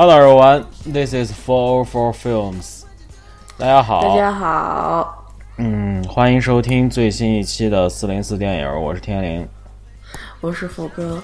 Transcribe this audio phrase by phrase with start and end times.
[0.00, 2.84] Hello everyone, this is Four Four Films。
[3.58, 5.24] 大家好，大家好，
[5.56, 9.48] 嗯，欢迎收听最新一期的四零四电影，我是天灵。
[10.40, 11.20] 我是福哥。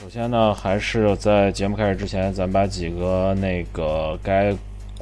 [0.00, 4.56] 首先呢，还是在节目开始之前，咱把几个那个该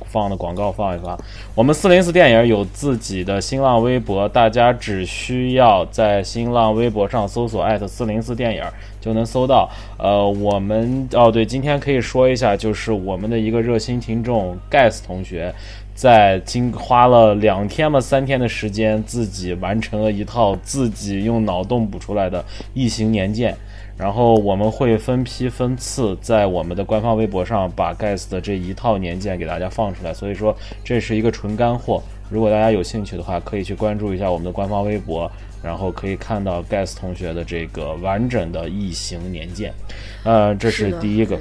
[0.07, 1.21] 放的广告放一放。
[1.55, 8.65] 我们四零四电影有自己的新浪微博，大家只需要在新浪微博上搜索艾特四零四电影
[9.02, 9.70] 就能搜到。
[9.98, 15.55] 呃，我们哦对，今天可以说一下，就是我们的一个热心听众 Gas 同学，
[15.95, 23.57] 在经花了两天嘛三天的时间，自己完成了一套自己用脑洞补出来的异形年鉴。
[23.98, 32.02] 然后我们会分批分次在我们的官方微博上把盖斯的这一套年鉴给大家放出来，所以说这是一个纯干货。
[32.30, 35.30] 如果大家有兴趣的话，可以去关注一下我们的官方微博，
[35.63, 39.73] 然后可以看到盖斯同学的这个完整的异形年鉴。
[40.24, 41.38] 呃，这是第一个。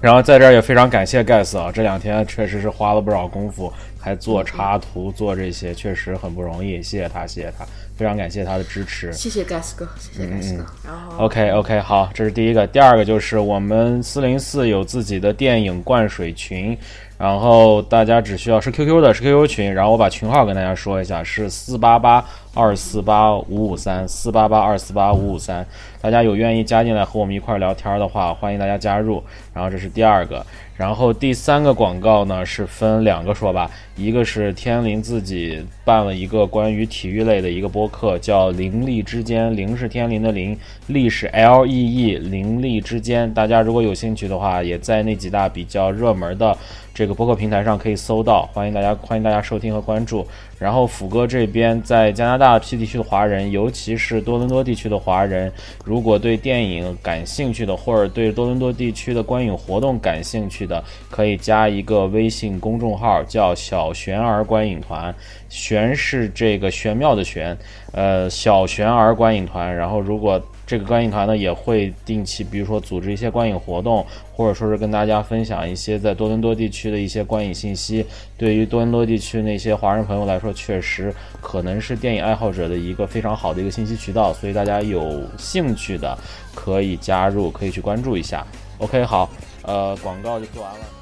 [0.00, 6.82] 然后在这儿也非常感谢盖斯啊，这两天确实是花了不少功夫，还做插图做这些，确实很不容易。
[6.82, 7.64] 谢谢他，谢谢他。
[7.94, 10.64] 非常感谢他的支持，谢谢 Gas 哥，谢谢 Gas 哥。
[10.84, 16.76] 然后 OK OK 好，这是第一个，第二个就是我们四零四有自己的电影灌水群，
[17.22, 25.64] 然后大家只需要是 QQ 的，是 QQ 群，然后我把群号跟大家说一下，是四八八二四八五五三四八八二四八五五三，
[26.00, 29.22] 大家有愿意加进来和我们一块聊天的话，欢迎大家加入。
[29.54, 30.44] 然后这是第二个。
[30.74, 43.32] 然后第三个广告呢是分两个说吧，一个是天灵自己办了一个关于体育类的一个播客，叫“灵力之间”，灵是天灵的灵，力是 L E E，灵力之间。
[43.32, 46.56] 大家如果有兴趣的话，也在那几大比较热门的
[46.94, 50.26] 这个播客平台上可以搜到，欢迎大家欢迎大家收听和关注。
[50.58, 55.50] 然后虎哥这边在加拿大 P 地区的华人，尤其是多伦多地区的华人，
[55.84, 60.84] 如果对电影感兴趣的，或者对多伦多地区的观影活动感兴趣的。
[61.10, 65.14] 可以加一个微信公众号，叫“小玄儿观影团”，
[65.48, 67.56] 玄是这个玄妙的玄，
[67.92, 69.74] 呃，小玄儿观影团。
[69.74, 78.04] 然后，如果这个观影团呢，也会定期，比如说组织一些观影活动，或者说是跟大家分享一些在多伦多地区的一些观影信息。
[78.38, 84.32] 对于多伦多地区那些华人朋友来说，确实可能是电影爱好者的一个非常好的一个信息渠道。
[84.32, 86.16] 所以大家有兴趣的
[86.54, 88.46] 可以加入，可以去关注一下。
[88.78, 89.28] OK，好。
[89.64, 91.01] 呃，广告就做完了。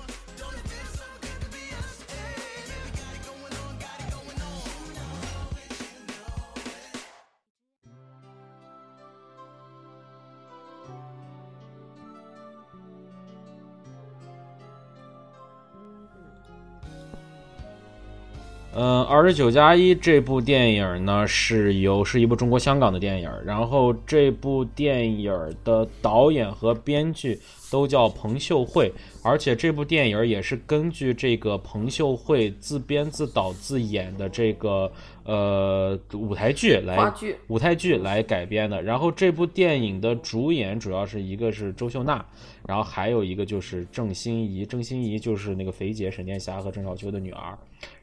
[18.73, 25.33] 嗯，二十九加一这部电影呢，是由是一部中国香港的电影，然后这部电影
[25.65, 27.41] 的导演和编剧。
[27.71, 28.93] 都叫彭秀慧，
[29.23, 34.91] 而且这部电影也是根据这个彭秀慧自编自导自演的这个
[35.31, 36.97] 呃舞台剧来
[37.47, 38.83] 舞台剧来改编的。
[38.83, 42.25] 然后这部电影的主演主要是一个是周秀娜，
[42.67, 47.57] 然后还有一个就是郑欣宜，郑欣宜就是那个肥姐沈殿霞和郑少秋的女儿。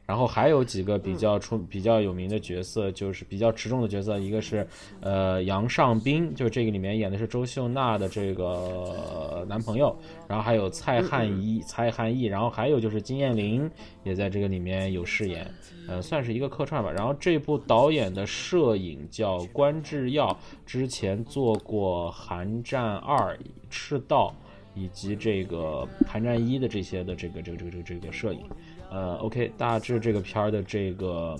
[0.06, 4.66] 然后还有几个比较出比较有名的角色，就是比较持重的角色，一个是
[5.02, 9.94] 呃杨尚斌，就是这个里面演的是周秀娜的这个男朋友，
[10.26, 13.70] 然后还有蔡汉仪、蔡汉义，然后还有就是金燕玲
[14.02, 15.46] 也在这个里面有饰演，
[15.86, 16.90] 呃，算是一个客串吧。
[16.90, 23.36] 然后这部导演的摄影叫关智耀，之前做过《寒战二》
[23.68, 24.34] 《赤道》
[24.80, 28.40] 以及这个《寒战一》的这些的这个这个这个这个这个摄影。
[28.90, 31.36] 呃，OK，大致这个片儿的这个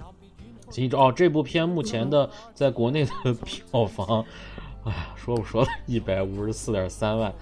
[0.93, 4.23] 哦，这部片目前的在国内的 票房，
[4.84, 7.32] 哎呀，说不说了， 一百五十四点三万，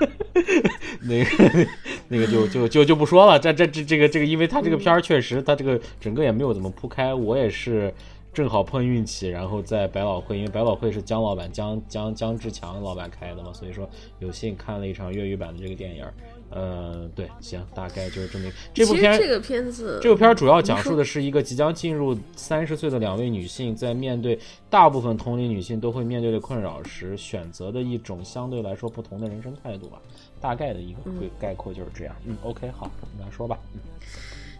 [1.02, 1.66] 那个
[2.08, 7.92] 那个就就就就不说了，这这这这个这个，因为他这个片儿确实，他这个整个也没有怎么铺开，我也是
[8.32, 13.88] 正好碰运气，然后在百老汇，因为百老汇是姜老板姜姜姜志强老板开的嘛，所以说
[14.20, 16.04] 有幸看了一场粤语版的这个电影。
[16.52, 19.16] 呃，对，行，大概就是这么一这部片。
[19.16, 24.36] 这个片子，这部片主要讲述的是一个即将进入三十岁的两位女性，在面对
[24.68, 30.02] 大部分同龄女性都会面对的困扰时，选择的一种相对来说不同的人生态度吧。
[30.40, 30.98] 大概的一个
[31.38, 32.16] 概括就是这样。
[32.24, 33.56] 嗯，OK，好，你来说吧。
[33.74, 33.80] 嗯，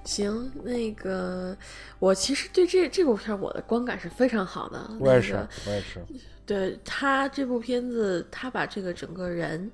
[0.05, 1.56] 行，那个
[1.99, 4.91] 我其实对这这部片我的观感是非常好的。
[4.99, 5.35] 我也是，
[5.67, 6.05] 我也是。
[6.50, 9.70] 对他这部片子，他把这个整个人，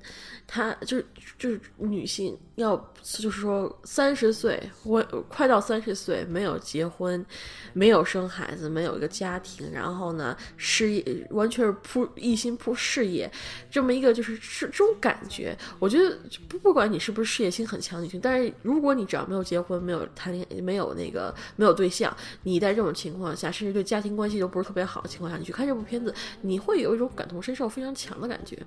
[0.46, 1.06] 他就是
[1.38, 7.25] 就是女性要就是说三十岁，我快到三十岁，没有结婚，
[7.73, 13.32] 没有生孩子，没有一个家庭，然后呢，事业完全是扑一心扑事业，
[13.70, 15.56] 这么一个就是是这种感觉。
[15.78, 26.61] 我觉得不不管你是不是事业心很强女性，但是如果你只要没有结婚，没有谈恋爱没有那个没有对象，你在这种情况下，甚至对家庭关系都不是特别好的情况下，你去看这部片子，你。
[26.67, 28.59] 会有一种感同身受非常强的感觉，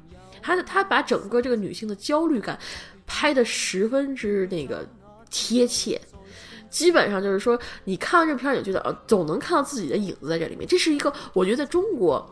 [0.41, 2.57] 他他把整个这个女性的焦虑感
[3.05, 4.87] 拍的十分之那个
[5.29, 5.99] 贴切，
[6.69, 10.65] 基本上就是说，你看完这片儿，你觉得呃，总能看到自己的影子在这里面。
[10.65, 12.25] 这是一个我觉得在中国，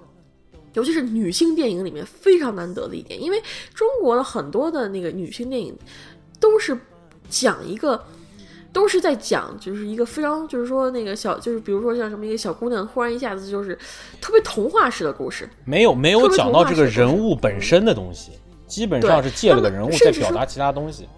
[0.74, 3.44] 尤其是女性电影里面非常难得的一点，因为
[3.74, 5.78] 中国的很多的那个女性电影
[6.40, 6.78] 都是
[7.30, 8.02] 讲一个。
[8.78, 13.76] 都是在讲，就是一个非常，就是说那个小，就是比如说像什么一个小姑娘，忽然一下子就是
[14.22, 18.34] 特别童话式的故事，没有没有讲到这个人物本身的东西，
[18.68, 21.10] 基本上是借了个人物在表达其他东西。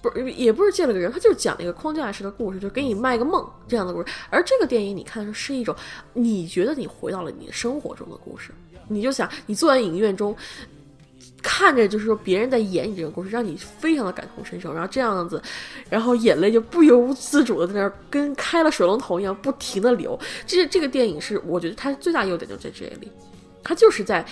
[0.00, 4.06] 不是，也不是借了个人，他就是讲了一个框架式的故事，就给你卖个梦这样的故事。
[4.30, 5.76] 而这个电影你看的是一种，
[6.14, 8.52] 你觉得你回到了你的生活中的故事，
[8.88, 10.34] 你就想你坐在影院中。
[11.44, 15.40] 看着就是说别人在演你这个故事，让你非常的感同身受，然后这样子，
[15.90, 20.18] 然后眼泪就不由自主的在那儿跟开了水龙头一样不停的流。
[20.46, 23.12] 这这个电影是我觉得它最大优点就在这里，
[23.62, 24.24] 它就是在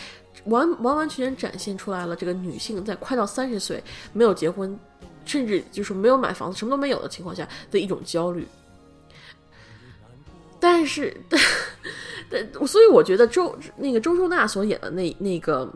[0.46, 3.80] 完完完全全展现出来了这个女性在快到三十岁
[4.14, 4.76] 没有结婚，
[5.26, 8.48] 甚至就是没有买房子什么都没有的情况下的一种焦虑。
[10.58, 15.70] 但是， 但但所以我觉得周那个周周娜所演的那那个。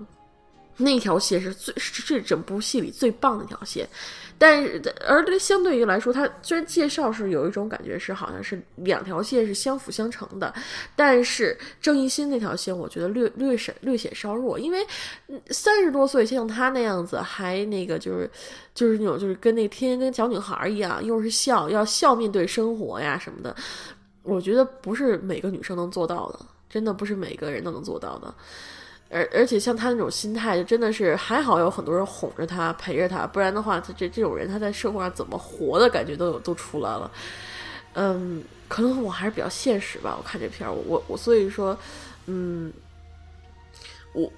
[0.77, 3.89] 那条线是最是这整部戏里最棒的一条线，
[4.37, 10.53] 但是而相对于来说，它虽然介绍是有一种感觉是好像是两条线是相辅相成的，
[10.95, 14.87] 但是郑义欣那条线我觉得略略显略显稍弱，因为
[15.49, 18.31] 三十多岁像他那样子还那个就是
[18.75, 23.57] 就是那种就是跟那天天跟小女孩一样，又是笑要笑面对生活呀什么的，
[24.23, 28.35] 我觉得不是每个女生能做到的，真的不是每个人都能做到的。
[29.11, 37.11] 而而且像他那种心态，就真的是还好有很多人哄着他、陪着他，不然的话，他这这种人他在社会上怎么活的感觉都有都出来了。
[37.95, 40.15] 嗯，可能我还是比较现实吧。
[40.19, 41.79] 我看这片儿，我我所以说，
[42.27, 42.73] 嗯，
[44.13, 44.31] 我。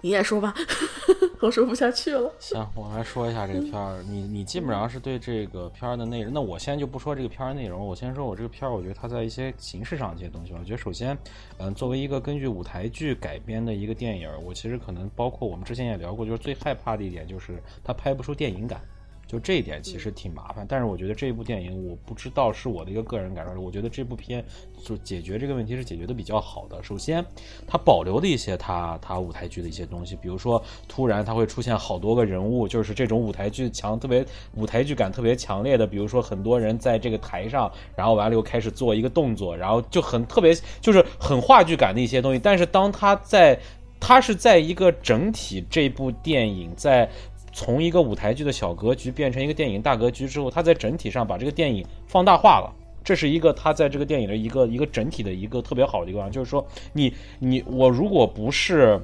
[0.00, 0.54] 你也说吧，
[1.40, 2.30] 我说不下去了。
[2.38, 4.02] 行，我来说一下这个片儿。
[4.08, 10.58] 你你基本上是对这个片儿的内容，那我先就不说这个片儿内容，我先说我这个片儿，我觉得它在一些形式上这些东西吧。
[10.60, 11.16] 我觉得首先，
[11.58, 18.80] 嗯，作为一个根据舞台剧改编的一个电影，我其实可能包括我们之前也聊过，就是最害怕的一点就是它拍不出电影感。
[19.28, 24.42] 就这一点其实挺麻烦，但是我觉得这部电影，我不知道是我的一个个人感受，我觉得这部片
[24.82, 26.82] 就解决这个问题是解决的比较好的。
[26.82, 27.22] 首先，
[27.66, 42.40] 它保留的一些它它舞台剧的一些东西，比如说突然它会出现好多个人物，就是这种舞台剧强特别舞台剧感特别强烈的，比如说很多人在这个台上，然后完了又开始做一个动作，然后就很特别就是很话剧感的一些东西。
[42.42, 43.60] 但是当他在
[44.00, 47.06] 它是在一个整体这部电影在。
[47.58, 52.72] 从一个舞台剧的小格局变成一个电影大格局之后，他在整体上把这个电影放大化了，
[53.02, 59.00] 这是一个他在这个电影的一个一个整体的一个特别好的地方，就是说你你我如果不是。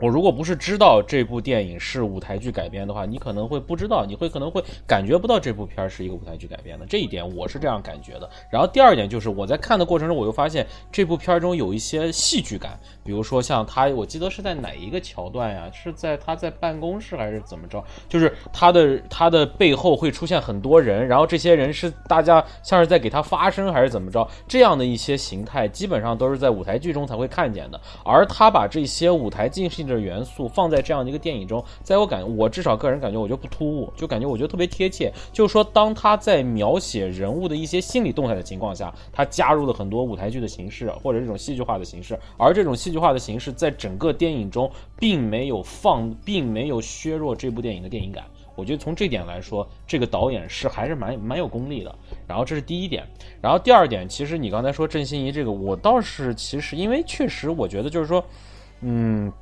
[0.00, 6.86] 我如果不是知道这部电影是舞台剧改编的话，你可能会不知道，你会可能会感觉不到这部片儿是一个舞台剧改编的。
[6.86, 8.30] 这一点我是这样感觉的。
[8.50, 15.68] 然后第二点就是我在看的过程中，我又发现这部片儿中有一些戏剧感，比如说像他，我记得是在哪一个桥段呀？
[15.72, 17.82] 是在他在办公室还是怎么着？
[18.08, 24.26] 就是他的他的背后会出现很多人，然后这些人是大家像是在给他发声还是怎么着？
[24.46, 27.80] 这样的一些形态基本上都是在舞台剧中才会看见的。
[28.04, 35.12] 而他把这些舞台进行的元素放在这样的一个电影中，在我感我至少个人感觉，我觉得不突兀，就感觉我觉得特别贴切。
[35.32, 48.24] 就是说，当他在描写人物的一些心理动态的情况下，他加入了很多舞台剧的形式或者这种戏剧化的形式，而这种戏剧化的形式在整个电影中并没有放，并没有削弱这部电影的电影感。
[48.54, 51.94] 我觉得从这点来说，这个导演是还是蛮蛮有功力的。
[52.26, 53.06] 然后这是第一点，
[53.40, 58.24] 然后第二点，其实你刚才说郑欣宜这个，我倒是其实因为确实我觉得就是说，
[58.80, 59.32] 嗯。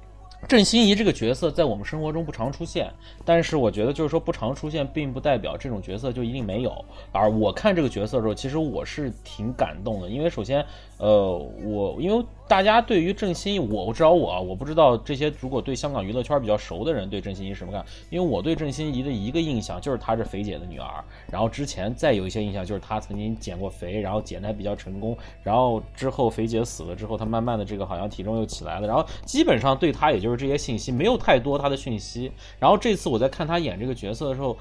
[0.49, 2.93] 郑欣宜这个角色在我们生活中不常出现，
[3.25, 6.85] 但是我觉得就是说不常出现，并不代表这种角色就一定没有。
[7.11, 10.65] 而我看这个角色的时候，其实我是挺感动的，因为首先，
[10.99, 32.33] 呃，我因为大家对于郑欣宜，我知道我啊，我不知道这些如果对香港娱乐圈比较熟的人对郑欣宜什么看，因为我对郑欣宜的一个印象就是她是肥姐的女儿，然后之前再有一些印象就是她曾经减过肥，然后减的比较成功，然后之后肥姐死了之后，她慢慢的这个好像体重又起来了，然后基本上对她也就是这些信息，没有太多她的讯息。
[32.59, 34.57] 然后这次我在看她演这个角色的时候，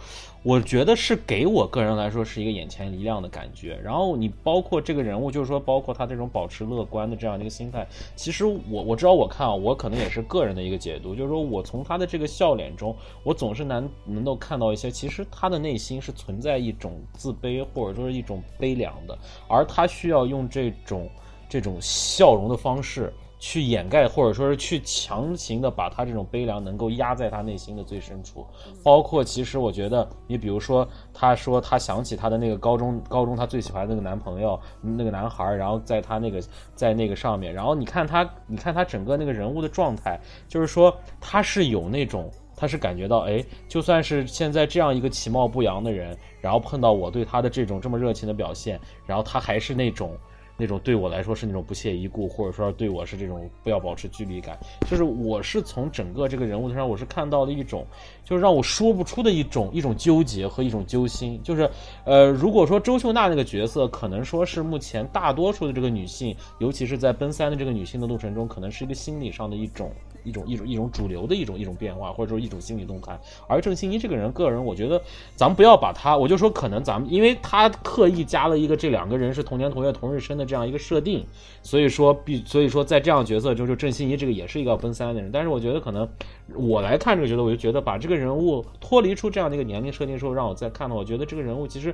[0.46, 3.80] 我觉得是给我个人来说是一个眼前一亮的感觉。
[3.84, 21.10] 然后你包括这个人物，就是说包括他这种保持乐观的这样的一个心态，其实我我知道我看啊，我可能也是个人的一个解读，就是说我从他的这个笑脸中，我总是难能够看到一些，其实他的内心是存在一种自卑或者说是一种悲凉的，而他需要用这种
[21.50, 23.12] 这种笑容的方式。
[23.38, 28.46] 去掩盖，或者说是去强行的把他这种悲凉能够压在他内心的最深处，
[28.84, 36.42] 包括其实我觉得，你比如说，他说他想起他的那个高中，高中他最喜欢的那个男朋友，那个男孩，然后在他那个
[36.74, 50.18] 在那个上面，然后你看他，你看他整个那个人物的状态，就是说他是有那种，他是感觉到，哎，就算是现在这样一个其貌不扬的人，然后碰到我对他的这种这么热情的表现，然后他还是那种。
[50.58, 54.58] 那种对我来说是那种不屑一顾，或者说对我是这种不要保持距离感，
[54.90, 57.86] 就是我是从整个这个人物身上，我是看到了一种，
[58.24, 61.42] 就是让我说不出的一种一种纠结和一种揪心。
[61.44, 61.70] 就是，
[62.06, 69.92] 呃，如果说周秀娜那个角色，可能说是目前大多数的这个女性，尤其是在奔三的这个女性的路程中，可能是一个心理上的一种。
[70.26, 73.18] 一种一种一种主流的一种一种变化，或者说一种心理动态。
[73.48, 75.02] 而郑欣宜这个人，个人我觉得，
[75.36, 81.24] 咱们不要把他，我就说可能咱们，因为他刻意加了一个这两个人是同年同月同日生的这样一个设定，
[81.62, 85.30] 所以说必所以说在这样角色中，就郑欣宜这个也是一个要奔三的人。
[85.32, 86.10] 但是我觉得可能
[86.56, 91.94] 我来看这个角色，我就觉得把这个人物脱离出这样的一个年龄设定之后，让我再看的，我觉得这个人物其实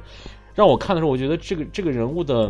[0.55, 2.50] 让我看的时候，我觉得这个这个人物的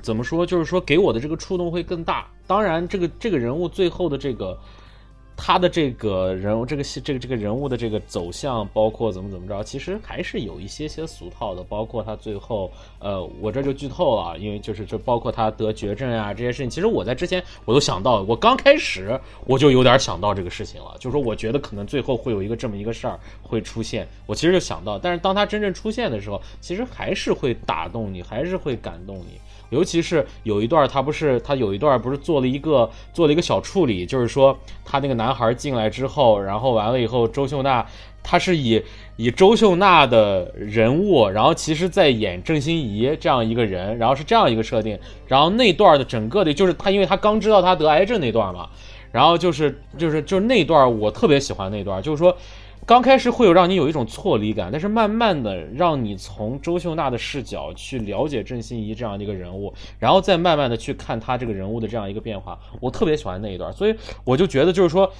[0.00, 2.26] 怎么说，就是说给我的这个触动会更大。
[2.46, 4.58] 当然，这个这个人物最后的这个。
[5.36, 11.62] 他的这个人物，这个戏，这个这个人物的这个走向，包括怎么怎么着，其实还是有一些些俗套的。
[11.64, 29.40] 包括他最后，呃，我这就剧透了，因为就是就包括他得绝症啊这些事情，其实我在之前我都想到，我刚开始我就有点想到这个事情了，就是说我觉得可能最后会有一个这么一个事儿会出现，我其实就想到，但是当他真正出现的时候，其实还是会打动你，还是会感动你。
[29.70, 37.84] 尤其是有一段，他不是他有一段不是做了一个做了一个小处理，就是说他那个男孩进来之后，然后完了以后，周秀娜
[38.22, 38.82] 他是以
[39.16, 48.68] 以周秀娜的人物，然后其实在演郑欣宜这样一个人，然后是这样一个设定，然后那段的整个的，就是他因为他刚知道他得癌症那段嘛，
[49.12, 52.36] 然后就是就是就是那段我特别喜欢那段，就是说。
[52.86, 65.10] 刚开始会有让你有一种错离感，但是慢慢的让你从周秀娜的视角去了解郑欣宜这样的一个人物，然后再慢慢的去看他这个人物的这样一个变化，我特别喜欢那一段，所以我就觉得就是说。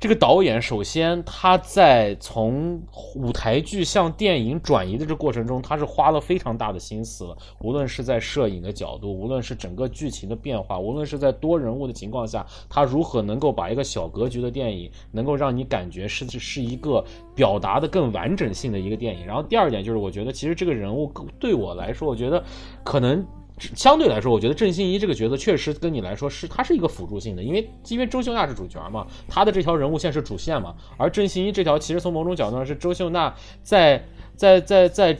[0.00, 2.80] 这个导演首先他在从
[3.16, 19.26] 舞台剧向电影转移的这过程中，他是花了非常大的心思，无论是在摄影的角度，无论是整个剧情的变化，无论是在多人物的情况下，他如何能够把一个小格局的电影能够让你感觉是是一个表达的更完整性的一个电影。
[19.26, 22.40] 然后第二点就是，我觉得其实这个人物对我来说，我觉得
[22.84, 23.26] 可能。
[23.58, 34.04] 相对来说，我觉得郑欣宜这个角色确实跟你来说是它是一个辅助性的，因为因为周秀娜是主角嘛，她的这条人物线是主线嘛，而郑欣宜这条其实从某种角度上是周秀娜在
[34.36, 35.18] 在在在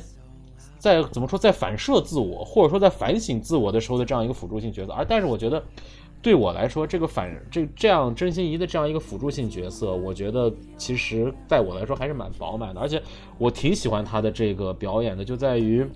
[0.78, 5.62] 在怎么说在反射自我或者说在反省自我的时候的这样一个辅助性角色，而但是我觉得
[6.22, 13.02] 对我来说，这个反这这样郑欣宜的这样一个辅助性角色，我觉得其实在我来说还是蛮饱满的，而且
[13.38, 15.86] 我挺喜欢她的这个表演的，就在于。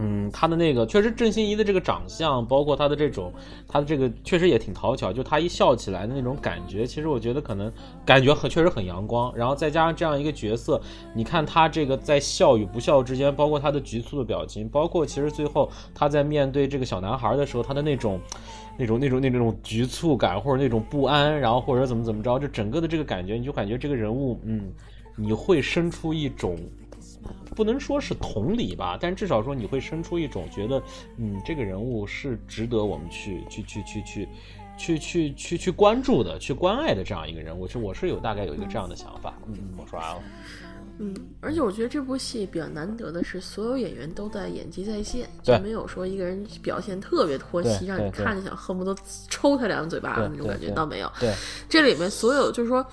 [0.00, 3.32] 嗯，他的那个确实郑欣宜的这个长相，包括他的这种，
[3.66, 5.12] 他的这个确实也挺讨巧。
[5.12, 7.72] 就他一笑起来的那种感觉，其实我觉得可能
[8.04, 9.34] 感觉很确实很阳光。
[9.34, 10.80] 然后再加上这样一个角色，
[11.12, 18.20] 你看他这个在笑与不笑之间，包括他的局促的表情，包括其实最后他在面对这个小男孩的时候，他的那种、
[18.78, 24.72] 那种、那种、那种局促感或者那种不安，然后或者怎么怎么着，就整个的这个感觉，你就感觉这个人物，嗯，
[25.16, 26.56] 你会生出一种。
[27.54, 30.82] 不能说是同理吧，但至少说你会生出一种觉得，
[31.16, 34.28] 嗯，这个人物是值得我们去去去去去
[34.76, 37.66] 去去去去关注的，去关爱的这样一个人物。
[37.66, 39.34] 是我是有大概有一个这样的想法。
[39.46, 40.22] 嗯，我说完了。
[41.00, 48.92] 嗯，而且我觉得这部戏比较难得的是，所有演员都在演技在线，就没有说一个人表现特别脱戏，让你看着想恨不得
[49.28, 51.08] 抽他两嘴巴的那种感觉，倒没有。
[51.20, 51.32] 对，
[51.68, 52.84] 这里面所有就是说，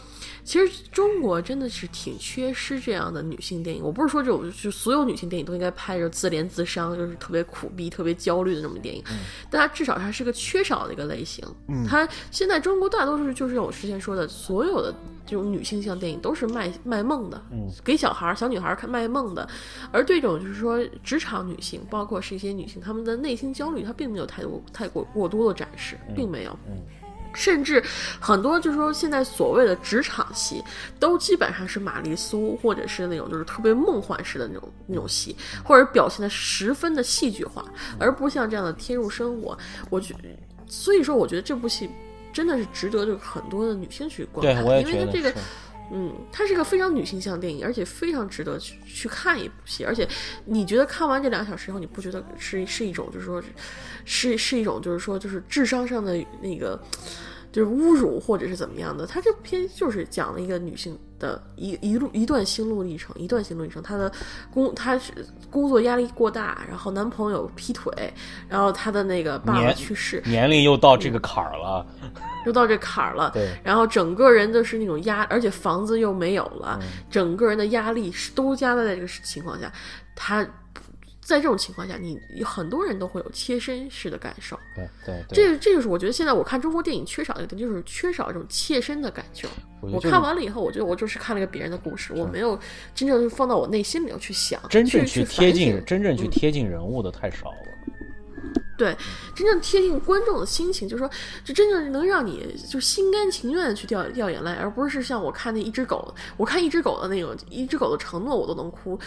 [0.45, 3.83] 其实中国真的是挺缺失这样的女性电影。
[3.83, 9.03] 我不是说这种，就所有女性电影都应该拍着自怜自伤，就是特别苦逼、特别焦虑的那种电影。
[9.49, 11.43] 但它至少它是个缺少的一个类型。
[11.87, 14.93] 它现在中国大多数就是我之前说的，所有的
[15.25, 17.43] 这种女性向电影都是卖卖梦的，
[17.83, 19.49] 给小孩儿、小女孩儿看卖梦的。
[19.91, 26.55] 而对这种就是说职场女性，包括是一些女性，她们的内心焦虑，她并没有太多太过过多的展示，并没有。
[27.35, 27.83] 甚至
[28.19, 30.63] 很多就是说，现在所谓的职场戏，
[30.99, 37.63] 都基本上是玛丽苏，或者是那种就是特别梦幻式的那种那种戏，或者表现的十分的戏剧化，
[37.99, 39.57] 而不像这样的贴入生活。
[39.89, 40.15] 我觉，
[40.67, 41.89] 所以说我觉得这部戏
[42.31, 45.33] 真的是值得就是很多的女性去观看，因为它这个。
[45.91, 49.85] 嗯，它是个非常女性向电影，而且非常值得去去看一部戏。
[49.85, 50.07] 而且
[50.45, 53.41] 你觉得看完这两小时以后，你不觉得是是一种就是说，
[54.03, 56.81] 是是一种就是说就是智商上的那个
[57.51, 59.05] 就是侮辱或者是怎么样的？
[59.05, 63.82] 它这篇就是讲了一个女性的一一路一段心路历程，一段心路历程。
[63.82, 64.12] 她的
[64.53, 65.12] 工她是
[65.50, 67.91] 工作压力过大，然后男朋友劈腿，
[68.48, 71.86] 然后她的那个爸爸去世，年龄又到这个坎儿了，
[72.46, 79.72] 又到这坎儿了，对然后整个人都是那种压，而且房子又没有了，嗯整个人的压力是都加在这个情况下，
[80.15, 80.46] 他
[81.25, 84.58] 在这种情况下，你有很多人都会有切身式的感受。
[84.75, 89.48] 对对对，这这就是我觉得现在我看中国电影缺少的一点，就是缺少这种切身的感受。
[89.82, 92.58] 我我觉得就是看完了以后，我觉得我就是看了一个别人的故事，我没有
[92.94, 97.58] 真正放到我内心里头去想，真正去贴近真正去贴近人物的太少了。
[98.77, 98.96] 对，
[99.34, 101.10] 真正贴近观众的心情，就是说，
[101.46, 109.00] 就真正能让你就心甘情愿的去掉掉眼泪，而不是像我看那一只狗，我看一只狗的那种一只狗的承诺我都能哭，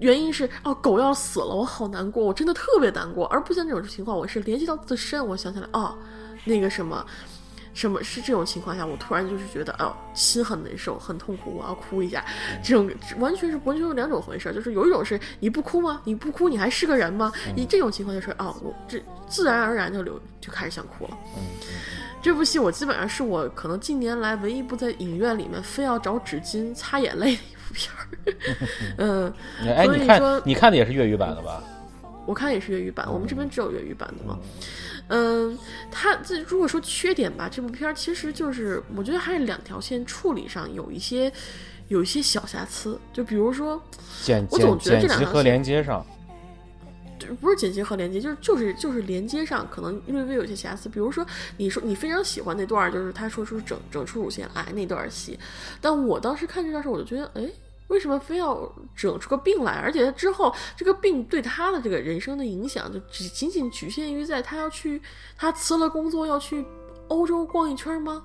[0.00, 5.96] 原因是哦，狗要死了，我好难过，我真的特别难过，而不像这种情况，我是联系到自身，我想起来哦，
[6.44, 7.04] 那个什么。
[7.74, 12.24] 什么是这种情况下，我突然就是觉得，哦，心很难受，很痛苦，我要哭一下。
[12.64, 16.00] 这种完全是完全是两种回事儿，就是有一种是你不哭吗？
[16.02, 17.30] 你不哭你还是个人吗？
[17.54, 18.98] 你这种情况就是，哦，我这
[19.28, 21.18] 自然而然就流就开始想哭了。
[22.22, 28.08] 这部戏我基本上是我可能近年来唯一一部在影院里面非要找纸巾擦眼泪的一部片儿。
[28.96, 29.32] 嗯，
[29.76, 31.62] 哎，你看你看的也是粤语版的吧？
[32.26, 34.38] 我看也是粤语版，我们这边只有粤语版的嘛。
[35.08, 35.56] 嗯，
[35.92, 41.32] 它这如果说缺点吧，这部片儿其实就是我觉得还是两条线处理上有一些
[41.86, 43.80] 有一些小瑕疵，就比如说
[44.24, 46.04] 剪我总觉得这两条线连接上，
[47.16, 50.88] 就不是剪辑和连接，就是就是就是连接上可能略微有些瑕疵。
[50.88, 51.24] 比如说，
[51.56, 55.38] 你说你非常喜欢那段儿，就是他说出整整出乳腺癌那段儿戏，
[55.80, 57.48] 但我当时看这段时候，我就觉得，哎，
[57.88, 59.72] 为什么非要整出个病来？
[59.74, 65.00] 而且他之后这个病对他的这个人生的影响，就只仅仅局限于在他要去，
[65.36, 66.64] 他辞了工作要去
[67.08, 68.22] 欧洲逛一圈吗？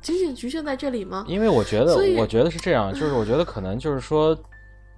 [0.00, 1.24] 仅仅局限在这里吗？
[1.26, 4.38] 因为我觉得，我觉得是这样，就是我觉得可能就是说，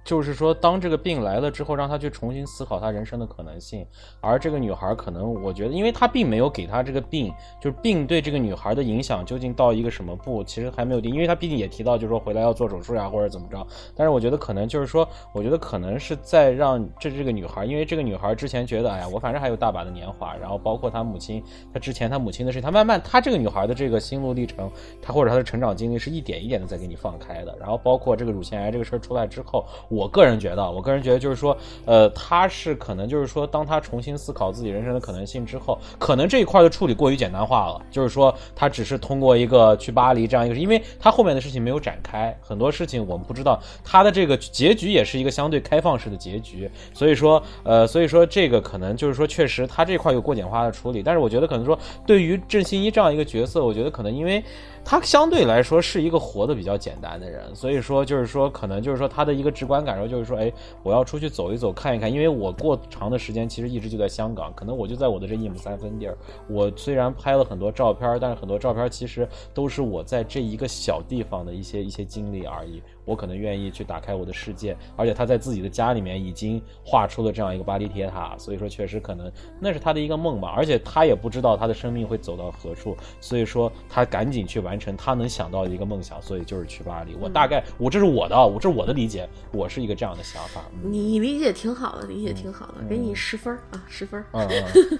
[0.03, 3.85] 就是说，当这个病来了之后，让他去重新思考他人生的可能性。
[4.19, 11.13] 而这个女孩可能，我觉得，因为她并没有给她这个病，就是病对这个女孩的影响究竟到一个什么步，其实还没有定。
[11.13, 13.65] 因为她毕竟也提到，就是说回来要做手术呀，或者怎么着。
[13.95, 24.69] 但是我觉得可能就是说，我觉得可能是在让这这个女孩，因为这个女孩之前觉得，哎呀，我反正还有大把的年华，然后包括她母亲，她之前她母亲的事，她慢慢，她这个女孩的这个心路历程，
[25.01, 27.55] 她或者她的成长经历是一点一点的在给你放开的。
[27.59, 54.41] 然后包括这个乳腺癌这个事儿出来之后，我个人觉得，我个人觉得就是说，呃，他是可能就是说，当他重新思考自己人生的可能性之后，可能这一块的处理过于简单化了，就是说他只是通过一个去巴黎这样一个，因为他后面的事情没有展开，很多事情我们不知道，他的这个结局也是一个相对开放式的结局，所以说，呃，所以说这个可能就是说，确实他这块有过简化的处理，但是我觉得可能说，对于郑欣宜这样一个角色，我觉得可能因为。
[54.83, 60.51] 他相对来说是一个活得比较简单的人，所以说就是说，可能就是说他的一个直观感受就是说，哎，
[60.83, 66.17] 我要出去走一走，看一看，因为我过长的时间其实一直就在香港，可能我就在我的这一亩三分地儿。
[66.47, 72.81] 我虽然拍了很多照片，但是很多照片其实都是我在这一个小地方的一些一些经历而已。
[73.11, 87.13] 我可能愿意去打开我的世界，而且他在自己的家里面已经画出了这样一个巴黎铁塔，所以说确实可能那是他的一个梦吧，而且他也不知道他的生命会走到何处，所以说他赶紧去完成他能想到的一个梦想，所以就是去巴黎。
[87.19, 90.61] 我大概我这是我的，我这是我的理解，我是一个这样的想法。
[90.81, 94.23] 嗯你理解挺好的，理解挺好的，给你十分儿啊，十分。
[94.31, 94.47] 嗯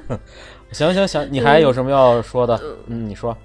[0.10, 0.20] 嗯，
[0.74, 2.60] 行行行，你还有什么要说的？
[2.88, 3.36] 嗯，你说。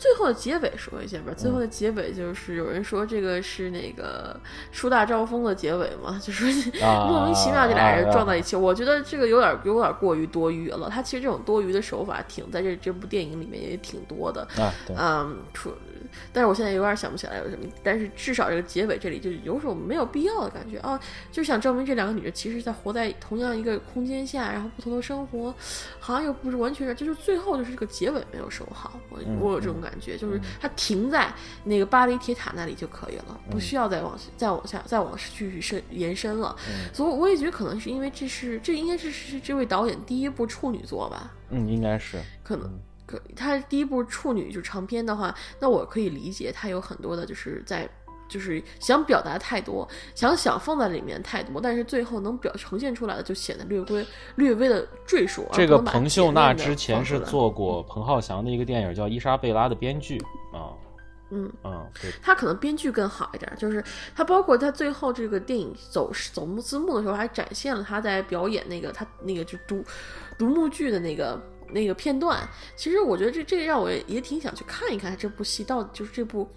[0.00, 1.32] 最后的结尾说一下吧。
[1.36, 4.34] 最后的结尾就是有人说这个是那个
[4.72, 6.46] 树大招风的结尾嘛， 就是
[6.80, 8.56] 莫名其妙这俩人撞在一起。
[8.56, 10.88] 我觉得这个有点有点过于多余了。
[10.88, 14.72] 他其实这种多余的手法挺在这这部电影里面也挺多的啊。
[14.96, 15.70] 嗯，出，
[16.32, 17.66] 但是我现在有点想不起来有什么。
[17.82, 25.54] 但是至少这个结尾这里就有种没有必要的感觉啊，就想证明这两个女人其实在活在同样一个空间下，然后不同的生活，
[25.98, 28.98] 好像又不是完全是，就是最后就是这个结尾没有收好。
[29.08, 31.32] 我我有这种感觉，就是它停在
[31.64, 36.54] 那个巴黎铁塔那里就可以了，不需要再往再往下再往继续伸延伸了。
[36.92, 41.32] 所以我也觉得可能是因为这是这应该是是这位导演第一部处女作吧？
[41.50, 42.80] 嗯，应该是可能。
[43.34, 47.88] 他第一部处女就长篇的话，那我可以理解他有很多的，就是在
[48.28, 55.44] 就是想表达太多，想想放在里面太多，但是最后能表呈现出来的就显得略微略微的赘述。
[55.52, 60.16] 这个彭秀娜之前是做过彭浩翔的一个电影叫《伊莎贝拉》的编剧
[60.52, 60.70] 啊，
[61.30, 63.82] 嗯嗯，对，他可能编剧更好一点，就是
[64.14, 69.84] 他包括他最后这个电影走走幕字幕的时候，还展现了他在表演那个他那个就独
[70.38, 71.40] 独幕剧的那个。
[71.72, 76.48] 那个片段，其实我觉得这这让我也挺想去看一看这部戏到就是这部。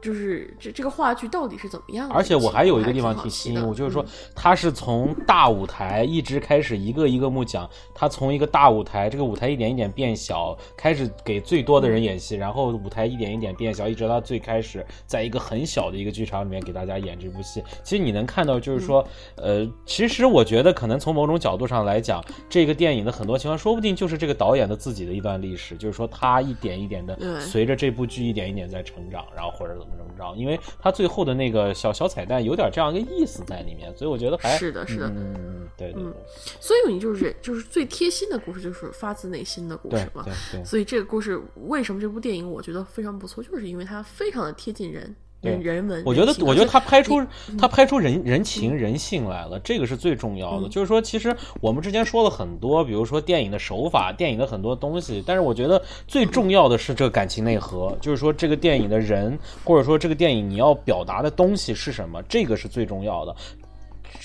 [0.00, 2.10] 就是这这个话剧到底是怎么样？
[2.10, 17.62] 而且我还有一个地方挺吸引我，就是说他是从大舞台一直开始一个一个幕讲，他从一个大舞台，这个舞台一点一点变小，开始给最多的人演戏，然后舞台一点一点变小，一直到最开始，在一个很小的一个剧场里面给大家演这部戏。
[17.84, 29.89] 其实你能看到，就是说，呃，其实我觉得可能从某种角度上来讲，这个电影的很多情况，说不定就是这个导演的自己的一段历史，就是说他一点一点的随着这部剧一点一点在成长，然后或者怎么。
[29.96, 30.34] 怎么着？
[30.36, 36.12] 因为他最后的那个小小彩蛋有点这样一个意思在里面，所以我觉得还是的，是的，嗯，对对对。
[36.60, 40.22] 所以你就是就是最贴心的故事，就是发自内心的故事嘛。
[40.24, 40.64] 对对。
[40.64, 45.14] 所以这个故事为什么这部电影我觉得非常不错，就是因为它非常的贴近人。
[45.40, 47.24] 人文，我觉得，我觉得他拍出
[47.58, 50.68] 他拍出人人情人性来了，这个是最重要的。
[50.68, 63.34] 就是说，其实我们之前说了很多，比如说电影的手法、电影的很多东西，但是我觉得最重要的是这个感情内核，就是说这个电影的人，或者说这个电影你要表达的东西是什么，这个是最重要的。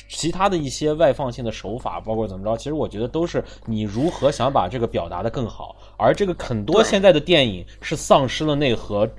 [0.10, 5.76] 其他的一些外放性的手法，包括怎么着，其实我觉得都是你如何想把这个表达的更好。
[5.98, 9.10] 而这个很多现在的电影是丧失了内核。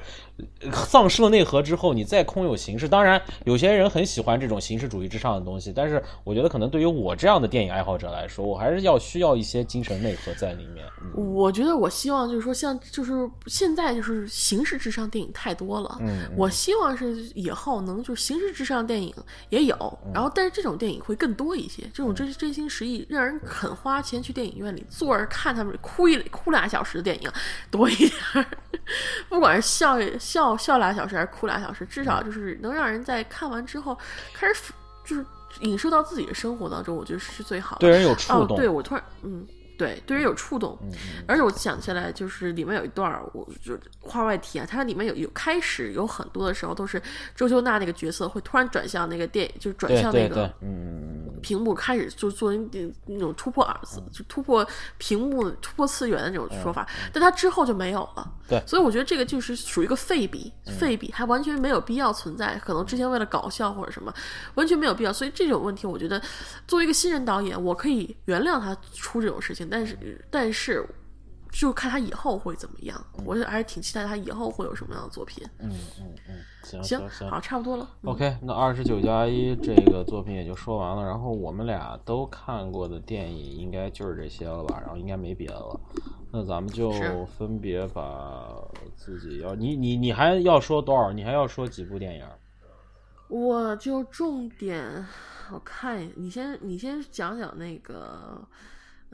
[0.73, 2.89] 丧失了内核之后，你再空有形式。
[2.89, 10.87] 当然，有些人很喜欢这种形式主义之上的东西，但是我觉得可能对于我这样的电影爱好者来说，我还是要需要一些精神内核在里面。
[11.15, 15.97] 我觉得我希望就是说，像就是现在就是形式至上电影太多了。
[16.01, 19.15] 嗯，我希望是以后能就是形式至上电影
[19.49, 27.31] 也有，然后但是这种电影会更多一些，这种真真心实意让人肯花钱去电影院里坐着看他们哭一哭俩小时的电影
[27.71, 28.13] 多一点，
[29.29, 29.97] 不管是笑。
[30.27, 33.97] 笑笑俩小时还是哭俩小时，至少就是能让人在看完之后
[34.35, 34.73] 开始
[35.05, 35.25] 就是
[35.61, 37.81] 引受到自己的生活当中，我觉得是最好的。
[37.81, 38.57] 对人有触动。
[38.57, 39.47] 对我突然嗯。
[39.77, 40.79] 对，对人有触动，
[41.27, 47.01] 而且我想起来，就是里面有一段我就话外题啊，它里面有有开始有很多的时候都是
[47.35, 50.53] 周秀娜那个角色会突然转向那个电影，就是转向那个
[51.43, 54.67] 屏幕，开始就做那那种突破耳子，就突破
[54.99, 58.33] 屏幕、突破次元的那种说法，但他之后就没有了。
[58.49, 64.13] 对，所以我觉得这个就是属于一个废笔，废笔还完全没有必要存在，可能之前为了搞笑或者什么，
[64.55, 65.13] 完全没有必要。
[65.13, 66.21] 所以这种问题，我觉得
[66.67, 69.66] 作为一个新人导演，我可以原谅他出这种事情。
[69.71, 70.87] 但是，但是，
[71.53, 73.03] 就看他以后会怎么样。
[73.25, 75.47] 我还是挺期待他以后会有什么样的作品。
[75.59, 77.89] 嗯嗯嗯，行行行，好，差不多了。
[78.05, 81.03] OK，那二十九加一这个作品也就说完了。
[81.05, 84.79] 然后我们俩都看过的电影应该就是这些了吧？
[84.81, 85.81] 然后应该没别的了。
[86.33, 86.93] 那咱们就
[87.25, 88.49] 分别把
[88.95, 91.11] 自己要你你你还要说多少？
[91.13, 92.27] 你还要说几部电影？
[93.29, 95.07] 我就重点
[95.51, 98.47] 我看，你先你先讲讲那个。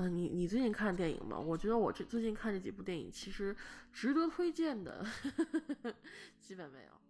[0.09, 1.39] 你你最近看电影吗？
[1.39, 3.55] 我觉得我这最近看这几部电影，其实
[3.93, 5.45] 值得推荐的呵
[5.83, 5.95] 呵
[6.41, 7.02] 基本没有。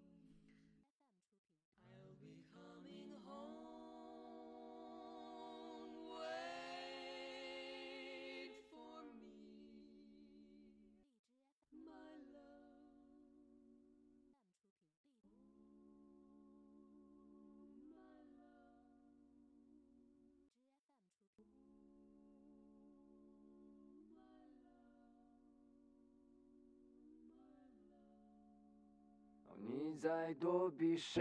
[29.93, 31.21] 你在躲避什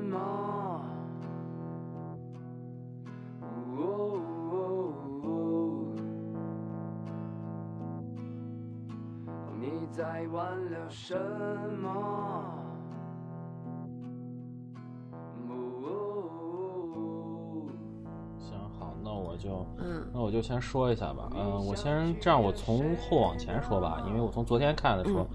[0.00, 0.80] 么？
[9.60, 11.14] 你在挽留什
[11.78, 12.54] 么？
[15.46, 15.52] 呜
[18.38, 21.28] 行，好，那我就嗯那我就先说一下吧。
[21.34, 25.26] 嗯、我先这样，我从后往前说吧，因为我从昨天看的说，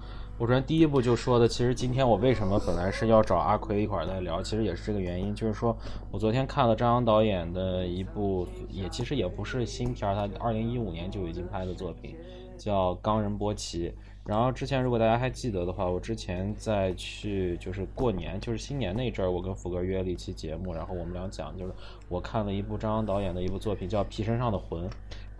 [0.42, 5.76] 我首先第一部就说的，其实今天我为什么本来是要找阿奎一块儿来聊，其实也是这个原因，就是说
[6.10, 12.16] 我昨天看了张扬导演的一部，也其实也不是新片儿，他二零一五年就已经拍的作品，
[12.58, 13.88] 叫《冈仁波齐》。
[14.24, 21.72] 然后之前如果大家还记得的话，我之前在去就是过年就是新年那阵儿，我跟福哥约了一期节目，然后我们俩讲就是
[22.08, 24.88] 我看了一部张扬导演的一部作品叫《皮身上的魂》，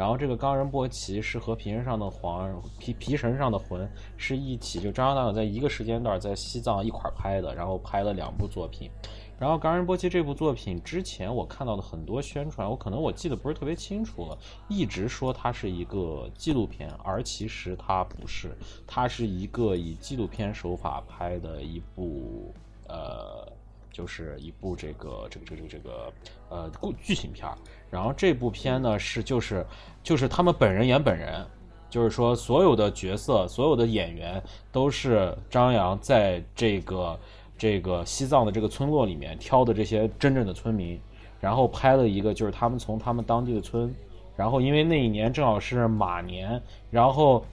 [0.03, 8.91] 然后这个冈仁波齐是和皮身上的皇皮皮神上的魂是一起，就张大导在一个时间段在西藏一块儿拍的，然后拍了两部作品。
[9.39, 14.37] 然后《冈仁波齐》这部作品之前我看到的很多宣传，我可能我记得不是特别清楚了，
[14.69, 22.53] 一直说它是一个纪录片，而其实它不是，它是一个以纪录片手法拍的一部
[22.89, 23.47] 呃。
[23.93, 26.11] 就是一部这个这个这个这个
[26.53, 27.57] 呃故剧情片儿，
[27.91, 29.67] 然后这部片呢是就是
[30.03, 31.43] 就是他们本人演本人，
[31.89, 37.19] 就是说所有的角色所有的演员都是张扬在这个
[37.57, 41.01] 这个西藏的这个村落里面挑的这些真正的村民，
[41.41, 43.95] 然后拍了一个就是他们从他们当地的村，
[44.37, 46.61] 然后因为那一年正好是马年，
[46.91, 47.45] 然后。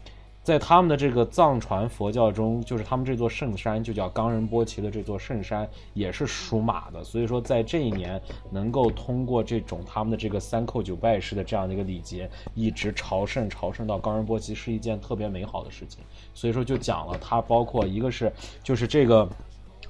[0.49, 7.03] 在他们的这个藏传佛教中，就是他们这座圣山就叫冈仁波齐的这座圣山，也是属马的。
[7.03, 16.03] 所以说，在这一年能够通过这种他们的这个三叩九拜式的这样的一个礼节，一直朝圣朝圣到冈仁波齐，是一件特别美好的事情。
[16.33, 18.33] 所以说，就讲了它包括一个是
[18.63, 19.29] 就是这个。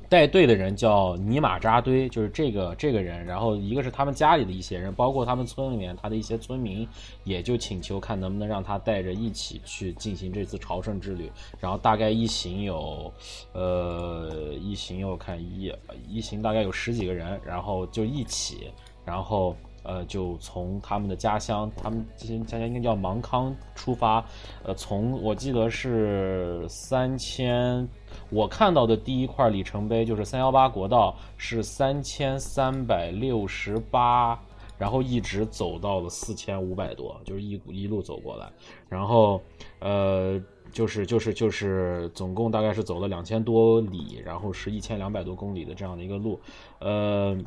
[0.09, 6.87] 带队的人叫尼玛扎堆，就是这个这个人，然后一个是他们家里的一些人，包括他们村里面他的一些村民，
[7.23, 11.31] 也就请求看能不能让他带着一起去进行这次朝圣之旅。
[11.59, 13.13] 然后大概一行有，
[13.53, 15.71] 呃，一行有看一
[16.07, 18.71] 一行大概有十几个人，然后就一起，
[19.05, 24.25] 然后呃就从他们的家乡，他们这些家乡应该叫芒康出发，
[24.63, 27.87] 呃，从我记得是三千。
[28.29, 34.39] 我看到的第一块里程碑就是三幺八国道是三千三百六十八，
[34.77, 38.49] 然后一直走到了四千五百多，就是一一路走过来，
[38.87, 39.41] 然后
[39.79, 46.39] 呃就是就是就是总共大概是走了两千多里，然后是一千两百多公里的这样的一个路，
[46.79, 47.37] 呃。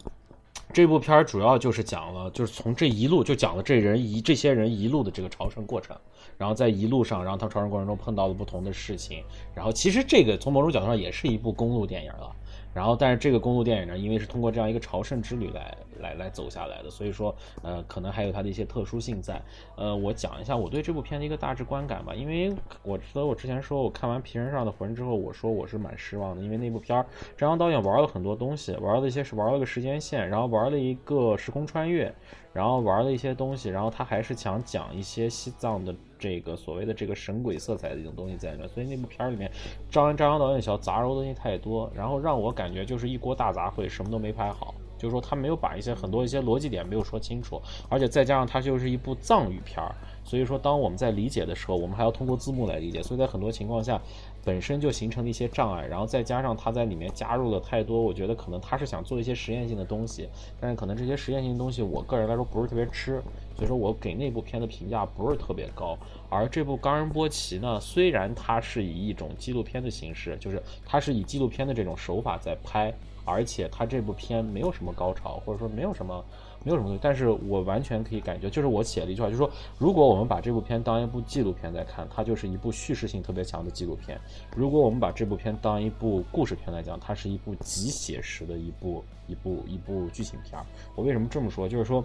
[0.72, 5.94] 这部片儿主要就是讲了，就是从这一路就讲了这人一这些人一路的这个朝圣过程，
[6.38, 9.22] 然后在一路上，然后他朝圣过程中碰到了不同的事情，
[9.54, 12.34] 然后其实这个从某种角度上也是一部公路电影了。
[12.74, 19.40] 然后，但是这个公路电影呢，因为是通过这样一个朝圣之旅来来来走下来的，所以说，呃，可能还有它的一些特殊性在。
[19.76, 27.04] 呃，我讲一下我对这部片的一个大致观感吧，因为我记得我之前说我看完《皮人上的魂》之后，我说我是蛮失望的，因为那部片儿
[27.36, 32.12] 张扬导演玩了很多东西，玩了一些是玩了个时间线，然后玩了一个时空穿越，
[32.52, 39.50] 然后玩了一些东西，然后他还是想讲一些西藏的这个所谓的这个神鬼色彩的一种东西在里面，所以那部片儿里面
[39.90, 44.72] 张张扬导演小杂糅东西太多，然后让我感觉就是一锅大杂烩，什么都没拍好。
[44.96, 54.00] 就是说他没有把一些很多一些逻辑点没有说清楚，而且再加上它就是一部藏语片儿，所以说当我们在理解的时候，我们还要通过字幕来理解，所以在很多情况下
[54.44, 60.28] 本身就形成了一些障碍，然后再加上他在里面加入了太多，我觉得可能他是想做一些实验性的东西，
[60.60, 63.22] 但是可能这些实验性的东西我个人来说不是特别吃，
[63.56, 65.96] 所以说我给那部片的评价不是特别高。
[66.28, 72.92] 而这部《冈仁波齐》呢，虽然它是以一种纪录片的形式，就是它是以纪录片的这种手法在拍。
[73.24, 76.24] 而且它这部片没有什么高潮，或者说没有什么，
[76.64, 77.00] 没有什么东西。
[77.02, 84.16] 但是我完全可以感觉，就是我写了一句话，就是说，如果我们把这部片当一部纪录片在看，它就是一部叙事性特别强的纪录片；
[84.56, 90.60] 如果我们把这部片当一部故事片来讲，它是一部极写实的一部一部一部剧情片。
[90.94, 91.68] 我为什么这么说？
[91.68, 92.04] 就是说，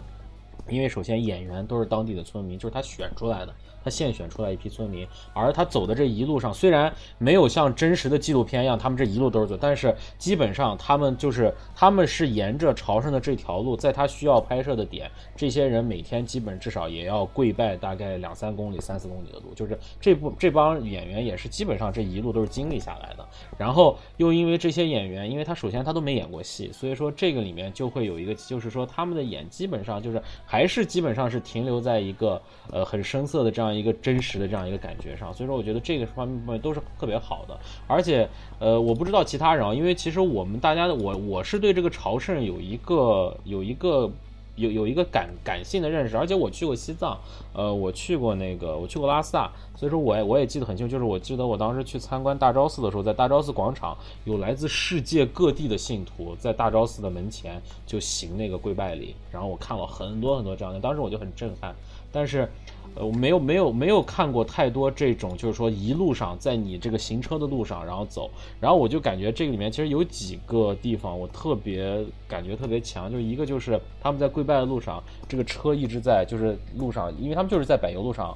[0.70, 3.54] 因为首先演员都是当地的村民，就是他选出来的。
[3.88, 23.26] 他现选出来一批村民，而他走的这一路上，虽然没有像真实的纪录片一样，他们这一路都是走，但是基本上他们就是他们是沿着朝圣的这条路，在他需要拍摄的点，这些人每天基本至少也要跪拜大概两三公里、三四公里的路，就是这部这帮演员也是基本上这一路都是经历下来的。
[23.58, 33.77] 然后又因为这些演员，因为他首先他都没演过戏，所以说这个里面就会有一个，就是说他们的演基本上就是还是基本上是停留在一个呃很生涩的这样。
[33.78, 38.28] 一个真实的这样一个感觉上，所以说我觉得这个方面方面都是特别好的，而且
[38.60, 44.10] 呃，我不知道其他人啊，因为其实我们大家的我我是对这个朝圣有一个有一个
[44.56, 47.18] 有有一个感感性的认识，而且我去过西藏，
[47.54, 61.76] 呃，我去过那个我去过拉萨，所以说我也我也记得很清楚，就是我记得我当时去参观大昭寺的时候，在大昭寺广场有来自世界各地的信徒在大昭寺的门前就行那个跪拜礼，然后我看了很多很多这样的，当时我就很震撼，
[62.12, 62.50] 但是。
[62.98, 68.30] 呃，我没有没有没有看过太多这种，就是说一路上在你这个行车的路上，然后走，
[68.60, 78.36] 然后我就感觉这个里面其实有几个地方我特别感觉特别强，就一个就是他们在跪拜的路上，这个车一直在就是路上，因为他们就是在柏油路上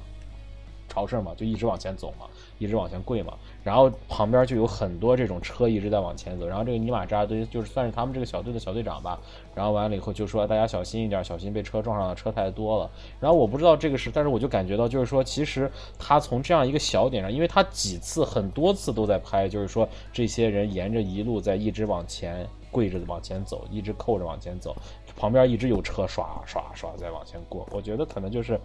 [0.88, 2.26] 朝圣嘛，就一直往前走嘛，
[2.58, 9.18] 一直往前跪嘛，然后旁边就有很多这种车一直在往前走，然后这个尼玛扎堆就是算是他们这个小队的小队长吧，
[9.54, 12.90] 然后完了以后就说大家小心一点，小心被车撞上了，车太多了。
[13.20, 24.74] 然后我不知道这个是，但是我就感觉到就是说，其实他从这样一个小点上，因为他几次很多次都在拍，就是说这些人沿着一路在一直往前跪着往前走，一直扣着往前走，
[25.16, 27.66] 旁边一直有车刷刷刷在往前过。
[27.70, 28.58] 我觉得可能就是。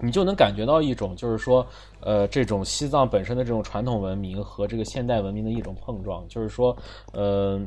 [0.00, 1.66] 你就能感觉到一种，就是说，
[2.00, 6.76] 呃，这种西藏本身的这种传统文明和这个现代文明的一种碰撞，就是说，
[7.12, 7.60] 呃，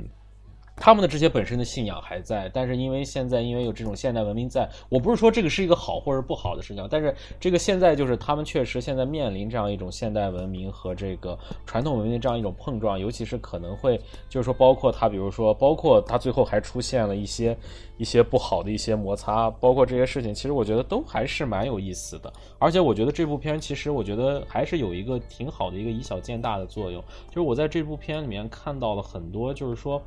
[0.77, 17.57] 他们的这些本身的信仰还在，但是因为现在因为有这种现代文明在，我不是说这个是一个好或者不好的事情，但是这个现在就是他们确实现在面临这样一种现代文明和这个传统文明这样一种碰撞，尤其是可能会就是说，包括他，比如说，包括他最后还出现了一些。
[17.97, 22.31] 一些不好的一些摩擦，包括这些事情，其实我觉得都还是蛮有意思的。
[22.59, 27.03] 而且我觉得这部片其实我觉得还是有一个挺好的一个以小见大的作用。
[27.29, 29.99] 就是我在这部片里面看到了很多，就是说，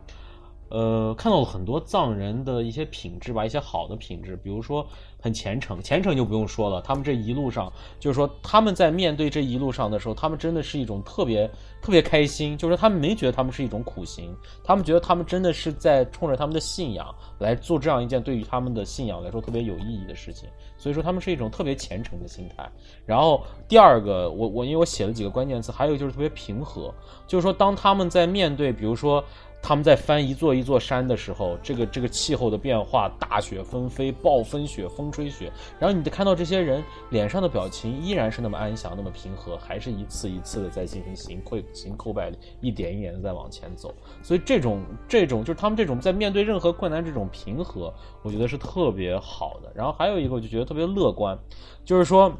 [0.71, 4.87] 呃，看到了很多藏人的一些品质吧，一些好的品质，比如说。
[5.23, 6.81] 很虔诚，虔诚就不用说了。
[6.81, 11.47] 他们这一路上，就是说他们在面对这一路上的时候，他们真的是一种特别
[11.83, 12.57] 特别开心。
[12.57, 20.49] 就是他们没觉得他们是一种苦行，他们觉得他们真的是在冲着他们的信仰来做这样一件对于他们的信仰来说特别有意义的事情。
[20.79, 22.67] 所以说他们是一种特别虔诚的心态。
[23.05, 26.95] 然后第二个，我我因为我写了几个关键词，还有就是特别平和，
[27.27, 29.23] 就是说当他们在面对，比如说。
[29.63, 43.95] 他们在翻一座一座山的时候，这个这个气候的变化，大雪纷飞，暴风雪，风吹雪，然后你看到这些人脸上的表情依然是那么安详，那么平和，还是一次一次的在进行行跪行叩拜，一点一点的在往前走。
[44.23, 47.93] 所以这种这种就是他们这种在面对任何困难这种平和，
[48.23, 49.71] 我觉得是特别好的。
[49.75, 51.39] 然后还有一个我就觉得特别乐观，
[51.85, 52.33] 就是说。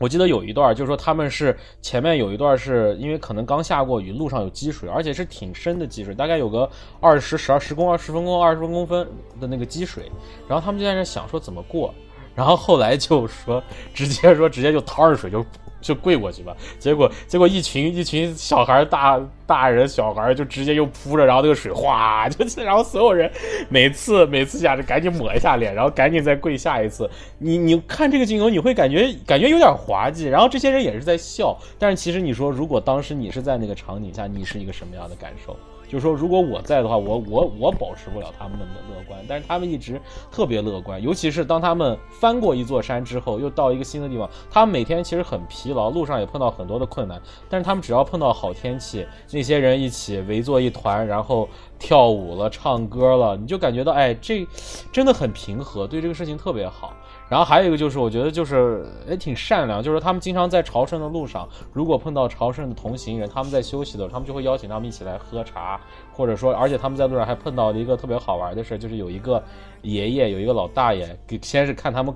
[0.00, 6.68] 我记得有一段，就是说他们是前面有一段，是因为可能刚下过雨，路上有积水，而且是挺深的积水，大概有个
[7.00, 9.06] 二十、十二、十公二十分公二十分公分
[9.38, 10.10] 的那个积水，
[10.48, 11.94] 然后他们就在那想说怎么过，
[12.34, 15.44] 然后后来就说直接说直接就掏着水就。
[15.80, 23.30] 就跪过去吧，结果结果一群一群小孩大大人小孩就直接又扑着，然后那个水哗 就，然后所有人
[23.68, 27.08] 每次每次下着赶紧抹一下脸，然后赶紧再跪下一次。
[27.38, 35.56] 你你看这个镜头，你会感觉感觉有点滑稽，然后这些人也是在笑，但是其实你说如果当时你是在那个场景下，你是一个什么样的感受？
[35.90, 40.00] 就是说，如果我在的话，我我我保持不了他们的乐观，但是他们一直
[40.30, 54.46] 特别乐观，尤其是当他们翻过一座山之后，又到一个新的地方，他们每天其实很疲劳，路上也碰到很多的困难，但是他们只要碰到好天气，那些人一起围坐一团，然后跳舞了、唱歌了，你就感觉到，哎，这
[54.92, 56.94] 真的很平和，对这个事情特别好。
[57.30, 65.80] 然后还有一个就是，我觉得就是也挺善良，就是他们经常在朝圣的路上，如果碰到朝圣的同行人，他们在休息的时候，他们就会邀请他们一起来喝茶，
[66.12, 69.40] 或者说，而且他们在路上还碰到了一个特别好玩的事，就是有一个
[69.82, 72.12] 爷爷，有一个老大爷，给先是看他们。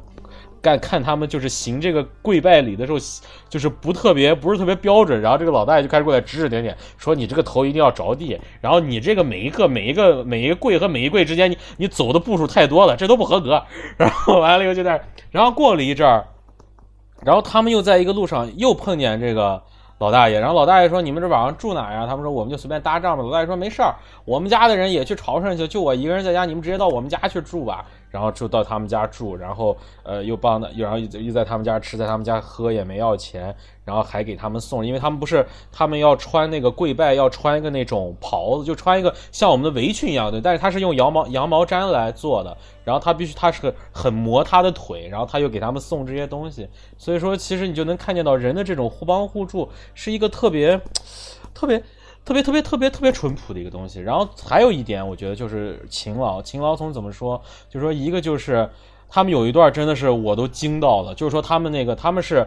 [0.64, 2.98] 看看他们就是行这个跪拜礼的时候，
[3.50, 13.62] 就是不特别不是特别标准，然后这个老大爷就开始过来指指点点，说你这个头一定要着地，然后你这个每一个每一个每一个跪和每一跪之间，你你走的步数太多了，这都不合格。
[13.98, 15.00] 然后完了以后就在，
[15.31, 16.24] 然后过了一阵儿，
[17.22, 19.62] 然后他们又在一个路上又碰见这个
[19.98, 22.07] 老大爷，然后老大爷说你们这晚上住哪呀？
[22.07, 23.22] 他们说我们就随便搭帐篷。
[23.22, 27.85] 老大爷说没事儿，我们家的人也去朝圣去，就我一个人在家，你们直接到我们家去住吧。
[28.14, 33.53] 然后就到他们家住，然后呃又帮的，然后又在他们家吃，在他们家喝也没要钱，
[33.85, 50.81] 然后还给他们送，因为他们不是他们要穿那个跪拜要穿一个那种袍子，就穿一个像我们的围裙一样的，但是他是用羊毛羊毛毡来做的，然后他必须他是个很磨他的腿，然后他又给他们送这些东西，所以说其实你就能看见到人的这种互帮互助是一个特别
[51.53, 51.83] 特别。
[52.24, 56.40] 特别特别特别特别淳朴的一个东西，然后还有一点，我觉得就是勤劳。
[56.40, 57.40] 勤劳从怎么说？
[57.68, 58.68] 就说，一个就是
[59.10, 62.46] 他们有一段真的是我都惊到了，就是说他们那个他们是，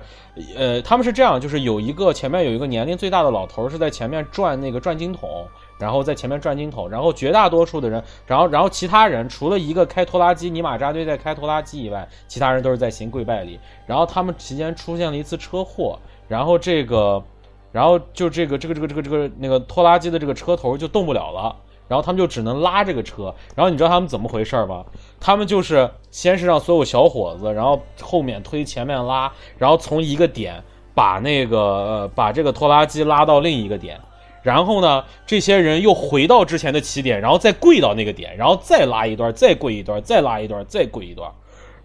[0.55, 5.47] 呃，他们是这样，就是有一个前面有一个年龄最大的老头是在前面转那个转经筒，
[5.79, 13.60] 然后在前面转经筒，然后绝大多数的人，然后然后其他人除了一个开拖拉机尼玛扎堆在开拖拉机以外，其他人都是在行跪拜礼。
[13.85, 17.23] 然后他们期间出现了一次车祸，然后这个，
[17.71, 21.55] 然后就这个这个这个这个这个那个拖拉机的这个车头就动不了了。
[21.89, 24.83] 然后他们就只能拉这个车，然后你知道他们怎么回事吗？
[25.21, 30.61] 他们就是先是让所有小伙子，然后后面推前面拉，然后从一个点
[30.93, 33.97] 把那个把这个拖拉机拉到另一个点，
[34.43, 41.31] 然后呢，这些人又回到之前的起点，然后再跪到那个点，然后再拉一段，再跪一段，再拉一段，再跪一段。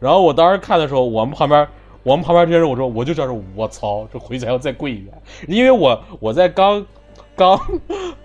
[0.00, 1.68] 然后我当时看的时候，我们旁边
[2.02, 5.14] 我们旁边这些人，我说我就这样，我操，这回去还要再跪一遍，
[5.46, 6.84] 因为我我在刚
[7.36, 7.60] 刚。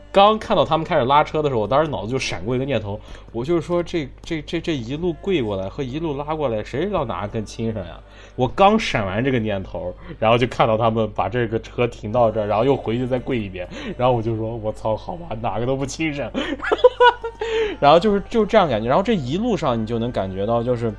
[0.09, 2.99] 刚看到他们开始拉车的时候，我当时脑子就闪过一个念头，
[3.31, 7.99] 我就是说这这这这一路跪过来和一路拉过来，谁知道哪个更亲生呀？
[8.35, 16.31] 我刚闪完这个念头，然后就看到他们把这个车停到这儿，然后又回去再跪一遍，然后我就说，我操，好吧，哪个都不亲生。
[17.79, 20.91] 然后就是就这样感觉，然后这一路上你就能感觉到，就是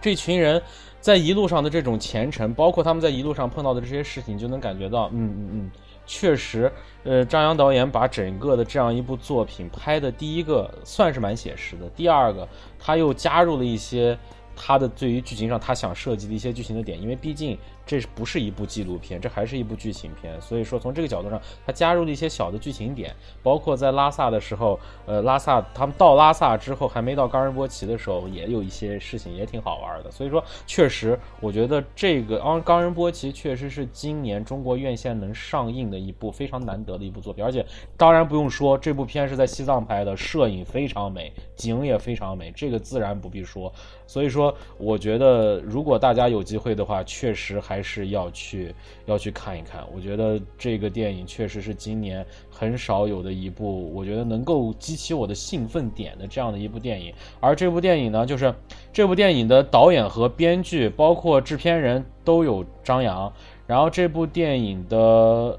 [0.00, 0.62] 这群人
[1.00, 5.70] 在一路上的这种虔诚，包括他们在一路上碰到的这些事情，就能感觉到，嗯嗯嗯。
[6.06, 6.72] 确实，
[7.04, 14.18] 呃，张扬导演把整个的这样一部作品拍的，第一个算是蛮写实的，第二个他又加入了一些
[14.56, 17.58] 他的对于剧情上他想设计的一些剧情的点，因为毕竟。
[17.88, 20.38] 这不是一部纪录片，这还是一部剧情片。
[20.42, 30.10] 所以说，从这个角度上，它加入了一些小的剧情点，包括在拉萨的时候，呃，拉萨他们到拉萨之后，还没到冈仁波齐的时候，也有一些事情也挺好玩的。
[30.10, 37.42] 所以说，确实，我觉得这个冈冈仁波齐确实是今年中国院线能上映的一部非常难得的一部作品。
[37.42, 37.64] 而且，
[37.96, 43.72] 当然不用说，这部片是在西藏拍的，摄影非常美，景也非常美，这个自然不必说。
[44.06, 48.74] 所以说，我觉得如果大家有机会的话，确实还还是要去
[49.06, 49.86] 要去看一看。
[49.94, 57.14] 我觉得这个电影确实是今年很少有的一部，我觉得能够激起我的兴奋点的这样的一部电影。
[57.38, 58.52] 而这部电影呢，就是
[58.92, 63.32] 这部电影的导演和编剧，包括制片人都有张扬。
[63.68, 64.96] 然后这部电影的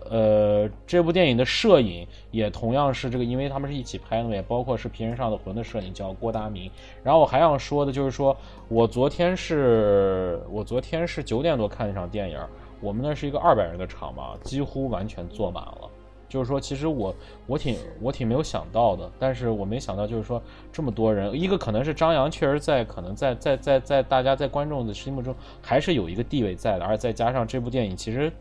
[0.09, 6.71] 呃，这部电影的摄影也同样是这个，因为他们是一起拍的，也包括是《皮人上的魂》的摄影叫郭达明。
[7.03, 8.35] 然后我还想说的就是说，
[8.67, 12.39] 我昨天是我昨天是九点多看一场电影，
[12.81, 15.89] 我们那是一个二百人的场嘛，几乎完全坐满了。
[16.29, 17.13] 就是说，其实我
[17.47, 28.31] 我挺我挺没有想到的，但是我没想到，就是说这么多人，一个可能是张扬确实在可能在在在在大家在观众的心目中还是有一个地位在的，而再加上这部电影其实。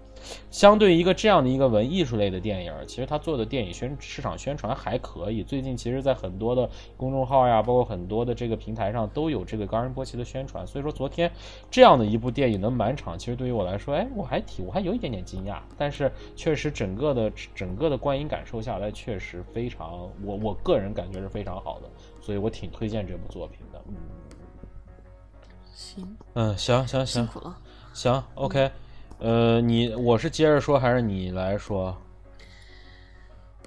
[0.51, 5.43] 相对于一个这样的一个文艺术类的电影，其实他做的电影宣市场宣传还可以。
[5.43, 10.67] 最近其实，在很多的公众号呀，包括很多的这个平台上，都有这个冈仁波齐的宣传。
[10.67, 11.31] 所以说，昨天
[11.71, 15.59] 这样的一部电影能满场，其实对于我来说，哎，我还挺，我还有一点点惊讶。
[15.77, 21.89] 但是，确实整个的整个的观影感受下来，确实非常，我我个人感觉是非常好的。
[22.21, 23.81] 所以我挺推荐这部作品的。
[23.89, 23.95] 嗯，
[25.75, 27.57] 行，嗯，行行行，辛苦了。
[27.95, 28.71] 行，OK。
[29.19, 31.97] 呃，你我是接着说还是你来说？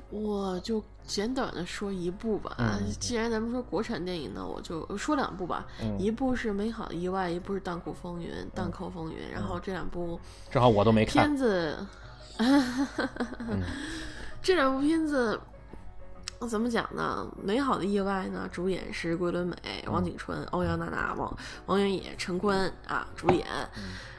[0.09, 2.57] 我就简短的说一部吧。
[2.99, 5.65] 既然咱们说国产电影呢，我就说两部吧。
[5.97, 8.29] 一部是《美好的意外》，一部是《荡寇风云》。
[8.53, 11.27] 荡寇风云，然后这两部正好我都没看。
[11.27, 11.77] 片子，
[14.41, 15.39] 这两部片子
[16.49, 17.25] 怎么讲呢？
[17.41, 19.55] 《美好的意外》呢，主演是桂纶镁、
[19.87, 23.45] 王景春、欧阳娜娜、王王源野、陈坤啊，主演。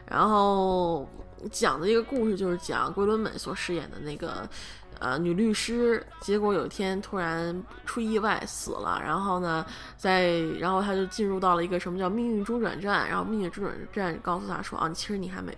[0.07, 1.09] 然后
[1.51, 4.49] 讲的一个故事就是讲桂纶镁所饰演的那个
[4.99, 9.01] 呃女律师，结果有一天突然出意外死了。
[9.05, 9.64] 然后呢，
[9.97, 13.09] 在然后他就进入到了一个什么叫命运中转站。
[13.09, 15.57] 然后命运中转站告诉他说啊，其实你还没，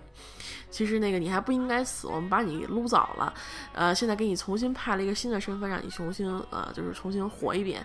[0.71, 3.35] 其实那个你还不应该死，我们把你撸早了，
[3.75, 7.85] 呃，现在给你重新派了一个新的身份，让你重新呃就是重新活一遍。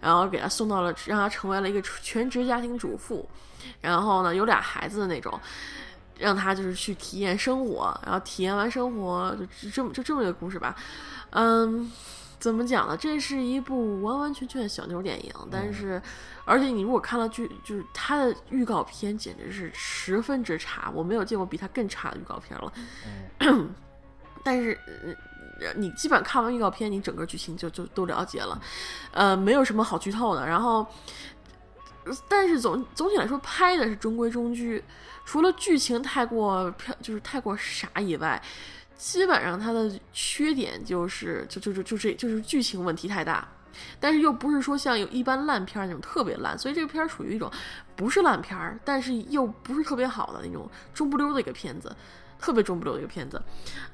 [0.00, 3.28] 然后给他送到了，让他成为了一个全职家庭主妇。
[3.80, 5.38] 然后呢，有俩孩子的那种。
[6.20, 10.76] 让他就是去体验生活，然后体验完生活就这么就这么一个故事吧，
[11.30, 11.90] 嗯，
[12.38, 12.96] 怎么讲呢？
[12.96, 16.00] 这是一部完完全全的小妞电影，但是，
[16.44, 22.72] 而且你如果看了剧，就是它的预告片简直是十分之差，我没有见过比它更差的预告片了。
[24.44, 24.78] 但是
[25.76, 28.60] 你基本上看完预告片，你整个剧情就就都了解了，
[29.12, 30.46] 呃，没有什么好剧透的。
[30.46, 30.86] 然后，
[32.28, 34.84] 但是总总体来说拍的是中规中矩。
[35.30, 38.42] 除了剧情太过漂，就是太过傻以外，
[38.96, 43.46] 基本上它的缺点就是就就就就这就是剧情问题太大。
[44.00, 47.48] 但是又不是说像有一般烂片那种特别烂，所以这个片儿属于一种
[47.94, 51.94] 不是烂片儿，但是又不是特别好的那种中不溜的一个片子，
[52.36, 53.40] 特别中不溜的一个片子，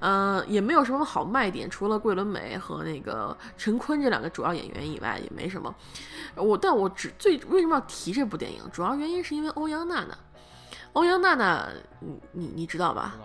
[0.01, 5.73] 呃，也没有什么好卖点，除了桂纶镁和那个陈坤这两个主要演员以外，也没什么。
[6.35, 10.17] 我但我只最为什么要提这部电影，主要原因是因为欧阳娜娜，
[10.97, 11.69] 欧阳娜娜，
[12.01, 13.17] 你你你知道吧？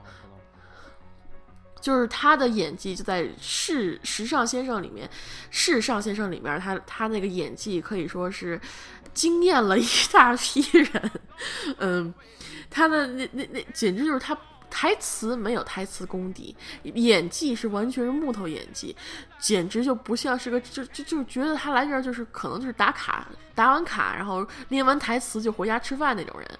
[1.79, 5.07] 就是她的演技就在《世时尚先生》里面，
[5.49, 8.59] 《时尚先生》里面，她她那个演技可以说是
[9.13, 11.11] 惊艳了一大批人。
[11.77, 12.13] 嗯，
[12.69, 14.37] 她的那那那简直就是她
[14.69, 16.53] 台词没有台词功底，
[16.83, 18.93] 演技是完全是木头演技，
[19.39, 26.59] 简直就不像是个就就就觉得她来这儿就是可能就是打卡打完卡，然后练完台词就回家吃饭那种人。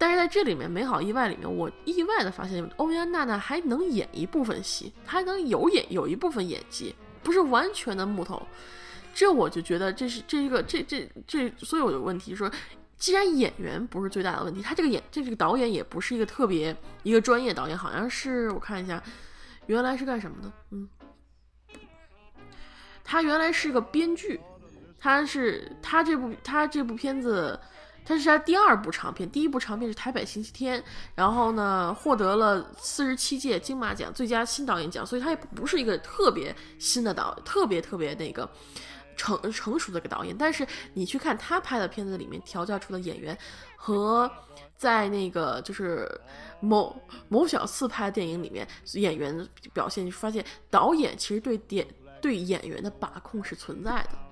[0.00, 8.40] 但是在这里面，美好意外里面，我意外的发现欧阳娜娜还能演一部分戏，她还能有演有一部分演技，不是完全的木头。
[9.12, 12.50] 这我就觉得这是这一个这这这，所以我的问题说，
[12.96, 19.02] 既然演员不是最大的问题，他这个演这这个导演也不是一个特别一个专业导演，好像是我看一下，
[19.66, 20.50] 原来是干什么的？
[20.70, 20.88] 嗯，
[23.04, 24.40] 他原来是个编剧，
[24.98, 27.60] 他是他这部他这部片子。
[28.04, 30.80] 他是他第二部长片，第一部长片是《台北星期天》，
[31.14, 38.48] 然后呢获得了四十七届金马奖最佳新导演奖，所以他也不是一个特别新的导，特别特别那个
[39.16, 40.36] 成成熟的一个导演。
[40.36, 43.36] 但是你去看他拍的片子里面调教出的演员，
[43.76, 44.30] 和
[44.76, 46.10] 在那个就是
[46.58, 51.86] 某某小四拍的电影里面演员表现，你发现导演其实对点
[52.20, 54.29] 对演员的把控是存在的。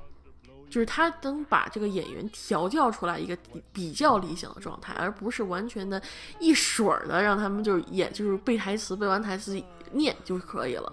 [0.70, 3.36] 就是他能把这个演员调教出来一个
[3.72, 6.00] 比较理想的状态，而不是完全的
[6.38, 9.60] 一水儿的让他们就是演，就是背台词，背完台词
[9.92, 10.92] 念就可以了。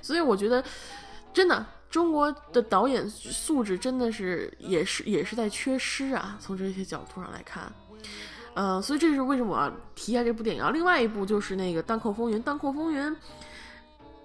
[0.00, 0.62] 所以我觉得，
[1.32, 6.38] 真的中国的导演素质真的是也是也是在缺失啊。
[6.40, 7.72] 从这些角度上来看，
[8.54, 10.70] 呃，所以这是为什么我要提一下这部电影啊。
[10.70, 13.02] 另外一部就是那个《当空风云》，《当空风云》。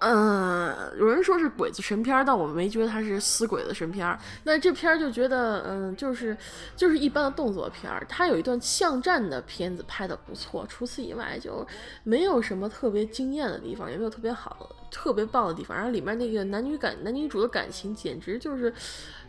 [0.00, 4.18] 嗯，有人说是鬼子神片，但我没觉得它是死鬼子神片。
[4.42, 6.36] 那这片儿就觉得，嗯，就是
[6.76, 8.04] 就是一般的动作片儿。
[8.08, 11.66] 它有一段巷战的片子拍的不错，除此以外就
[12.02, 15.74] 没有什么特别惊艳的地方，也没有特别好、特别棒的地方。
[15.74, 18.70] 然后里面那个男女感、男女主的感情，简直就是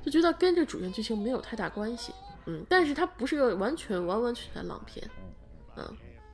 [0.04, 2.12] 就觉得跟这主线剧情没有太大关系。
[2.48, 5.10] 嗯，但是它不是个完全完完全全浪片。
[5.78, 5.84] 嗯。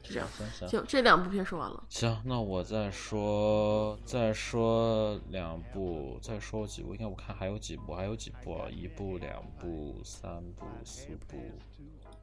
[0.03, 1.83] 这样行行，这两部片说完了。
[1.87, 6.93] 行，那我再说再说两部，再说几部。
[6.93, 8.67] 应该我看还有几部，还有几部啊？
[8.69, 11.37] 一部、两部、三部、四部、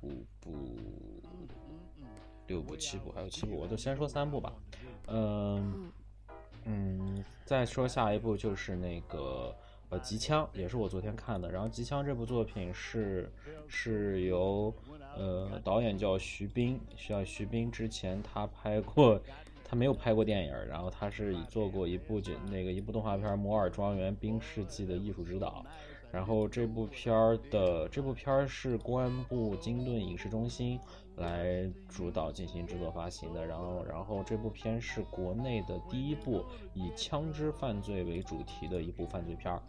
[0.03, 0.77] 五部、
[2.47, 3.57] 六部、七部，还有七部。
[3.57, 4.53] 我就先说三部吧。
[5.07, 5.91] 嗯
[6.65, 9.55] 嗯，再说下一部就是那个
[9.89, 11.51] 呃《机枪》，也是我昨天看的。
[11.51, 13.33] 然后《机枪》这部作品是
[13.69, 14.75] 是由。
[15.19, 17.69] 呃，导演叫徐冰，叫徐冰。
[17.69, 19.21] 之前他拍过，
[19.65, 25.65] 他没有拍过电影，然后他是做过一部就那个一部动画片《摩尔庄园冰世纪》的艺术指导。
[26.13, 30.79] 然后这部片儿的这部片儿是公安部金盾影视中心
[31.17, 33.45] 来主导进行制作发行的。
[33.45, 36.45] 然后，然后这部片是国内的第一部
[36.75, 39.61] 以枪支犯罪为主题的一部犯罪片儿。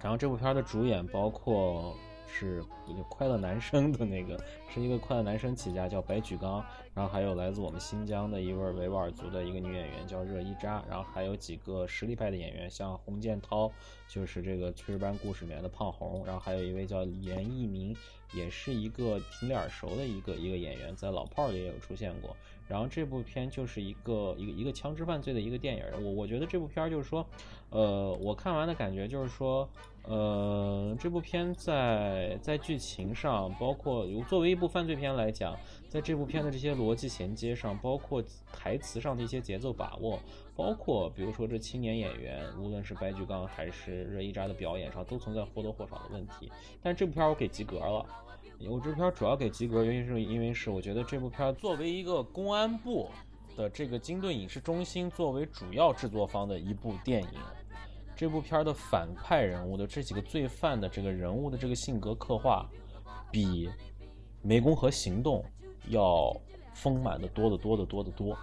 [0.00, 1.96] 然后这部片儿的主演包括。
[2.28, 4.38] 是一个快乐男生的那个，
[4.72, 6.64] 是一个快乐男生起家，叫白举纲。
[6.94, 10.84] 然后还有来自我们新疆的一位维吾尔族的一个女演员，叫热依扎。
[10.88, 13.70] 然后还有几个实力派的演员，像洪建涛，
[14.08, 16.24] 就是这个《炊事班故事》里面的胖红。
[16.26, 17.96] 然后还有一位叫严艺明，
[18.32, 22.36] 也是一个挺脸熟的一个一个演员，在《老炮儿》里也有出现过。
[22.68, 25.84] 然后这部片就是一个一个一个枪支犯罪的一个电影。
[26.04, 27.26] 我我觉得这部片就是说，
[27.70, 29.68] 呃，我看完的感觉就是说。
[30.04, 35.54] 呃，这部片在在剧情上，包括作为一部犯罪片来讲，
[35.86, 40.18] 在这部片的这些逻辑衔接上，包括台词上的一些节奏把握，
[40.56, 46.50] 包括比如说这青年演员，无论是白举纲还是热依扎的表演上，都存在或多或少的问题。
[46.82, 48.06] 但这部片我给及格了，
[48.66, 53.08] 我这部片主要给及格原因是因为是我觉得这部片作为一个公安部
[53.56, 57.30] 的这个金盾影视中心作为主要制作方的一部电影。
[58.16, 62.68] 这部片的反派人物的这几个罪犯的这个人物的这个性格刻画，
[63.30, 63.68] 比
[64.44, 65.40] 《湄公河行动》
[65.88, 66.36] 要
[66.74, 68.36] 丰满的多得多得多得多。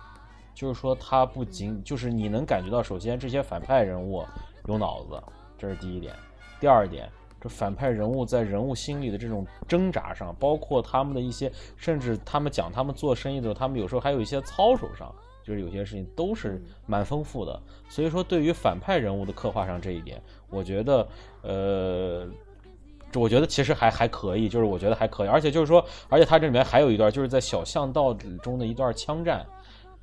[0.54, 4.26] 就是说，他不仅就是你能感觉到，首先这些反派人物
[4.68, 5.22] 有脑子，
[5.58, 6.16] 这是第一点；
[6.62, 7.12] 第二点，
[7.46, 15.14] 这反派人物在人物心理的这种挣扎上，包括他们的一些，甚至他们讲他们做生意的时候，他们有时候还有一些操守上。
[15.44, 17.62] 就是有些事情都是蛮丰富的。
[17.88, 20.20] 所以说，对于反派人物的刻画上这一点，
[20.50, 21.08] 我觉得，
[21.44, 22.28] 呃，
[23.14, 29.46] 我觉得其实还还可以，就是我觉得还可以，而且就是说，而且它这里面还有一段，就是在小巷道中的一段枪战。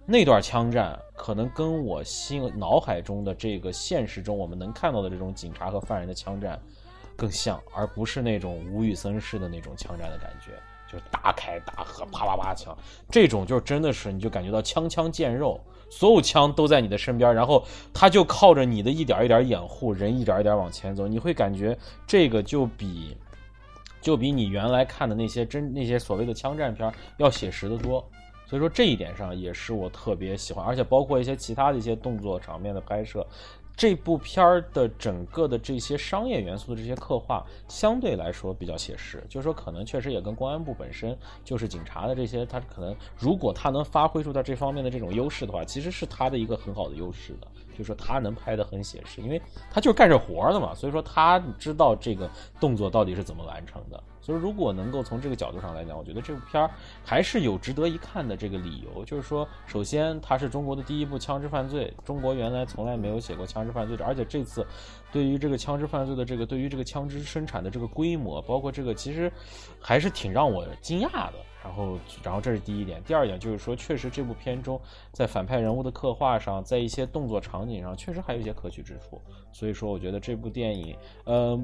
[0.07, 6.57] 那段枪战可能跟我心脑海中的这个现实中我们能看到的这种警察和犯人的枪战
[7.23, 10.51] 更像，而不是那种吴宇森式的那种枪战的感觉，
[10.91, 12.77] 就是大开大合，啪啪啪枪，
[13.09, 17.65] 这种就真的是你就感觉到枪枪见肉，所有枪都在你的身边，然后
[17.95, 23.17] 他就靠着你的一点一点掩护，人一点一点往前走，你会感觉这个就比
[24.01, 28.05] 就比你原来看的那些真那些所谓的枪战片要写实的多。
[28.45, 33.25] 所以说这一点上也是我特别喜欢，而且包括一些其他的一些动作场面的拍摄，
[33.77, 39.23] 这部片儿的整个的这些商业元素的这些刻画，相对来说比较写实。
[39.29, 47.49] 就是说，可能确实也跟公安部本身就是警察的这些，他可能如果他能发挥出他这方面的这种优势的话，其实是他的一个很好的优势的。
[47.77, 54.03] 就说他能拍得很写实，因为他就是干这活儿的嘛，所以说他知道这个动作到底是怎么完成的。
[54.21, 56.71] 所以如果能够从这个角度上来讲，我觉得这部片儿
[57.05, 59.05] 还是有值得一看的这个理由。
[59.05, 64.65] 就是说，首先它是中国的第一部枪支犯罪，中国原来从来没有写过枪支犯罪的，而且这次
[65.11, 69.33] 对于这个枪支犯罪的这个对于这个枪支生产的这个规模，包括这个其实
[69.81, 71.35] 还是挺让我惊讶的。
[71.65, 73.03] 然后，然后这是第一点。
[73.05, 74.81] 第二点就是说，确实这部片中
[75.13, 79.21] 在反派人物的刻画上，在一些动作场景上，确实还有一些可取之处。
[79.53, 81.59] 所以说，我觉得这部电影，呃，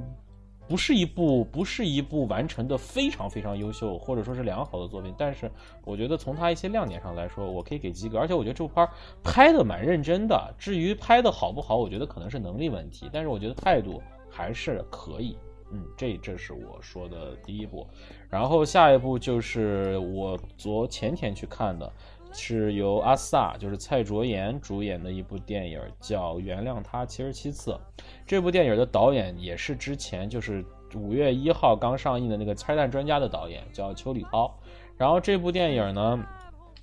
[0.69, 5.15] 不是一部不是一部完成的非常非常优秀或者说是良好的作品。
[5.19, 5.51] 但是，
[5.85, 8.19] 我觉得从它一些亮点上来说，我可以给及格。
[8.19, 8.87] 而且，我觉得这部片
[9.23, 10.55] 拍的蛮认真的。
[10.59, 13.11] 至于拍的好不好，我觉得可能是能力问题。
[13.13, 15.37] 但是，我觉得态度还是可以。
[15.71, 17.87] 嗯，这这是我说的第一部。
[18.31, 21.91] 然后下一步就是我昨前天去看的，
[22.33, 27.73] 是由阿萨，就是蔡卓妍主演的一部电影，叫《原谅他七十七次》。
[28.27, 30.63] 这部电影的导演也是之前就是
[30.95, 34.55] 五月一号刚上映的那个《拆弹专家》的导演，叫邱礼涛。
[34.97, 36.23] 然后这部电影呢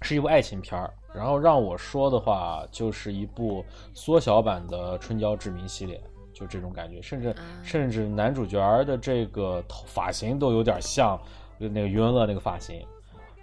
[0.02, 6.02] 是一部爱情片儿，然后让我说的话就是一部缩小版的《春娇志明》系列。
[6.36, 7.34] 就这种感觉，甚至
[7.64, 11.18] 甚至男主角的这个头发型都有点像
[11.58, 12.86] 那个余文乐那个发型。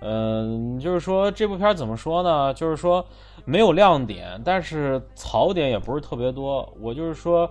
[0.05, 2.53] 嗯，就是说这部片怎么说呢？
[2.53, 3.05] 就是说
[3.47, 6.71] 没有亮点，但是槽点也不是特别多。
[6.81, 7.49] 我就是说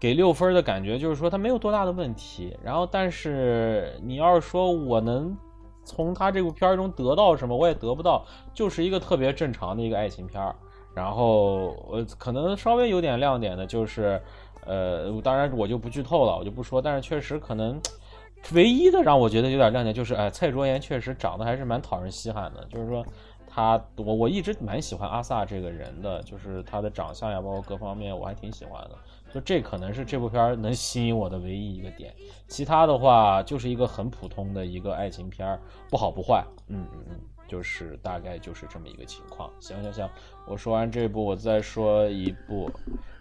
[0.00, 2.56] 给六分的感觉，就是说它没有多大的问题。
[2.64, 5.36] 然后，但是你要是说我能
[5.84, 10.56] 从他这部片中得到什么，我也得不到，就是一个特别正常的一个爱情片儿。
[10.92, 14.20] 然后呃可能稍微有点亮点的就是。
[14.66, 16.80] 呃，当然我就不剧透了，我就不说。
[16.80, 17.80] 但是确实可能，
[18.52, 22.64] 唯一的让我觉得有点亮点就是，哎，蔡卓妍确实长得还是蛮讨人稀罕的。
[22.66, 23.04] 就是说，
[23.46, 28.96] 他我我一直蛮喜欢阿萨这个人的，就是他的长相呀，包括各方面，我还挺喜欢的。
[29.32, 32.12] 就这可能是这部片能吸引我的唯一一个点。
[32.48, 35.56] 其他的话就是一个很普通的一个爱情片，
[35.88, 36.44] 不好不坏。
[36.66, 39.48] 嗯嗯嗯，就是大概就是这么一个情况。
[39.60, 40.08] 行行行，
[40.48, 42.68] 我说完这部，我再说一部。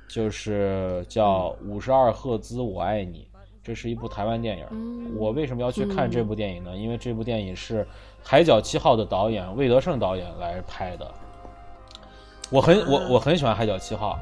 [0.09, 3.29] 就是叫五十二赫兹，我爱你。
[3.61, 5.15] 这是一部台湾电影。
[5.15, 6.75] 我为什么要去看这部电影呢？
[6.75, 7.83] 因为这部电影是
[8.23, 11.09] 《海角七号》的导演魏德胜导演来拍的。
[12.49, 14.17] 我很我我很喜欢《海角七号》，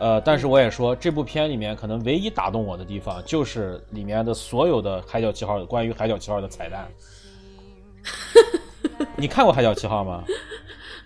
[0.00, 6.88] 呃，但是我也说这部片里面可能唯一打动我的地方，就是里面的所有的《海角七号》关于《海角七号》的彩蛋。
[9.14, 10.24] 你看过《海角七号》吗？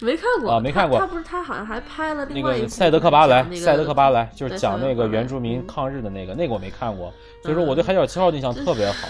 [0.01, 0.99] 没看过啊，没看过。
[0.99, 9.09] 他不是他好像还拍了那个《赛德克巴莱》，《赛德克巴莱》就是讲那个原住民抗日的那个，那个我没看过，所以说我对《海角七号》印象特别好。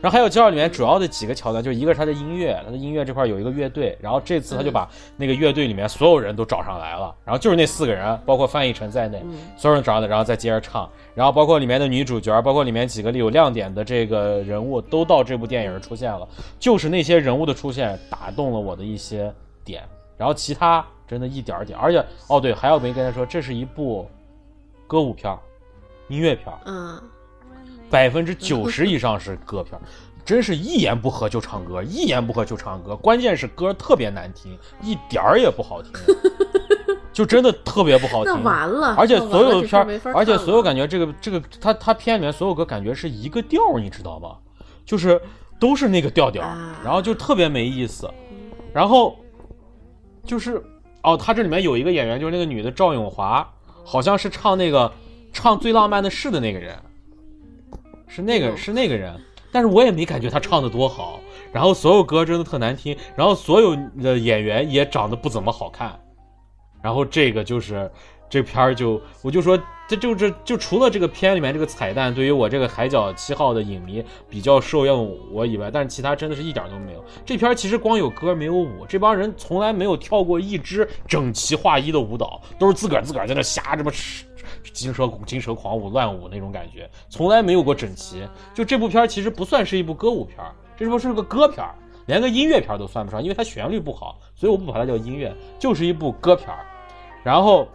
[0.00, 9.24] 然后《海角七号》里面主要的几个桥段，就是一个是他的音乐，他的音乐这块有一个乐队，然后这次他就把那个乐队里面所有人都找上来了，然后就是那四个人，包括范逸臣在内，
[9.56, 16.28] 所有人找上来，然后再接着唱，然后包括里面的女主角，包括里面几个有亮点的这个人物都到这部电影出现了，
[16.58, 19.32] 就是那些人物的出现打动了我的一些
[19.64, 19.82] 点，
[20.16, 20.84] 然后其他。
[21.06, 24.08] 真的一点儿点，而且哦对，还要没跟他说，这是一部
[24.86, 25.38] 歌舞片
[26.08, 26.98] 音乐片嗯，
[27.90, 29.78] 百分之九十以上是歌片
[30.24, 35.92] 真是一言不合就唱歌，一言不合就唱歌，关键是歌特别难听，一点儿也不好听，
[37.12, 38.32] 就真的特别不好 听。
[38.32, 44.38] 那完了，而且所有的片儿而且所有感觉这个这个他他片里面所有歌感觉是一个调你知道吗？
[44.86, 45.20] 就是
[45.60, 46.42] 都是那个调调，
[46.82, 48.10] 然后就特别没意思，
[48.72, 49.18] 然后
[50.24, 50.62] 就是。
[51.06, 53.46] 哦，他这里面有一个演员，就是那个女的赵咏华，
[53.84, 54.90] 好像是唱那个
[55.34, 56.74] 唱《最浪漫的事》的那个人，
[58.08, 59.14] 是那个是那个人，
[59.52, 61.20] 但是我也没感觉他唱的多好。
[61.52, 66.00] 然后所有歌真的特难听，然后所有的演员也长得不怎么好看，
[66.80, 67.90] 然后这个就是
[68.34, 69.56] 这片儿就我就说
[69.86, 77.04] 这就是就除了这个片里面这个彩蛋对于我这个海角七号的影迷比较受用我以外，但是其他真的是一点都没有。
[77.24, 83.92] 这片儿其实光有歌没有舞，这帮人从来没有跳过一支整齐划一的舞蹈，都是自个儿自个儿在那瞎这么
[84.72, 88.26] 金蛇金蛇狂舞乱舞那种感觉，从来没有过整齐。
[88.52, 91.72] 就这部片儿其实不算是一部歌舞片儿，这部是个歌片儿，
[92.06, 96.66] 连个音乐片儿都算不上，因为它旋律不好，所以我不把它叫音乐，就是一部歌片儿。
[97.22, 97.66] 然后，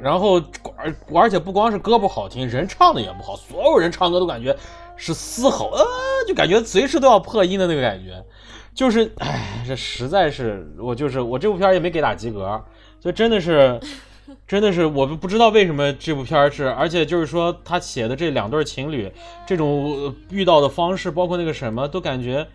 [0.00, 0.42] 然后
[0.76, 4.56] 而而且不光是歌不好听，人唱的也不好，所有人唱歌都感觉
[4.96, 5.84] 是嘶吼，呃，
[6.26, 8.24] 就感觉随时都要破音的那个感觉，
[8.74, 12.62] 就是，唉，这实在是我就是我这部片也没给打及格，
[13.00, 13.80] 就真的是。
[14.46, 19.10] 真的是，我不不知道为什么这部片是，而且就是说他写的这两对情侣，
[19.46, 22.46] 这种遇到的方式，包括那个什么，都感觉，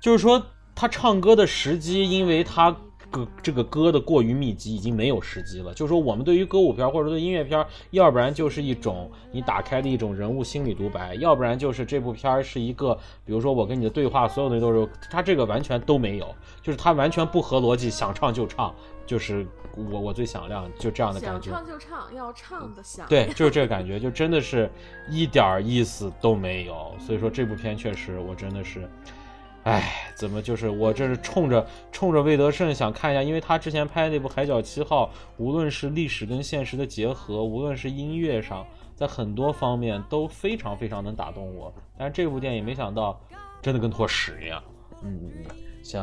[0.00, 0.42] 就是说
[0.74, 2.76] 他唱歌的时机，因为他
[3.12, 5.72] 歌这个歌的过于密集，已经没有时机了。
[5.74, 18.74] 就是说我们对于歌舞片儿或者对音乐片儿，要不然就是一种你打开的一种人物心理独白，要不然就是这部片儿是一个，比如说我跟你的对话，所有的都是他这个完全都没有，就是他完全不合逻辑，想唱就唱，
[19.06, 19.46] 就是
[19.76, 21.50] 我我最响亮，就这样的感觉。
[21.50, 23.06] 想唱就唱，要唱的响。
[23.08, 24.70] 对，就是这个感觉，就真的是
[25.10, 26.94] 一点儿意思都没有。
[26.98, 28.88] 所以说这部片确实，我真的是，
[29.64, 35.06] 唉，怎么就是我这是冲着冲着魏德胜想看一下，因为他之前拍那部《海角七号》，
[35.36, 41.72] 无论是历史跟现实的结合，无论是音乐上，在很多方面都非常非常能打动我。
[41.96, 43.20] 但是这部电影没想到，
[43.60, 44.62] 真的跟坨屎一样。
[45.04, 46.02] 嗯嗯嗯，行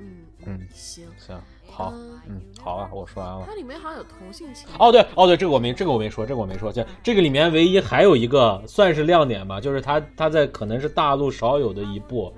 [0.00, 1.06] 嗯嗯行。
[1.18, 1.38] 行，
[1.70, 3.44] 好，嗯嗯，好啊，我说完了。
[3.46, 4.66] 它里面好像有同性情。
[4.78, 6.72] 哦，对，哦对，这个我没，这个我没说，这个我没说。
[6.72, 12.34] 这这个里面唯一还有一个算是亮点吧，就是他他在可能是大陆少有的一部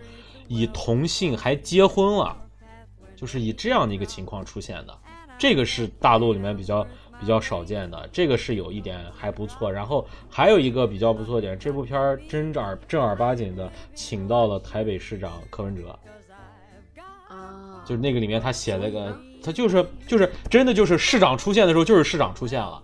[0.53, 2.37] 以同性还结婚了，
[3.15, 4.99] 就是以这样的一个情况出现的，
[5.39, 6.85] 这个是大陆里面比较
[7.21, 9.71] 比较少见的，这个是有一点还不错。
[9.71, 15.97] 然后还有一个比较不错点，这部片儿真正儿正儿八经的请到了台北市长柯文哲。
[17.29, 22.83] 啊，就是那个里面他写了个，他就是就是真的就是市长出现的时候就是市长出现了，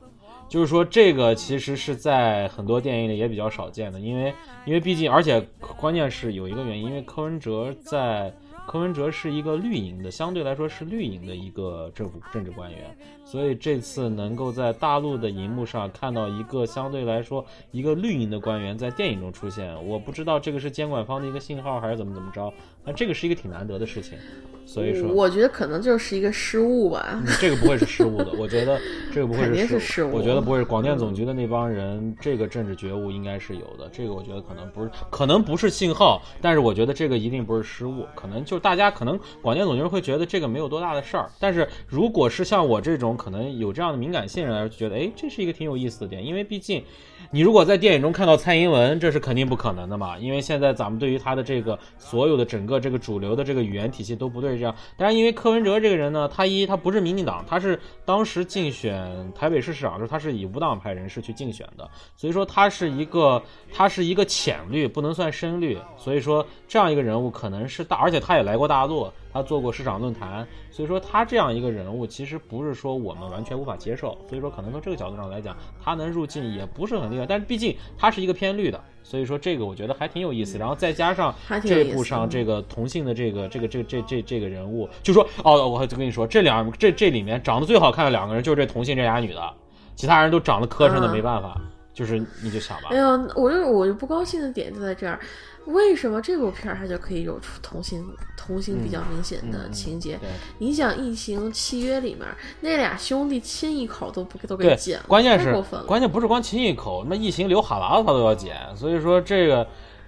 [0.49, 4.33] 就是说这个其实是在很多电影里也比较少见的，因为
[4.65, 5.41] 因为毕竟而且
[5.77, 8.33] 关键是有一个原因，因为柯文哲在
[8.67, 22.53] 柯文哲是一个绿营的，相对来说是绿营的一个政府政治官员，所以这次能够在大陆的荧幕上看到一个相对来说一个绿营的官员在电影中出现，我不知道这个是监管方的一个信号还是怎么怎么着，
[22.87, 24.17] 但这个是一个挺难得的事情，
[24.65, 25.09] 所以说。
[25.13, 27.21] 我觉得可能就是一个失误吧。
[27.27, 28.81] 嗯，这个不会是失误的，我觉得
[29.13, 33.91] 这个不会肯定是是失误我觉得不会是广电总局的那帮人，这个政治觉悟应该是有的。
[33.93, 46.85] 这个我觉得可能不是，可能不是信号，但是我觉得这个一定不是失误，可能就大家可能广电总局会觉得这个没有多大的事儿，但是如果是像我这种可能有这样的敏感性人来说，觉得哎，这是一个挺有意思的点，因为毕竟
[47.33, 54.75] 你如果在电影中看到蔡英文，这是肯定不可能的嘛，因为现在咱们对于他的这个所有的整个这个主流的这个语言体系都不对这样。
[54.97, 80.59] 但是，因为柯文哲这个人呢，他一他不是民进党，他是当时竞选台北市市长的时候，他是以无党派人士去竞选的，所以说他是一个他是一个浅绿，不能算深绿，所以说这样一个人物可能是大，而且他也来过大陆，他做过市长论坛，所以说他这样一个人物，其实不是说我们完全无法接受，所以说可能从这个角度上来讲，他能入境也不是很厉害，但是毕竟他是一个偏绿的，所以说这个我觉得还挺有意思。
[80.59, 81.33] 然后再加上
[81.63, 89.55] 这部上这个同性的这个这个这个这这这个人物，就说哦，我就跟你说，这两这这里面长得最好看的两个人就是这同性这俩女的，
[89.95, 91.61] 其他人都长得磕碜的啊没办法，
[91.95, 95.21] 就是你就想吧哎，呀，我就我就不高兴的点就在这儿，
[95.67, 98.07] 为什么这部片儿它就可以有出同性
[98.37, 100.17] 同性比较明显的情节？
[100.21, 100.29] 对。
[100.59, 102.27] 你想《异形契约》里面
[102.61, 105.87] 那俩兄弟亲一口都不都给剪了，，关键是太过分了。
[105.87, 109.67] 关键不是光亲一口，他妈异形流哈喇子他都要剪，所以说这个，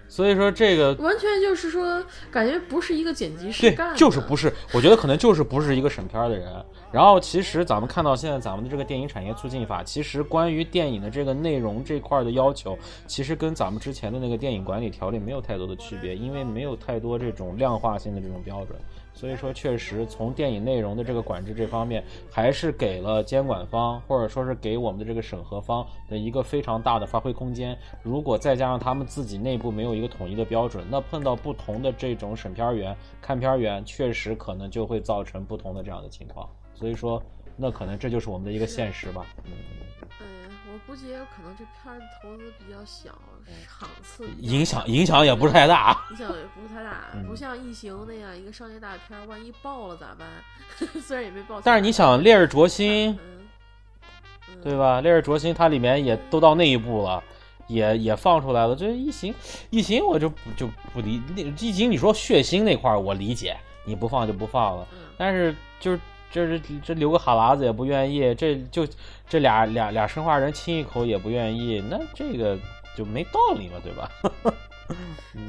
[0.08, 6.50] 所以说这个完全就是说，感觉不是一个剪辑师对干的，，就是不是，我觉得可能就是不是一个审片儿的人。
[6.90, 18.78] 然后其实咱们看到现在咱们的这个电影产业促进法，其实关于电影的这个内容这块儿的要求，其实跟咱们之前的那个电影管理条例没有太多的区别，因为没有太多这种量化性的这种标准。
[19.18, 27.76] 所以说，确实从电影内容的这个管制这方面，还是给了监管方或者说是给我们的这个审核方的一个非常大的发挥空间。
[28.04, 36.48] 如果再加上他们自己内部没有一个统一的标准，那碰到不同的这种审片员、看片员，确实可能就会造成不同的这样的情况。
[36.72, 37.20] 所以说，
[37.56, 39.26] 那可能这就是我们的一个现实吧。
[39.46, 39.50] 嗯，
[40.78, 43.10] 我估计也有可能这片儿投资比较小，
[43.66, 46.06] 场次影响影响也不是太大。
[46.12, 50.28] 影响也不是太大，嗯不像《异形》那样一个商业大片，万一爆了咋办？
[51.02, 53.48] 虽然也没爆，但是你想，《烈日灼心》嗯，
[54.50, 54.78] 嗯对？
[54.78, 54.98] 吧？
[55.02, 57.22] 《烈日灼心》它里面也都到那一步了，
[57.66, 58.76] 也也放出来了。
[58.76, 59.34] 这异形，
[59.70, 64.86] 异形我就不就不理那异形，你说血腥那块儿我理解，你不放就不放了。
[64.92, 66.00] 嗯，但是就是
[66.30, 68.86] 这是这留个哈喇子也不愿意，这就
[69.28, 72.58] 这俩俩俩生化人亲一口也不愿意，那这个
[72.96, 74.10] 就没道理嘛，对吧？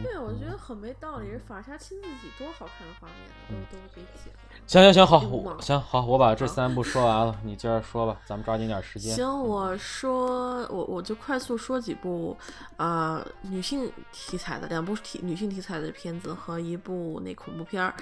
[0.03, 1.29] 对，我觉得很没道理。
[1.29, 3.17] 是法沙亲自己多好看的画面
[3.47, 4.39] 都都给剪了。
[4.69, 9.15] 行行行，好，我行好，我把这三部说完了，你接着说吧，咱们抓紧点时间。
[9.15, 12.37] 行，我说我我就快速说几部
[12.77, 17.95] 啊、女性题材的两部题女性题材的片子和一部那恐怖片儿，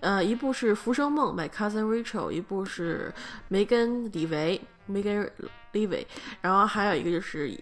[0.00, 3.12] 呃，一部是《浮生梦》（My Cousin Rachel），一部是
[3.48, 4.58] 梅根·李维
[4.88, 5.28] （Megan
[5.74, 6.06] Levy），
[6.40, 7.50] 然后还有一个就是《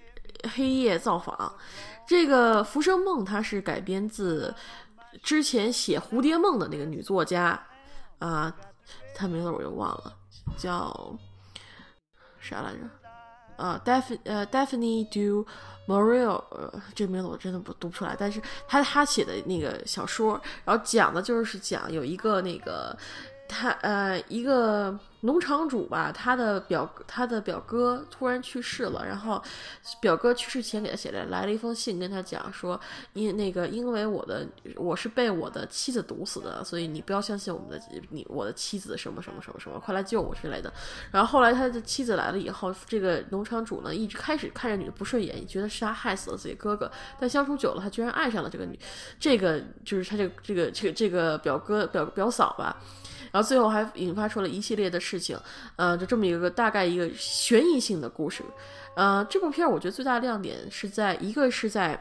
[0.54, 1.36] 黑夜造访》。
[2.06, 4.54] 这个《浮生梦》它是改编自
[5.20, 7.60] 之前写《蝴蝶梦》的那个女作家
[8.23, 8.55] 啊、
[9.14, 10.16] 他名字我又忘了，
[10.57, 11.18] 叫
[12.41, 12.79] 啥来着？
[13.57, 15.47] 呃，Daph 呃 Daphne du
[15.87, 22.97] Maurier，呃，这名字我真的不读不出来，但是他他写的那个小说，然后讲的就是讲有一个那个
[23.49, 29.40] 他呃一个农场主吧，他的表他的表哥突然去世了，然后
[30.01, 32.80] 表哥去世前给他写了来了一封信，跟他讲说，
[33.12, 37.80] 因那个因为我的我是被我的妻子毒死的，所以你不要相信我们的
[38.11, 40.72] 你我的妻子什么什么什么什么，快来救我之类的。
[41.11, 46.90] 然后后来他的妻子来了以后，这个农场主呢一直开始看着女的不顺眼，觉得是他害死了自己哥哥，
[47.20, 48.76] 但相处久了，他居然爱上了这个女，
[49.20, 52.80] 这个就是他这个这个这个这个表哥表表嫂吧。
[53.33, 55.37] 然后最后还引发出了一系列的事情，
[55.76, 58.45] 呃，就这么一个大概一个悬疑性的故事。
[58.95, 61.99] 呃，这部片我觉得最大亮点是在一个是在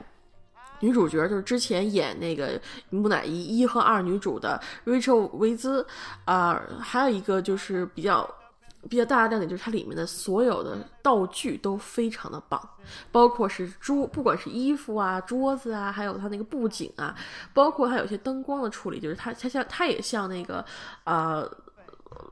[0.81, 2.59] 女主角，就是之前演那个
[2.89, 5.85] 木乃伊一和二女主的 Rachel 维兹，
[6.25, 8.29] 啊、还有一个就是比较
[8.89, 12.59] 比较大的亮点就是它里面的所有的道具都非常的棒，
[13.11, 17.15] 包括是桌，不管是衣服啊、桌子啊，还有它那个布景啊，
[17.53, 20.65] 包括它有些灯光的处理，就是它它像它也像那个
[21.03, 21.47] 呃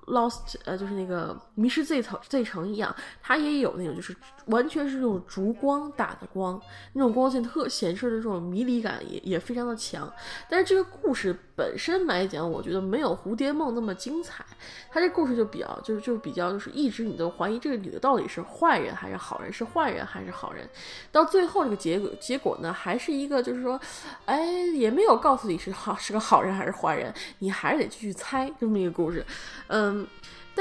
[0.08, 4.16] Lost 呃就是那个迷失 Z 城 Z 城一样，它也有那种就是
[4.50, 6.62] 完全是那种烛光打的光，
[6.94, 10.12] 那种光线特显示的这种迷离感也也非常的强。
[10.50, 14.46] 但是这个故事本身来讲，我觉得没有蝴蝶梦那么精彩。
[14.92, 20.68] 它这故事就比较就是就比较就是一直你都怀疑这个女的到底是坏人还是好人，是坏人还是好人。
[21.12, 23.80] 到最后这个结果结果呢，还是一个就是说，
[24.26, 29.24] 哎，也没有告诉你是好是个好人还是坏人，你还是得继续猜这么一个故事。
[29.68, 30.08] 嗯，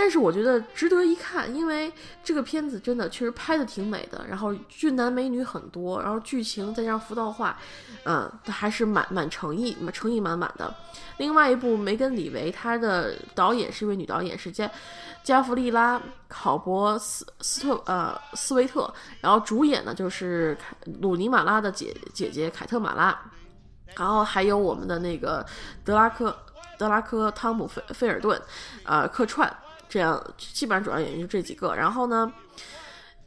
[0.00, 1.92] 但是我觉得值得一看，因为
[2.22, 7.58] 这个片子真的确实拍的挺美的，然后俊男美女很多，然后剧情再加上服道化，
[8.04, 10.72] 嗯，还是满满诚意，诚意满满的。
[11.16, 14.70] 另外一部梅根·李维，她的导演是一位女导演，是加
[15.24, 18.88] 加弗利拉·考博斯斯特呃斯维特，
[19.20, 20.56] 然后主演呢就是
[21.00, 23.18] 鲁尼马拉的姐姐姐凯特马拉，
[23.96, 25.44] 然后还有我们的那个
[25.84, 26.36] 德拉克
[26.78, 28.40] 德拉科汤姆菲菲尔顿，
[28.84, 29.52] 呃客串，
[29.88, 31.74] 这样基本上主要演员就这几个。
[31.74, 32.32] 然后呢，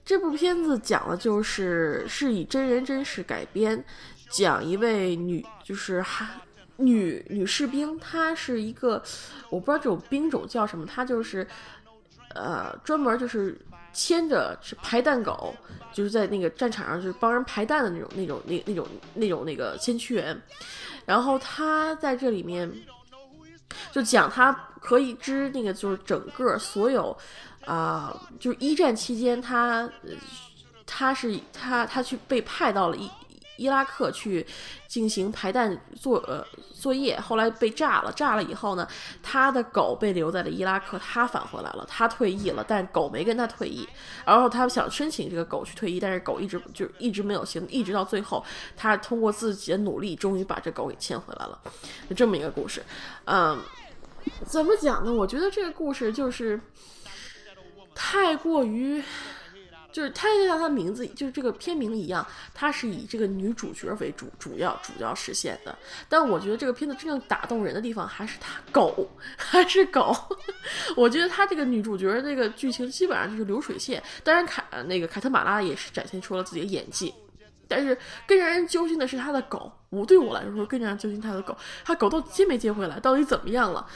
[0.06, 3.84] 这部片子讲的就是是以真人真事改编，
[4.30, 6.28] 讲一位女就是还
[6.78, 9.02] 女女士兵，她是一个
[9.50, 11.46] 我不知道这种兵种叫什么，她就是
[12.34, 13.60] 呃专门就是
[13.94, 15.54] 牵着是排弹狗，
[15.94, 20.42] 就是在那个战场上就是帮人排弹的那种那种那那种那种那个先驱员，
[21.06, 22.72] 然后她在这里面
[23.92, 24.52] 就讲她
[24.82, 27.16] 可以知那个就是整个所有
[27.66, 30.12] 啊、就是一战期间他呃
[30.86, 33.10] 她是他他去被派到了伊
[33.58, 34.46] 伊拉克去
[34.88, 38.88] 进行排弹作呃作业，后来被炸了，炸了以后呢，
[39.22, 43.88] 他的狗被留在了伊拉克，他返回来了，他退役了，但狗没跟他退役，
[44.26, 48.44] 然后他想申请这个狗去退役，但是狗一直就一直没有行，一直到最后，
[48.76, 51.58] 他通过自己的努力，终于把这狗给牵回来了，
[52.10, 52.84] 就这么一个故事，
[53.26, 53.60] 嗯，
[54.46, 55.14] 怎么讲呢？
[55.14, 56.60] 我觉得这个故事就是
[57.96, 59.04] 太过于。
[59.94, 65.78] 就是它就像它名字，就是这个片名一样，它是以这个女主角为主主要主要实现的。
[66.08, 69.06] 但我觉得这个片子真正打动人的地方还是它狗，
[69.36, 70.16] 还是狗。
[70.96, 74.02] 我觉得它这个女主角这个剧情基本上就是流水线。
[74.24, 77.14] 当然凯那个凯特马拉也是展现出了自己的演技，
[77.72, 77.98] 但是
[78.28, 79.72] 更让人揪心的是他的狗。
[79.90, 83.88] 我对我来说更让人揪心他的狗，他狗到底接没接回来，到底怎么样了？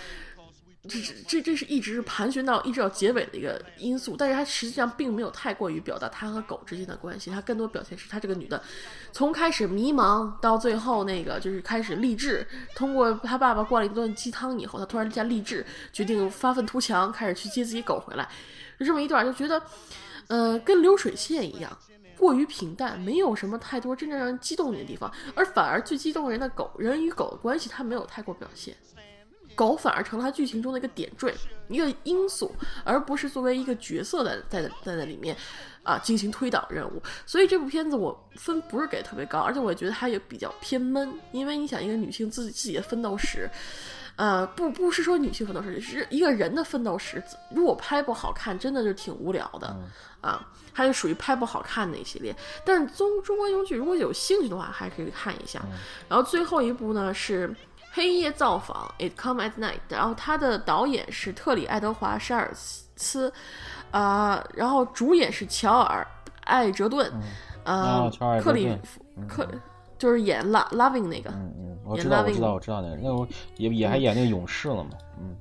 [0.88, 8.62] 这这这这是一直是盘旋到一直到结尾的一个因素，但是它实际上并没有太过于表达他和狗之间的关系，它更多表现是他这个女的
[9.12, 18.30] 从开始迷茫到最后那个就是开始励志，通过他爸爸灌了一顿鸡汤以后，他突然间励志，决定发愤图强，开始去接自己狗回来，
[18.80, 19.60] 就这么一段就觉得，
[20.28, 21.78] 呃，跟流水线一样。
[22.18, 28.76] 过于平淡，没有什么太多真正让人激动你的地方，而反而最激动人的狗，人与狗的关系，它没有太过表现。
[29.54, 31.34] 狗反而成了它剧情中的一个点缀，
[31.70, 32.54] 一个因素，
[32.84, 35.34] 而不是作为一个角色在在在那里面
[35.82, 37.02] 啊进行推导任务。
[37.26, 43.50] 所以这部片子我分不是给特别高，而且我觉得它也比较偏闷，因为你想一个女性自自己的奋斗史。
[44.16, 47.22] 呃，不，不是说女性奋斗史，是一个人的奋斗史。
[47.50, 49.76] 如果拍不好看，真的就挺无聊的，
[50.22, 52.34] 啊，它就属于拍不好看的一系列。
[52.64, 55.62] 但是中中国英剧，如果有兴趣的话，还可以看一下。
[56.08, 57.50] 然后最后一部呢是
[57.92, 59.80] 《黑夜造访》，It Come at Night。
[59.90, 63.32] 然后它的导演是特里·爱德华·沙尔斯，
[63.92, 66.08] 啊，然后主演是乔尔·
[66.46, 67.12] 艾哲顿，
[67.66, 68.10] 呃，
[68.42, 68.78] 克里
[69.28, 69.46] 克。
[69.98, 73.28] 就是演《La Loving》那个，嗯嗯，我知道，我知道，我知道那个，那个
[73.58, 75.36] 也也还演那个勇士了嘛，嗯，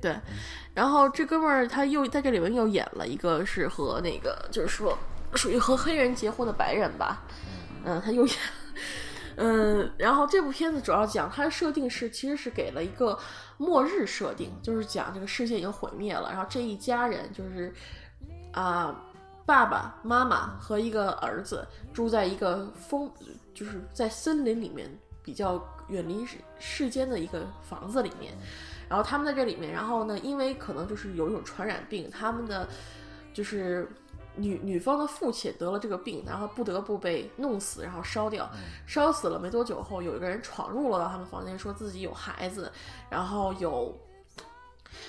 [0.00, 0.16] 对。
[0.74, 4.96] 然后这哥们儿他又在这里面又演了一个是和那个就是说
[5.34, 7.22] 属于和黑人结婚的白人吧，
[7.84, 8.36] 嗯，他又演，
[9.36, 13.18] 嗯，然后这部片子主要讲它的设定是其实是给了一个
[13.56, 17.74] 末日设定，就是讲这个世界已经毁灭了，然后这一家人就是
[18.52, 19.04] 啊
[19.48, 23.10] 爸爸妈妈和一个儿子住在一个风。
[23.54, 24.88] 就是在森林里面
[25.22, 28.32] 比较远离世世间的一个房子里面，
[28.88, 32.68] 然后他们在这里面，然后呢，因为可能就是有一种传染病，他们的
[33.34, 33.90] 就是
[34.36, 38.48] 女女方的父亲得了这个病，然后不得不被弄死，然后烧掉，
[38.86, 42.70] 烧死了没多久后，有一个人闯入了到他们房间，说自己有孩子，
[43.10, 43.98] 然后有。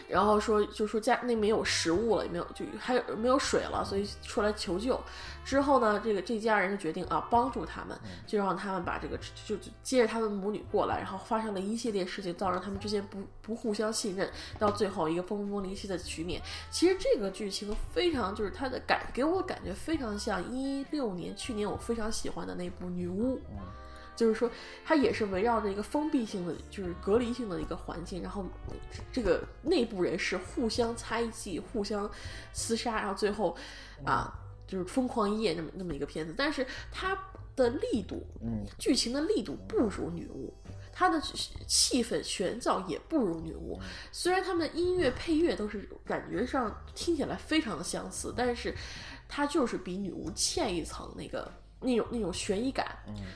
[0.08, 5.00] 然后说，就说家那没有食物了，也没有，就还有没有水了，所以出来求救。
[5.44, 10.98] 之后呢，这个这家人就决定啊，帮助他们，就让他们把这个就就接着他们母女过来。
[10.98, 16.42] 然后发生了一系列事情，造成他们之间不不互相信任，到最后一个分崩离析的局面。
[16.70, 23.38] 其实这个剧情非常，就是它的感给我感觉非常像一六年去年我非常喜欢的那部《女巫》。
[24.20, 24.52] 就是说，
[24.84, 28.46] 它也是围绕着一个封闭性的，就是隔离性的一个环境，然后
[29.14, 32.12] 这个内部人士互相猜忌、互相
[32.54, 33.56] 厮杀，然后最后
[34.04, 36.36] 啊，就是疯狂一夜那么那么一个片子。
[36.38, 37.18] 但是它
[37.56, 40.54] 的力度，嗯，剧情的力度不如女巫，
[40.92, 41.22] 它的
[41.66, 43.80] 气氛玄造也不如女巫。
[44.12, 48.76] 虽然他们的音乐配乐都是感觉上听起来非常的相似，但是
[49.30, 51.50] 它就是比女巫欠一层那个。
[51.82, 52.86] 那种那种悬疑感，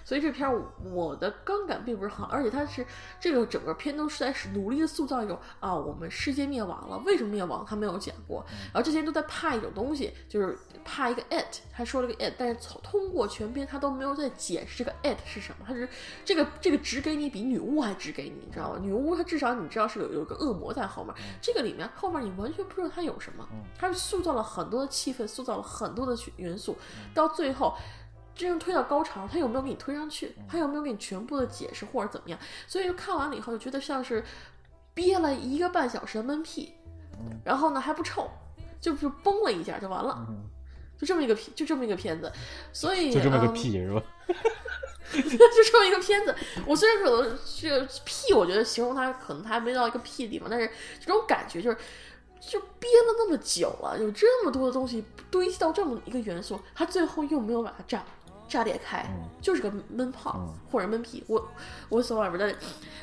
[0.04, 2.86] 所以这片儿我的观感并不是很好，而且它是
[3.20, 7.66] 这个整个片都是在努力的塑造一种啊，我们世界灭亡了，为什么灭亡？
[7.66, 15.88] 他没有讲过，然后这些人都在怕一种东西，就是怕一个 it，他说了个 it，但是从通过全篇他都没有在解释这个 it 是什么，他是
[16.26, 18.80] 这个这个只给你比女巫还只给你，你知道吗？
[18.82, 26.78] 女巫她至少你知道是有有个恶魔在后面，这个里面后面你完全不知道它有什么，它是塑造了很多的气氛，塑造了很多的元素，
[27.14, 27.74] 到最后。
[28.36, 30.36] 真正推到高潮，他有没有给你推上去？
[30.50, 32.40] 他有没有给你全部的解释或者怎么样？
[32.68, 34.24] 所以就看完了以后就觉得像是
[34.94, 36.74] 憋了一个半小时的闷屁，
[37.44, 38.30] 然后呢还不臭，
[38.82, 40.28] 就是崩了一下就完了，
[40.98, 42.32] 就这么一个片，就这么一个片子。
[42.72, 44.02] 所以就这么个屁是吧？
[45.14, 46.36] 就这么一个片子。
[46.66, 50.68] 我虽然可能这个屁，我觉得形容它可能它还没到一个屁的地方，但是
[51.00, 51.78] 这种感觉就是
[52.40, 58.04] 就憋了那么久了，有这么多的东西堆积到这么一个元素，它最后又没有把它炸。
[58.54, 59.04] 炸裂开，
[59.42, 61.44] 就是个闷泡或者闷屁，我
[61.90, 62.56] 我所外边的，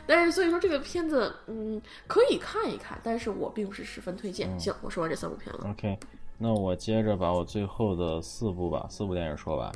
[0.07, 4.49] 但是所以说这个片子，嗯，可以看一看，但是我并不是十分推荐。
[4.61, 5.69] 行，我说完这三部片了。
[5.69, 5.99] OK，
[6.39, 9.73] 那我接着把我最后的四部吧，四部电影说完。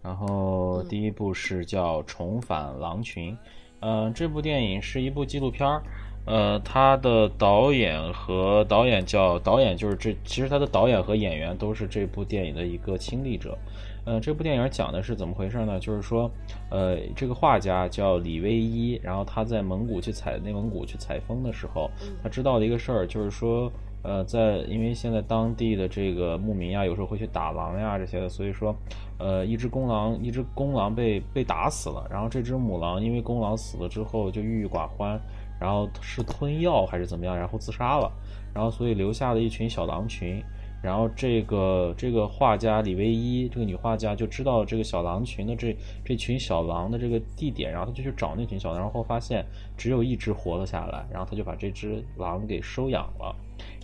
[0.00, 3.34] 然后第一部是叫《重返狼群》，
[3.80, 5.82] 呃，这部电影是一部纪录片儿，
[6.24, 13.58] 呃，它的导演和导演叫导演就是这，其实他的导演和演员都是这部电影的一个亲历者。
[14.06, 15.80] 呃，这部电影讲的是怎么回事呢？
[15.80, 16.30] 就是说，
[16.70, 21.90] 呃，这个画家叫李威一，然后他在蒙古去采内蒙古去采风的时候，
[22.22, 23.68] 他知道的一个事儿，就是说，
[24.04, 28.72] 呃，在因为现在当地的这个牧民呀，有时候会去打狼呀这些的，所以说，
[29.18, 35.20] 呃，一只公狼，一只公狼被被打死了，然后这只母狼因为公狼死了之后就郁郁寡欢，
[35.60, 38.08] 然后是吞药还是怎么样，然后自杀了，
[38.54, 40.40] 然后所以留下了一群小狼群。
[40.86, 49.44] 然后这个这个画家李唯一，这个女画家就知道这个小狼群的这这群小狼的这个地点，然后她就去找那群小狼，然后发现
[49.76, 53.34] 只有一只活了下来，然后她就把这只狼给收养了，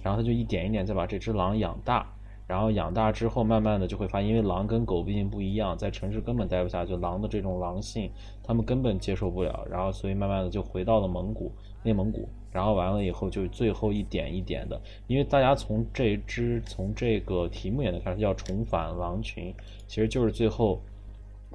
[0.01, 2.07] 然后他就一点一点再把这只狼养大，
[2.47, 8.09] 然后养大之后，慢慢的就会发现，因为狼跟狗毕竟不一样，在城市根本待不下去，狼的这种狼性
[8.45, 11.51] 他们根本接受不了，然后所以慢慢的就回到了蒙古
[11.83, 19.53] 内蒙古，然后完了以后就最后一点一点的，因为大家从这只从这个题目也能看出叫重返狼群，
[19.89, 20.81] 其实就是最后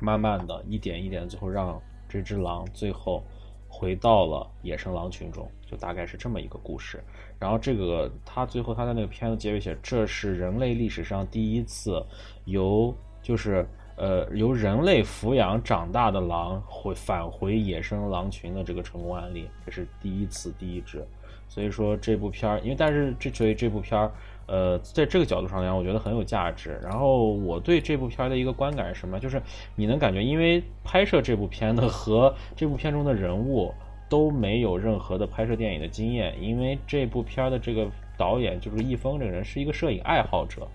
[0.01, 1.79] 慢慢的一点一点，最后让
[2.09, 3.23] 这只狼最后
[3.69, 7.03] 回到了野生狼群中，就大概是这么一个故事。
[7.39, 12.03] 然后这个他最后他在那个片子结尾写，这是人类历史上第一次
[12.45, 12.91] 由
[13.21, 13.67] 就是
[13.97, 21.05] 呃由人类抚养长大的狼回返回野生狼群的这个成功案例，这是第一次第一只。
[21.49, 24.11] 所以说这部片儿，因为但是这所以这部片儿，
[24.47, 26.77] 呃，在这个角度上来讲，我觉得很有价值。
[26.83, 29.17] 然后我对这部片儿的一个观感是什么？
[29.17, 29.41] 就是
[29.73, 33.73] 你能感觉，因为拍摄这部片的和这部片中的人物
[34.09, 37.87] 都没有任何的拍摄电影的经验，因为这部片儿的这个
[38.17, 40.67] 导演就是易峰这个人是一个摄影爱好者。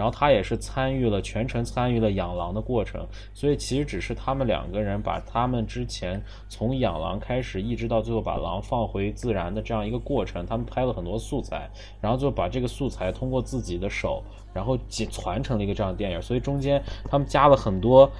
[0.00, 11.68] 然后他也是参与了全程参与了养狼的过程，所以其实只是他们两个人把他们之前从养狼开始，一直到最后把狼放回自然的这样一个过程，他们拍了很多素材，
[12.00, 14.22] 然后就把这个素材通过自己的手，
[14.54, 14.74] 然后
[15.10, 16.22] 传承了一个这样的电影。
[16.22, 18.10] 所以中间他们加了很多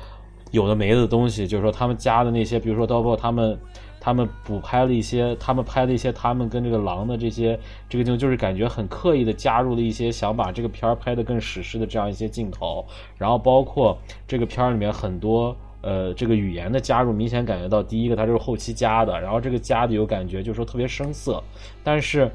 [0.51, 3.59] 有的没的东西，就是说他们加的那些，比如说包括他们。
[4.01, 12.85] 他们补拍了一些，他们拍了一些他们跟这个狼的这些这个镜头就是感觉很刻意的加入了一些想把这个片儿拍得更史诗的这样一些镜头，
[13.19, 13.97] 然后包括
[14.27, 21.43] 这个片儿里面很多呃这个语言的加入，明显感觉到第一个它就是后期加的，然后这个加的有感觉就是说特别生涩，
[21.85, 22.31] 但是。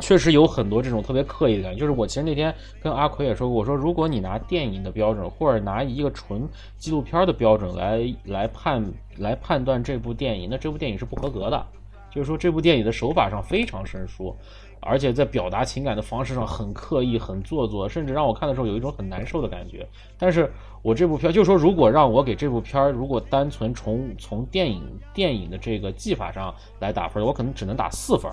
[0.00, 8.82] 确实有很多这种特别刻意的感觉，就是我其实那天跟阿奎也说过，我说如果你拿电影的标准，或者拿一个纯纪录片的标准来来判
[9.18, 11.66] 来判断这部电影，那这部电影是不合格的。
[12.10, 14.34] 就是说这部电影的手法上非常生疏，
[14.80, 19.86] 而且在表达情感的方式上很刻意、很做作，甚至让我看的时候有一种很难受的感觉。
[20.18, 20.50] 但是
[20.82, 24.82] 我这部片，就是说如果让我给这部片儿，如果单纯从从电影
[25.14, 28.30] 电影的这个技法上来打分，我可能只能打四分。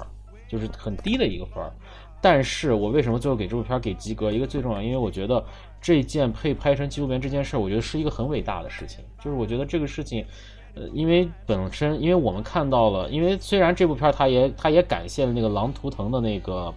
[0.50, 1.72] 就是很低的一个分儿，
[2.20, 4.32] 但是我为什么最后给这部片给及格？
[4.32, 5.42] 一个最重要，因为我觉得
[5.80, 9.06] 这件配拍成纪录片这件事儿，我觉得是一个很伟大的事情。
[9.24, 10.26] 就是我觉得这个事情，
[10.74, 16.74] 呃，因为本身，因为我们看到了，因为虽然这部片它也它也感谢了那个《狼图腾》的那个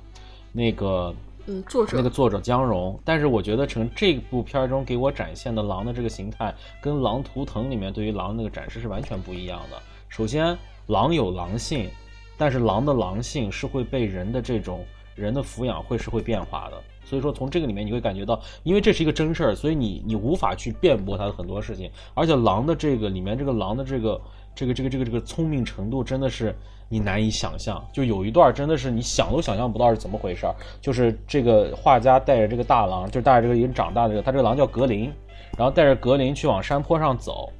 [0.52, 1.14] 那个
[1.46, 9.80] 嗯作者那个作者姜荣，但是我觉得从这部片中给我展现的狼的这个形态，跟《狼图腾》里面对于狼那个展示是完全不一样的。
[10.08, 10.56] 首先，
[10.88, 11.88] 狼有狼性。
[12.36, 21.90] 但是狼的狼性是会被人的这种人的抚养会是会变化的，所以说从这个里面你会感觉到，因为这是一个真事儿，所以你你无法去辩驳它的很多事情。
[22.14, 24.20] 而且狼的这个里面这个狼的这个
[24.54, 26.56] 这个这个这个这个聪明程度真的是
[26.88, 27.84] 你难以想象。
[27.92, 35.12] 就有一段真的是你想都想象不到是怎么回事儿，就是这个画家带着这个大狼，就带着这个已经长大的这个，他这个狼叫格林，
[35.56, 37.52] 然后带着格林去往山坡上走，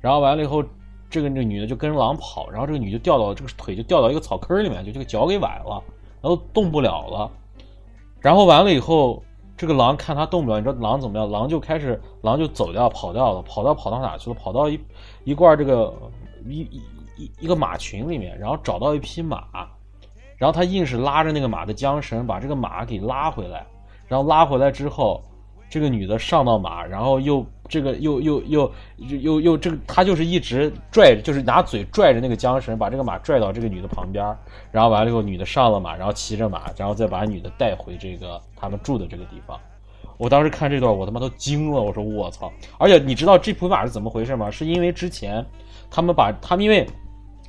[0.00, 0.64] 然后完了以后。
[1.10, 5.82] 这个这个女的就跟着狼跑，然后这个女就掉到这个腿就掉到一个草坑里面，就这个脚给崴了，
[6.22, 7.30] 然后动不了了。
[8.20, 9.22] 然后完了以后，
[9.56, 11.30] 这个狼看它动不了，你知道狼怎么样？
[11.30, 14.34] 狼就开始狼就走掉跑掉了，跑到跑到哪去了？
[14.34, 14.80] 跑到一
[15.24, 15.92] 一罐这个
[16.46, 16.82] 一一
[17.16, 19.42] 一一个马群里面，然后找到一匹马，
[20.36, 23.66] 然后他硬是拉着那个马的缰绳，把这个马给拉回来。
[24.06, 25.22] 然后拉回来之后，
[25.70, 27.46] 这个女的上到马，然后又。
[27.70, 28.72] 这个又又又
[29.06, 34.24] 又又这个他就是一直拽，就是拿嘴拽着那个缰绳，把这个马拽到这个女的旁边，
[34.72, 39.56] 然后完了以后，女的上了马，然后骑着马，然后再把女的带回这个他们住的这个地方。
[40.18, 42.52] 我当时看这段，我他妈都惊了，我说我操！
[42.76, 44.50] 而且你知道这匹马是怎么回事吗？
[44.50, 45.46] 是因为之前
[45.88, 46.84] 他们把他们因为。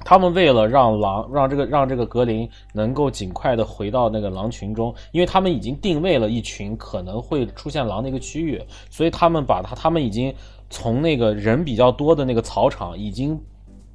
[0.04, 10.34] 他们为了让狼让这个让这个格林能够尽快的回到那个狼群中，因为他们已经定位了一群可能会出现狼的一个区域，所以他们把他他们已经
[10.70, 13.40] 从那个人比较多的那个草场已经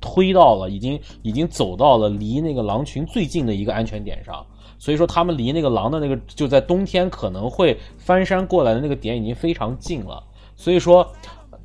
[0.01, 4.47] 推到了，已经已经走到了离那个狼群最近的一个安全点上，
[4.79, 10.23] 所以说他们离那个狼的那个就在冬天可能会翻山过来的那个点已经非常近了，
[10.55, 11.07] 所以说。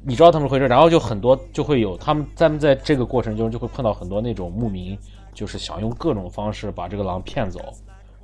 [0.03, 4.97] 你知道他们回事，然后就很多就会有他们他们在这个过程中就会碰到很多那种牧民，
[5.33, 7.59] 就是想用各种方式把这个狼骗走，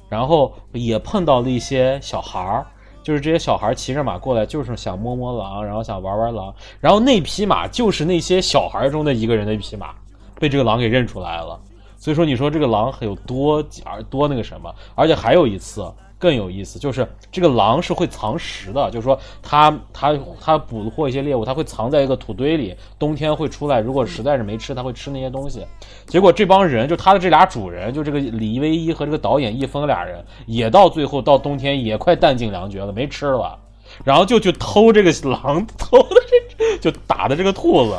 [0.09, 2.65] 然后也碰到了一些小孩儿，
[3.03, 9.93] 就是这些小孩骑着马过来，就是想摸摸狼，然后想玩玩狼，然后那匹马就是那些小孩中的一个人的一匹马，
[10.39, 11.59] 被这个狼给认出来了。
[11.99, 14.73] 所以说，你说这个狼有多而多那个什么？
[14.93, 25.65] 而且还有一次，更有意思，就是这个狼是会藏食的，就是说它它它捕获一些猎物，它会藏在一个土堆里，冬天会出来，如果实在是没吃，它会吃那些东西。
[26.05, 33.57] 结果这帮人，就他的这俩主人，就这个李唯一和这个导演易峰俩人，也到最后到冬天也快弹尽粮绝了，没吃了，
[34.03, 36.15] 然后就去偷这个狼 偷的
[36.57, 37.95] 这就打的这个兔子，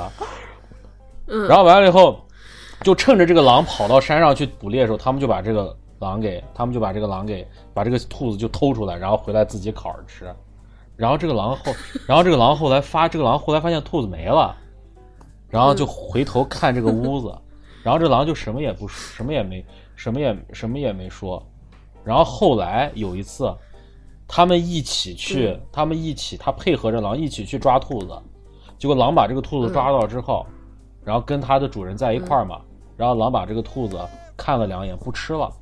[1.29, 2.25] 嗯，然后完了以后，
[2.83, 10.35] 就趁着这个狼跑到山上去捕猎的时候，他们就把这个狼给，他们就把这个狼给，把这个兔子就偷出来，然后回来自己烤着吃。
[10.97, 11.73] 然后这个狼后，
[12.07, 14.55] 然后这个狼后来发，这个狼后来发现兔子没了，
[15.49, 17.33] 然后就回头看这个屋子，
[17.83, 19.65] 然后这狼就什么也不说，什么也没，
[19.95, 21.41] 什么也什么也没说。
[22.05, 23.55] 然后后来有一次，
[24.27, 28.19] 他们一起去，他们一起，他配合着狼一起去抓兔子，
[28.79, 30.47] 结果狼把这个兔子抓到之后，
[31.05, 32.61] 然后跟它的主人在一块儿嘛，
[32.97, 33.99] 然后狼把这个兔子
[34.37, 35.53] 看了两眼，不吃了。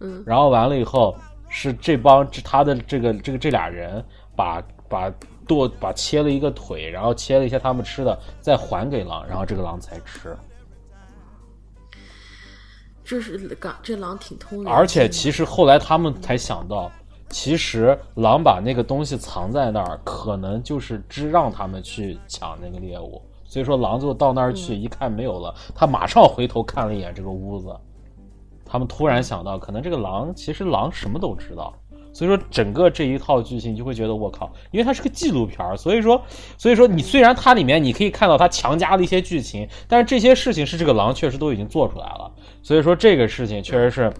[0.00, 1.16] 嗯，然后完了以后，
[1.48, 4.04] 是这帮这他的这个这个这俩人
[4.36, 5.12] 把把
[5.46, 10.36] 剁把切了一个腿，然后切了一些他们吃的，再还给狼，然后这个狼才吃。
[13.04, 14.70] 这是狼，这狼挺通的。
[14.70, 16.90] 而且其实后来他们才想到，
[17.28, 23.22] 其实狼把那个东西藏在那儿，可能就是只让他们去抢那个猎物。
[23.44, 27.76] 所以说狼就到那儿去，一看没有了，他马上回头看了一眼这个屋子。
[28.74, 31.72] 他们突然想到，可能这个狼其实狼什么都知道。
[32.12, 36.20] 所以说，整个这一套剧情你就会觉得我靠，因为它是个纪录片儿，所以说，
[36.58, 42.28] 所以说你虽然它里面你可以看到它强加了一些剧情，但是这些事情是这个狼确实都已经做出来了。
[42.64, 44.12] 所以说这个事情确实是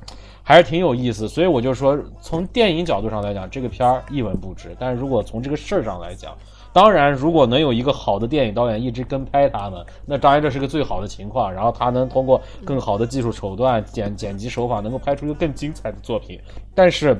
[0.44, 1.28] 还是挺有意思。
[1.28, 4.76] 所以我就说，从电影角度上来讲，这个片儿一文不值。
[4.78, 6.32] 但是如果从这个事儿上来讲，
[6.74, 11.50] 当然如果能有一个好的电影导演一直跟拍他们，那当然这是个最好的情况。
[11.50, 16.38] 然后他能通过更好的技术手段、剪剪辑手法，能够拍出一个更精彩的作品。
[16.74, 17.18] 但是。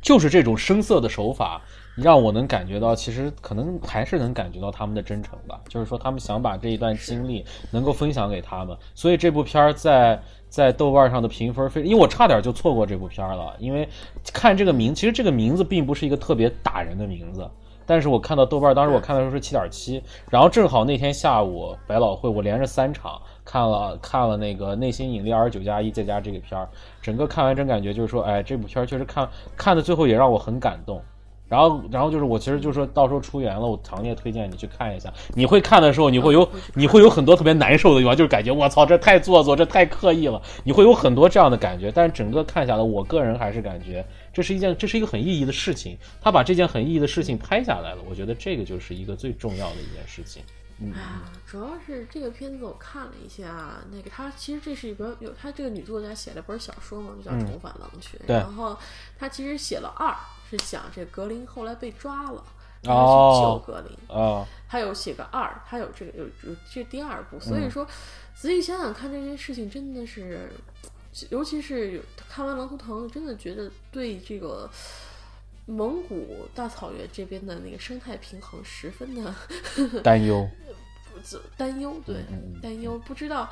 [0.00, 1.60] 就是这种生涩的手法，
[1.96, 5.60] 让我能感觉到，其实可能还是能感觉到他们的真诚吧。
[5.68, 8.74] 就是说，他们想把这一段经历能够分享给他们。
[8.94, 10.18] 所以这部片儿在
[10.48, 13.54] 在豆瓣上的评分非，因为我差点就错过这部片了。
[13.58, 13.86] 因为
[14.32, 17.50] 看这个名，其实这个名字并不是一个特别打人的名字。
[17.86, 26.68] 但是我看到豆瓣，当时我看的时候是七点七，然后正好那天下午百老汇，我连着三场看了看了那个《内心引力二十九加一》，再加这个片儿，
[27.02, 31.02] 整个看完真感觉就是说，哎，这部片儿确实看看的最后也让我很感动。
[31.46, 35.12] 然后，然后就是我其实就是说到时候出源了，我强烈推荐你去看一下。
[35.34, 40.40] 你会看的时候，你会有你会有很多特别难受的地方，就是感觉我操，这太做作，这太刻意了。
[40.64, 45.96] 你会有很多这样的感觉，但是整个看下来，我个人还是感觉这是一件这是一个很意义的事情。
[46.20, 50.42] 他把这件很意义的事情拍下来了，我觉得这个就是一个最重要的一件事情。
[50.80, 58.18] 嗯，啊，主要是这个片子我看了一下，那个他其实这是一本有他这个女作家写了本小说嘛，就叫《重返狼群》。
[58.26, 58.76] 对然后
[59.16, 60.12] 他其实写了二，
[60.58, 62.44] 是讲这格林后来被抓了，哦
[62.82, 64.16] 然后去救格林。
[64.16, 67.86] 啊、他有写个二，他有这个有有这第二部，所以说
[68.34, 70.48] 仔细想想看这件事情真的是，
[71.30, 74.68] 尤其是看完《狼图腾》，真的觉得对这个
[75.66, 79.34] 蒙古大草原这边的那个生态平衡十分的
[80.02, 80.48] 担忧。
[81.56, 83.48] 担忧，对嗯担忧，不知道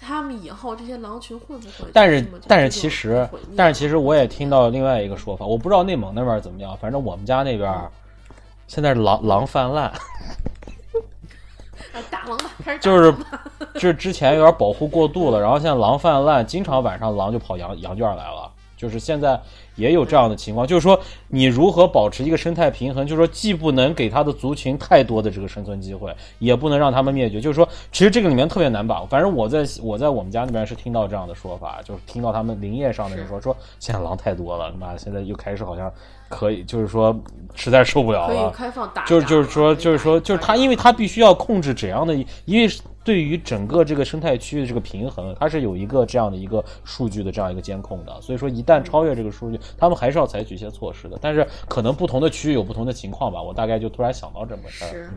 [0.00, 7.72] 他们以后这些狼群会不会但是但是其实但是其实我也听到另外一个说法，我不知道内蒙那边怎么样，反正我们家那边
[8.66, 9.92] 现在是狼狼泛滥，
[12.80, 13.14] 就是
[13.74, 18.50] 就是之前有点保护过度了，然后现在狼泛滥，经常晚上狼就跑羊羊圈来了。
[18.76, 19.40] 就是现在
[19.76, 20.98] 也有这样的情况，就是说
[21.28, 27.40] 你如何保持一个生态平衡，就是说既不能给它的族群太多的这个生存机会，也不能让它们灭绝。
[27.40, 29.06] 就是说，其实这个里面特别难把握。
[29.06, 35.92] 反正我在 我在我们家那边是听到这样的说法，就是听到他们林业上的人说说现在狼太多了，妈现在又开始好像
[36.28, 37.14] 可以，就是说
[37.54, 38.50] 实在受不了可以了。
[38.50, 42.14] 开放打，就是就是说就是说就是他，因为他必须要控制怎样的，
[42.44, 42.68] 因为
[43.04, 48.20] 对于整个这个生态区域的这个平衡，它是有一个这样的一个数据的这样一个监控的。
[48.22, 51.18] 所以说，一旦超越这个数据，他们还是要采取一些措施的。
[51.20, 53.42] 但是可能不同的区域有不同的情况吧。
[53.42, 54.88] 我大概就突然想到这么事儿。
[54.88, 55.10] 是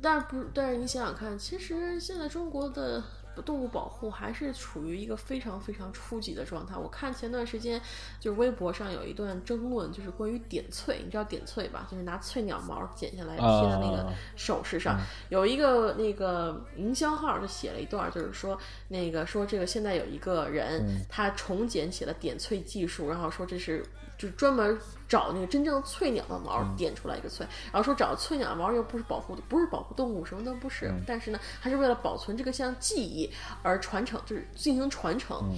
[0.00, 3.02] 但是不，但是你想想看，其实现在中国的
[3.42, 6.76] 动物保护还是处于一个非常非常初级的状态。
[6.76, 7.80] 我看前段时间
[8.18, 11.86] 就是微博上有一段争论，就是关于点翠，你知道点翠吧？
[11.90, 14.98] 就是拿翠鸟毛剪下来贴在那个啊首饰上。
[15.28, 18.58] 有一个那个营销号就写了一段，就是说
[18.88, 23.84] 那个说这个现在有一个人，他重剪起了点翠技术，然后说这是。
[24.18, 24.78] 就专门
[25.08, 33.30] 找那个真正翠鸟的毛点出来一个翠，然后说找翠鸟的毛又不是保护的，不是保护动物，什么都不是，但是呢，还是为了保存这个像技艺
[33.62, 35.54] 而传承，就是进行传承。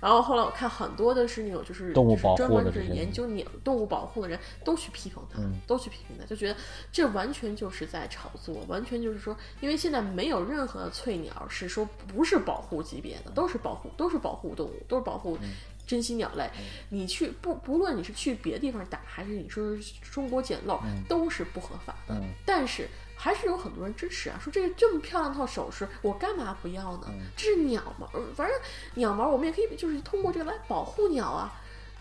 [0.00, 6.56] 然后后来我看很多的是那种就是动物保护就是专门的这些是研究鸟动物保护的人都去批评他，嗯都去批评他，就觉得
[6.90, 15.38] 这完全就是在炒作，完全就是说，因为现在没有任何的翠鸟是说不是保护级别的，都是保护，都是保护动物，都是保护。
[15.86, 16.50] 珍稀鸟类，
[16.88, 22.14] 你去不不论你是去别的地方打，还是你说是中国捡漏，都是不合法的。
[22.14, 27.06] 嗯但是还是有很多人支持啊，说这个这么漂亮套首饰，我干嘛不要呢？
[27.08, 28.56] 嗯这是鸟毛，呃反正
[28.94, 31.52] 鸟毛我们也可以就是通过这个来保护鸟啊，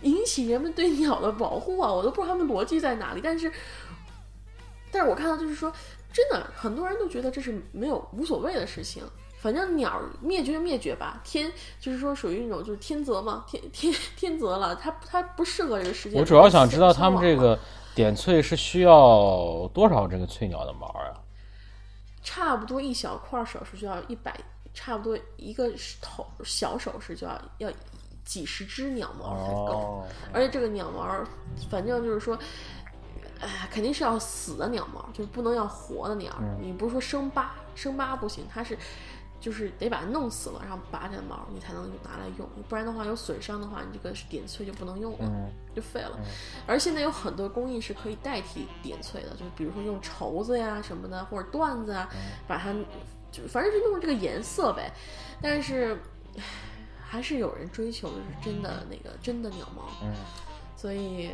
[0.02, 3.22] 引起人们对鸟的保护啊，我都不知道他们逻辑在哪里。
[3.22, 3.52] 但是，
[4.92, 5.72] 但是我看到就是说，
[6.12, 9.04] 真的很多人都觉得这是没有无所谓的事情。
[9.42, 16.20] 反正鸟儿灭绝就灭绝吧，天就是说属于那种就是天择嘛，天天天择了，它它不适合这个世界。
[16.20, 17.58] 我主要想知道他们这个
[17.96, 21.18] 点翠是需要多少这个翠鸟的毛啊？
[22.22, 24.40] 差不多一小块首饰就要一百，
[24.76, 27.72] 差不多一个头小首饰就要要
[28.24, 29.66] 几十只鸟毛才够。
[29.66, 31.04] 哦，而且这个鸟毛，
[31.68, 32.38] 反正就是说，
[33.40, 38.78] 哎，肯定是要死的鸟毛，就是不能要活的鸟你不是说生疤，生疤不行，它是
[39.42, 42.48] 就是得把它弄死了，然后拔掉毛，你才能拿来用。
[42.70, 46.20] 不然的话，有损伤的话，你这个点翠就不能用了，嗯就废了。
[46.68, 52.72] 而现在有很多工艺是可以代替点翠的，就是比如说用绸子呀什么的，或者缎子啊，嗯把它
[53.32, 54.94] 就反正就弄这个颜色呗。
[55.42, 56.00] 但是
[56.38, 56.44] 唉
[57.04, 59.90] 还是有人追求的是真的那个真的鸟毛。
[60.04, 60.14] 嗯
[60.78, 61.32] 所以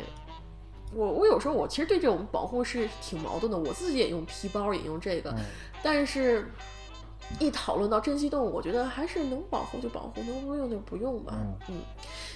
[0.94, 5.44] 我我有时候我其实对这种保护是挺矛盾的，我自己也用皮包，也用这个，嗯
[5.82, 6.50] 但是。
[7.38, 11.34] 一讨论到珍稀动物，我觉得还是能保护就保护，能不用就不用吧。
[11.68, 11.80] 嗯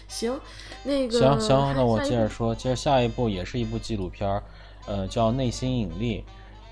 [0.07, 0.39] 行，
[0.85, 4.43] 那个行行，那我接着说，接着下一部也是一部纪录片儿，
[4.87, 6.19] 呃，叫《内心引力》。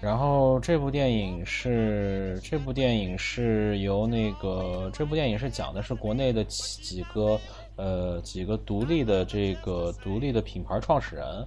[0.00, 7.38] 然后这部电影是这部电影是由那个这部电影是讲的是国内的几几个
[7.76, 11.46] 呃几个独立的这个独立的品牌创始人，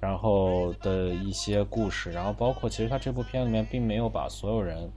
[0.00, 4.90] 然后的一些故事，然后包括其实他这部片里面并没有把所有人。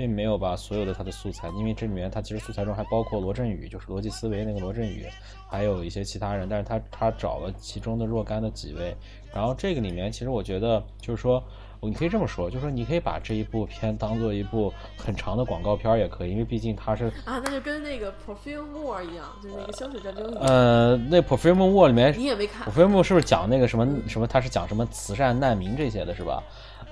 [0.00, 5.04] 并没有把所有的他的素材，因为这里面他其实素材中还包括罗振宇，就是逻辑思维那个罗振宇，
[5.46, 8.96] 还有一些其他人，但是他他找了其中的若干的几位，
[9.30, 11.44] 然后这个里面其实我觉得就是说，
[11.82, 20.34] 你可以这么说，就是说你可以把这一部片当做一部很长的广告片也可以，因为毕竟它是啊，那就跟那个 Perfume War 一样，就是那个香水战争。
[20.40, 24.26] 呃那 Perfume War 里面你也没看？Perfume 是不是讲那个什么什么？
[24.26, 26.42] 他是讲什么慈善难民这些的是吧？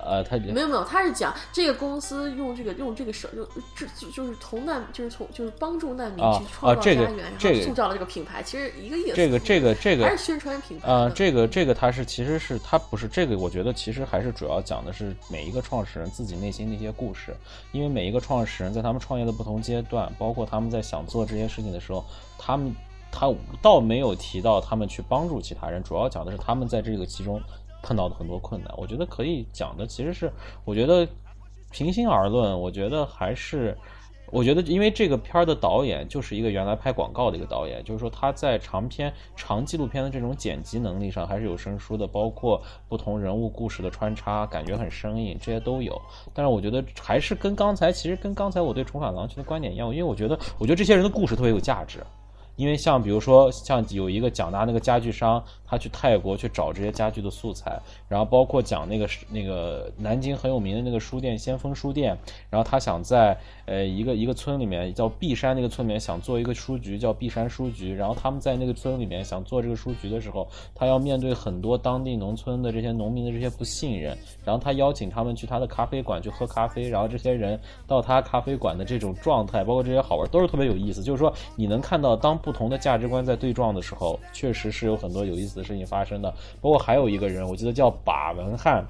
[0.03, 9.15] 呃，他没有没有，他是讲这个公司用这个用这个手用这就是从难就是从就是帮助难民啊去创造啊这个家园，这个然后塑造了这个品牌，其实一个意思。
[9.15, 17.35] 这个这个这个还是宣传品牌呃，这个这个他是其实是他不是这个，我觉得其实还是主要讲的是每一个创始人自己内心的一些故事，
[17.71, 22.03] 因为每一个创始人在他们创业的不同阶段，包括他们在想做这些事情的时候，
[22.37, 22.73] 他们
[23.11, 23.27] 他
[23.61, 27.41] 倒没有提到他们去帮助其他人，主要讲的是他们在这个其中
[27.81, 28.73] 碰到的很多困难。
[28.77, 30.31] 我觉得可以讲的其实是，
[30.65, 31.07] 我觉得
[31.71, 33.77] 平心而论，我觉得还是。
[34.31, 45.99] 我觉得，因为这个片儿的导演就是一个原来拍广告的一个导演，就是说他在长片、长纪录片的这种剪辑能力上还是有生疏的，包括不同人物故事的穿插，感觉很生硬，这些都有。
[46.31, 52.05] 但是我觉得还是跟刚才，其实跟刚才我对《重返狼群》的观点一样，因为我觉得，我觉得这些人的故事特别有价值。
[52.59, 57.79] 因为像比如说，像有一个蒋大那个家具商，他去泰国去找这些家具的素材，
[58.09, 62.17] 然后包括讲那个那个南京很有名的那个书店先锋书店，
[62.49, 70.45] 然后他想在呃一个一个村里面叫碧山那个村里面想做一个书局叫碧山书局，然后他们在那个村里面想做这个书局的时候，
[70.75, 77.57] 他要面对很多当地农村的这些农民的这些不信任，然后他邀请他们去他的咖啡馆去喝咖啡，然后这些人
[77.87, 81.01] 到他咖啡馆的这种状态，包括这些好玩，都是特别有意思。
[81.01, 86.33] 就是说你能看到当不同的价值观在对撞的时候，确实是有很多有意思的事情发生的。
[86.59, 88.83] 包括还有一个人，我记得叫把文汉。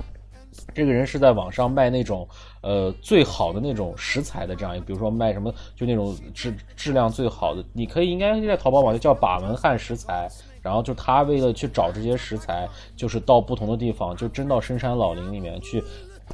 [0.74, 2.26] 这个人是在网上卖那种，
[2.62, 10.30] 呃，最好的那种食材的这样一，比如说卖什么，就那种质质量最好的，你可以应该在淘宝网就叫把文汉食材，
[10.62, 12.66] 然后就他为了去找这些食材，
[12.96, 15.84] 就是到不同的地方，就真到深山老林里面去，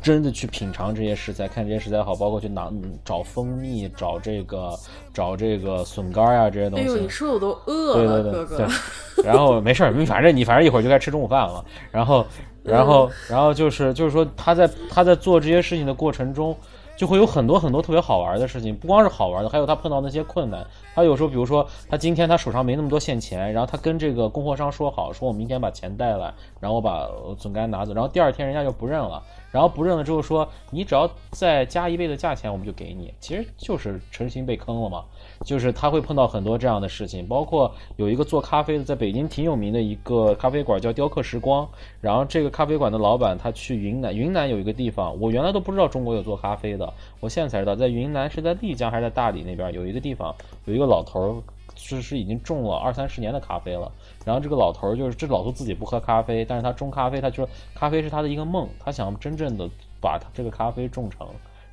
[0.01, 2.71] 真的去品尝这些食材，看这些食材好，包括去拿
[3.03, 4.77] 找蜂蜜，找这个
[5.13, 6.85] 找这个笋干呀、这些东西。
[6.85, 8.57] 哎呦，你说我都饿对了，对对哥哥。
[8.57, 11.63] 对，然后没事儿， 反正你反正一会儿就该吃中午饭了。
[11.91, 12.25] 然后，
[12.61, 16.55] 然后，然后就是就是说他在他在做这些事情的过程中，
[16.95, 20.65] 就会有很多很多特别好玩的事情，不光是好玩的，还有他碰到那些困难。
[20.93, 35.03] 他有时候，比如说他今天他手上没那么多现钱，然后他跟这个供货商说好，说我明天把钱带来，然后我把总该拿走，然后第二天人家就不认了，然后不认了之后说你只要再加一倍的价钱，我们就给你，其实就是诚心被坑了嘛。
[35.43, 41.67] 就是他会碰到很多这样的事情，包括有一个做咖啡的，在北京挺有名的一个咖啡馆叫雕刻时光。
[42.01, 50.33] 然后这个咖啡馆的老板他去云南，云南有一个地方，我原来都不知道中国有做咖啡的，我现在才知道，在云南是在丽江还是在大理那边有一个地方，
[50.65, 51.35] 有一个老头儿
[51.75, 53.91] 是是已经种了二三十年的咖啡了。
[54.23, 61.27] 然后这个老头儿就是这老头自己不喝咖啡，但是他种咖啡，他就说咖啡是他的一个梦，他想真正的把他这个咖啡种成。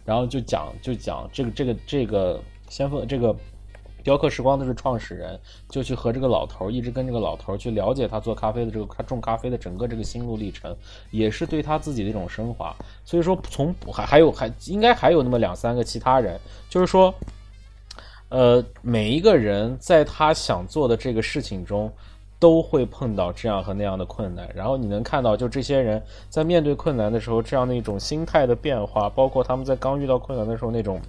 [0.04, 3.34] 然后就讲就讲这个这个这个先锋这个。
[4.02, 5.38] 雕刻时光的是创始人，
[5.68, 10.76] 就去和这个老头儿，一直跟这个老头儿去了解他做咖啡的这个他种咖啡的整个这个心路历程，
[11.10, 12.74] 也是对他自己的一种升华。
[13.04, 16.38] 所以说，从还还有还应该还有那么两三个其他人，
[16.68, 17.14] 就是说，
[18.28, 21.92] 呃，每一个人在他想做的这个事情中，
[22.38, 24.48] 都会碰到这样和那样的困难。
[24.54, 31.00] 然后你能看到，就这些人在面对困难的时候，这样的一种心态的变化，包括他们在刚遇到困难的时候那种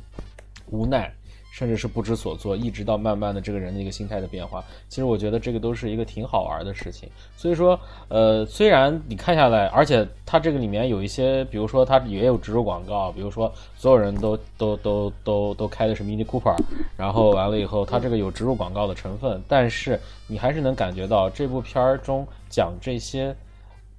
[0.70, 1.12] 无奈。
[1.54, 7.08] 甚至是不知所措，一直到慢慢的这个人的一个心态的变化，其实我觉得这个都是一个挺好玩的事情。
[7.38, 16.56] 所以说，呃，虽然你看下来，而且它这个里面有一些，比如说它也有植入广告，比如说所有人都都都都都开的是 Mini Cooper，
[16.98, 23.36] 然后完了以后，它这个有植入广告的成分，但是你还是能感觉到这部片儿中讲这些。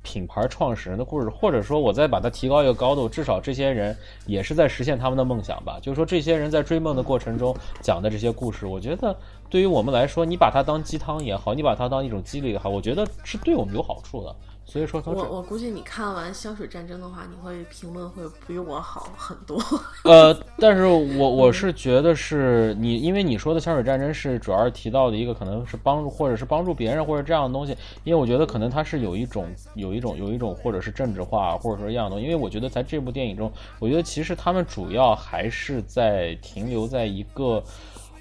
[0.04, 5.78] 品牌创始人的故事，或者说，我再把它提高一个高度，至少这些人也是在实现他们的梦想吧。
[5.80, 9.16] 就是说，这些人在追梦的过程中讲的这些故事，我觉得
[9.48, 14.36] 对于我们来说，你把它当鸡汤也好，你把它当一种激励也好，我觉得是对我们有好处的。
[14.66, 19.62] 所以说，我我估计你看完《香水战争》的话，你会评论会比我好很多。
[20.02, 32.24] 呃，但是我我是觉得是你，因为你说的香水战争是主要是提到的一个可能是帮助或者是帮助别人或者这样的东西，因为我觉得可能它是有一种有一种有一种或者是政治化或者说一样的东西。
[32.24, 37.62] 因为我觉得在这部电影中，我觉得其实他们主要还是在停留在一个。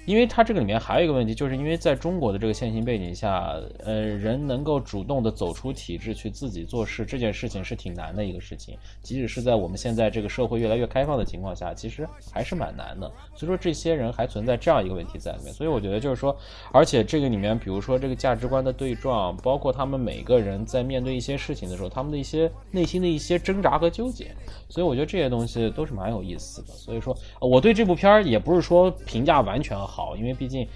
[0.06, 3.54] 因为它这个里面还有一个问题，就是因为在中国的这个现行背景下，
[3.84, 8.76] 呃，人能够主动的走出体制去自己做事，这件事情是挺难的一个事情。
[9.02, 13.10] 即使是在我们现在这个社会越来越开放的情况下，其实还是蛮难的。
[13.34, 15.52] 所以说，这些人还存在这样一个问题在里面。
[15.54, 16.36] 所以我觉得就是说，
[16.70, 24.30] 而且这个里面，比如说这个价值观的对撞，包括他们每个人在面对一些事情的时候，他们的一些内心的一些挣扎和纠结。
[24.68, 26.74] 所以我觉得这些东西都是蛮有意思的。
[26.74, 29.93] 所以说，我对这部片儿也不是说评价完全好。
[29.94, 30.66] 好，因为毕竟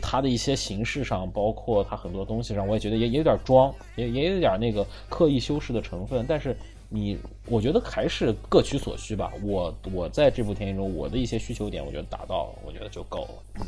[0.00, 6.24] 他的一些形式上，包括他很多东西上，我也觉得也也有点装，也也有点那个刻意修饰的成分。
[6.26, 6.56] 但是
[6.88, 9.30] 你，我觉得还是各取所需吧。
[9.42, 13.60] 我我在这部电影中，我的一些需求点，我觉得达到了，我觉得就够了。
[13.60, 13.66] 嗯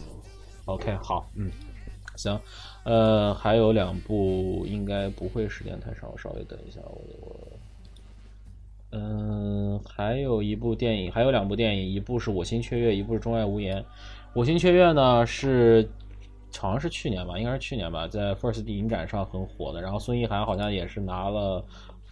[0.65, 1.51] ，OK，好，嗯，
[2.17, 2.41] 行，
[2.85, 7.37] 呃，还有两部应该不会时间太长，我稍微等一下，我我。
[8.93, 13.77] 嗯，还有一部电影，还有两部电影，一部是《我心雀跃》，一部是《钟爱无言》。
[14.37, 15.89] 《我心雀跃》呢是
[16.59, 19.81] 好像是去年吧，应该是去年吧，在 First 影展上很火的。
[19.81, 21.65] 然后孙一涵好像也是拿了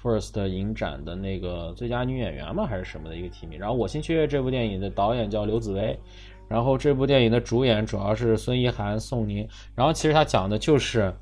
[0.03, 3.59] First 影展的那个最佳女演员嘛，还是什么的一个提名。
[3.59, 5.99] 然后《我心雀跃》这部电影的导演叫刘紫薇，
[6.49, 9.47] 然后这部电影的主演主要是孙一涵、宋宁。
[9.75, 11.13] 然后其实他讲的就是，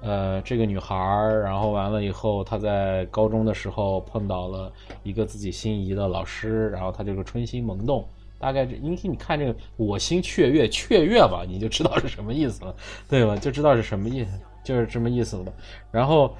[0.00, 4.72] 呃，这个女孩儿，然后完了以后，她在高中的时候碰到了
[5.02, 8.02] 一个自己心仪的老师，然后她这个春心萌动。
[8.38, 12.74] 大概这，因为你看这个“我心雀跃”，雀跃吧，你就知道是什么意思了，
[13.08, 13.36] 对吧？
[13.36, 14.30] 就知道是什么意思，
[14.64, 15.52] 就是这么意思了。
[15.90, 16.36] 然后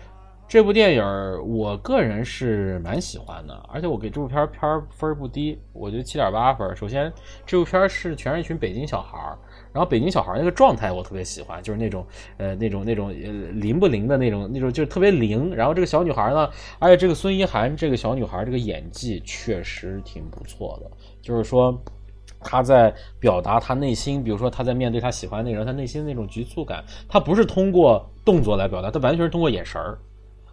[0.49, 1.03] 这部电影，
[1.49, 6.77] 我个人是蛮喜欢的，而且我给这部片片分不低，我觉得七点八分。
[6.77, 7.13] 首先，
[7.45, 9.37] 这部片是全是一群北京小孩儿，
[9.73, 12.07] 然后北京小孩那个状态我特别喜欢，就是那种
[12.37, 15.53] 呃那种那种呃灵不灵的那种那种，就是特别灵。
[15.53, 16.49] 然后这个小女孩呢，
[16.79, 20.91] 而且这个孙一涵这个小女孩这个演技确实挺不错的。
[21.27, 21.77] 就是说，
[22.39, 29.99] 他在表达他内心，比如说他在面对他喜欢那个人，他内心那种局促感，他不是通过动作来表达，他完全是通过眼神儿，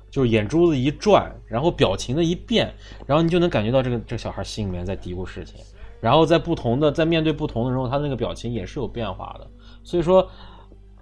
[0.09, 2.73] 就是眼珠子一转，然后表情的一变，
[3.05, 5.59] 然后你就能感觉到这个这个小孩心里面在嘀咕事情，
[6.01, 9.47] 然后在不同的在面对不同的时候，他那个表情也是有变化的。
[9.83, 10.27] 所以说，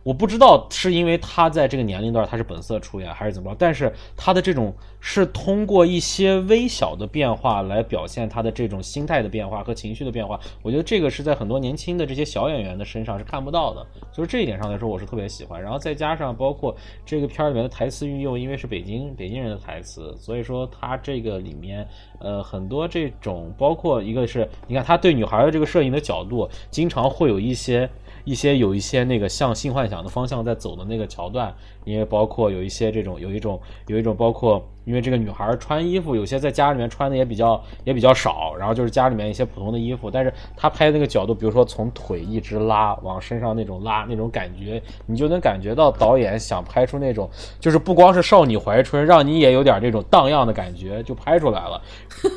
[0.03, 10.39] 我不知道是因为他在这个年龄段他是本色出演还是怎么着，但是他的这种是通过一些微小的变化来表现他的这种心态的变化和情绪的变化。
[10.63, 15.61] 我觉得这个是在很多年轻的这些小演员的身上是看不到的，就是这一点上来说我是特别喜欢。
[15.61, 16.75] 然后再加上包括
[17.05, 21.87] 这个片儿里面的台词运用，因为是北京北京人的台词，所以说他这个里面
[22.19, 27.87] 呃很多这种包括一个是你看他对女孩的这个摄影的角度，经常会有一些。
[28.23, 31.53] 一些有一些那个向性幻想的方向在走的那个桥段，
[31.85, 47.29] 因为包括有一些这种有一种有一种包括，因为这个女孩穿衣服有些在家里面穿的也比较也比较少，然后就是家里面一些普通的衣服，但是她拍那个角度，比如说从腿一直拉往身上那种拉那种感觉，你就能感觉到导演想拍出那种
[47.59, 51.81] 就是不光是少女怀春，让你也有点这种荡漾的感觉，就拍出来了。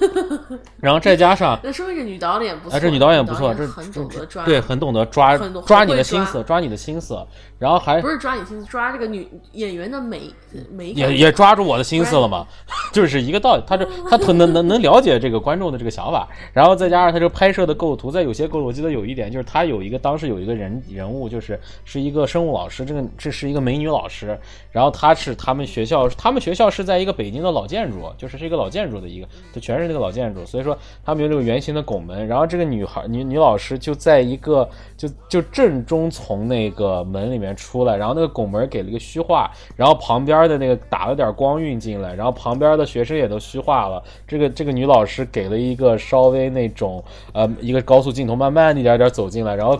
[0.81, 7.19] 然后再加上，那说明这女导演不错，哎，这女导演不错，这很懂得抓，对，很懂得抓抓你的心思，抓你的心思，
[7.59, 10.31] 然后还不是抓你心思，抓这个女演员的美
[10.71, 10.91] 美。
[10.91, 12.34] 也也抓住我的心思了嘛，
[12.93, 13.62] 就是一个道理。
[13.66, 24.39] 他这他能能能能了解这个观众的这个想法，然后再加上他这个拍摄的构图，在有些构图，我记得有一点就是他有一个当时有一个人人物，就是是一个生物老师，这个这是一个美女老师，
[24.70, 44.03] 然后她是他们学校，他们学校是在一个北京的老建筑，就是是一个老建筑的一个，就全是那个老建筑，所以说他们有这个圆形的拱门，然后这个女孩女女老师就在一个就就正中从那个门里面出来，然后那个拱门给了一个虚化，然后旁边的那个打了点光晕进来，然后然后旁边的学生也都虚化了。
[44.27, 49.79] 这个这个女老师给了一个稍微那种呃一个高速镜头，慢慢一点点走进来，然后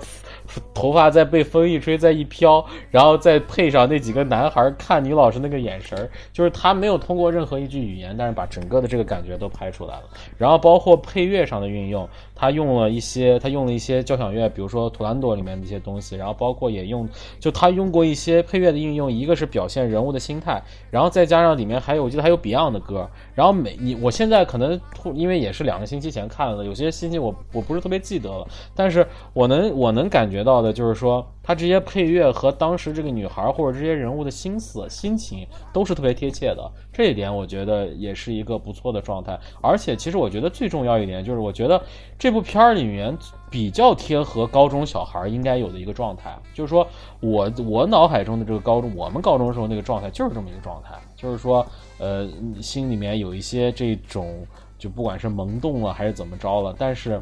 [0.75, 10.03] 头发再被风一吹，再一飘，然后再配上那几个男孩看女老师那个眼神，就是他没有通过任何一句语言，但是把整个的这个感觉都拍出来了。
[10.37, 12.07] 然后包括配乐上的运用，
[12.45, 17.09] 他用了一些，他用了一些交响乐，比如说《图兰朵》里面的一些东西，然后包括也用，
[17.41, 24.79] 就他用过一些配乐的应用，一个是表现人物的心态，然后再加上里面还有，我记得还有 Beyond 的歌，然后每你我现在可能
[25.15, 39.39] 因为也是两个星期前看了，有些信息我我不是特别记得了，但是我能我能感觉到的就是说，他这些配乐和当时这个女孩或者这些人物的心思心情都是特别贴切的，这一点我觉得也是一个不错的状态。
[39.61, 41.83] 而且其实我觉得最重要一点就是，我觉得
[42.19, 43.15] 这部片儿里面
[43.51, 46.87] 比较贴合高中小孩应该有的一个状态，就是说
[47.21, 51.67] 我我脑海中的这个高中，我们高中时候那个状态就是这么一个状态，就是说
[51.99, 52.27] 呃
[52.63, 54.47] 心里面有一些这种
[54.79, 57.21] 就不管是萌动了还是怎么着了，但是。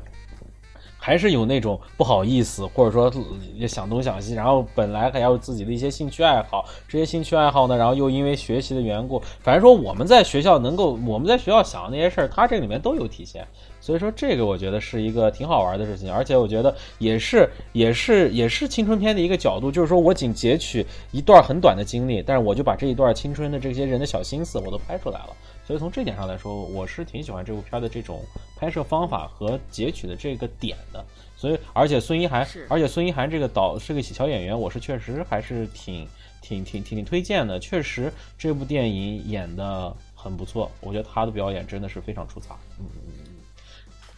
[1.05, 3.13] 还是有那种不好意思，或者说
[3.57, 13.45] 也想东想西，然后本来还有自己的一些兴趣爱好，这些兴趣爱好呢，然后又因为学习的缘故，反正说我们在学校能够，我们在学校想的那些事儿，它这里面都有体现。
[13.81, 25.31] 所以说这个我觉得是一个挺好玩的事情，而且我觉得也是也是也是青春片的一个角度，就是说我仅截取一段很短的经历，但是我就把这一段青春的这些人的小心思我都拍出来了。
[25.73, 28.23] 所以从这点上来说，我是挺喜欢这部片的这种
[28.59, 31.03] 拍摄方法和截取的这个点的。
[31.35, 36.07] 所以，而且孙一涵，而且孙一涵这个导是个小演员，我是确实还是挺
[36.43, 37.59] 挺挺挺挺推荐的。
[37.59, 42.55] 确实这部电影演的很不错，我觉得他的表演真的是非常出彩。
[42.79, 42.85] 嗯，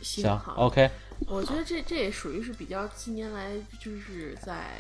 [0.02, 0.90] 行好，OK，
[1.28, 4.72] 我觉得这这也属于是比较近年来就是在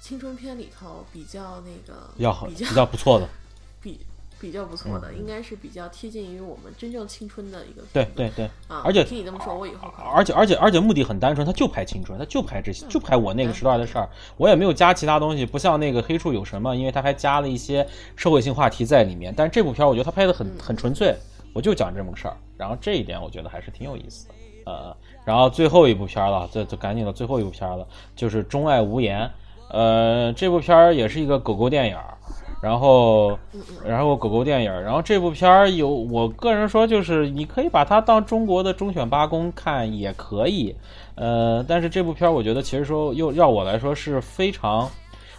[0.00, 2.10] 青春片里头比较那个
[2.48, 3.28] 比较比较不错的。
[3.80, 4.00] 比
[4.40, 8.82] 比较不错的，应该是比较贴近于我们真正青春的一个对对对，啊。
[8.84, 17.86] 而且听你这么说，我以后而且而且而且目的很单纯，他就拍青春，他就拍这些，就拍我那个时代的事儿，我也没有加其他东西，不像那个黑处有什么，因为他还加了一些
[18.16, 19.34] 社会性话题在里面。
[19.36, 21.14] 但是这部片儿我觉得他拍的很很纯粹，
[21.52, 24.34] 我就讲这么个事儿，然后这一点我觉得还是挺有意思的。
[24.66, 24.94] 呃，
[25.24, 29.26] 然后最后一部片儿了，这这赶紧的最后一部片儿了，就是《钟爱无言》。
[29.70, 32.14] 呃，这部片儿也是一个狗狗电影儿。
[32.60, 33.38] 然后，
[33.84, 40.74] 然后狗狗电影，然后这部片儿有，我个人说就是你可以把它当中国的忠犬八公看也可以，
[41.14, 44.90] 呃，但是这部片儿我觉得其实说又要我来说是非常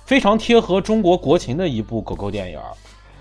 [0.05, 2.71] 非常贴合中国国情的一部狗狗电影儿，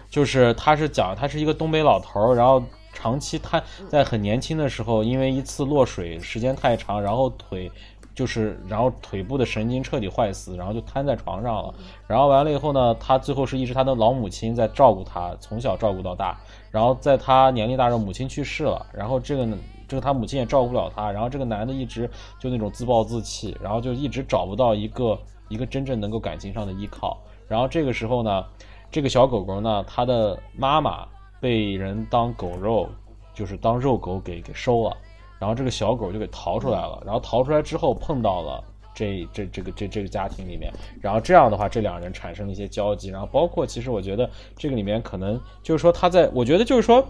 [0.09, 2.63] 就是他是讲他是一个东北老头儿，然后
[2.93, 7.71] 长期瘫在很年轻的时候，因为一次落水时间太长，然后腿
[8.19, 11.73] 就是然后腿部的神经彻底坏死，然后就瘫在床上了。
[12.09, 16.37] 然后完了以后呢，他最后是一直他的老母亲在照顾他，从小照顾到大。
[16.73, 19.47] 然后在他年龄大时候，母亲去世了，然后这个
[19.87, 25.17] 这个他母亲也照顾不了他，然后这个男的一直就那种自暴自弃，然后就一直找不到一个
[25.49, 27.17] 一个真正能够感情上的依靠。
[27.47, 28.45] 然后这个时候呢，
[28.91, 31.07] 这个小狗狗呢，它的妈妈
[31.39, 32.89] 被人当狗肉，
[33.33, 34.97] 就是当肉狗给给收了，
[35.39, 47.07] 然后这个小狗就给逃出来了，然后逃出来之后碰到了这这这个这这个家庭里面，然后这样的话，这两人产生了一些交集，然后包括其实我觉得这个里面可能就是说他在，我觉得就是说。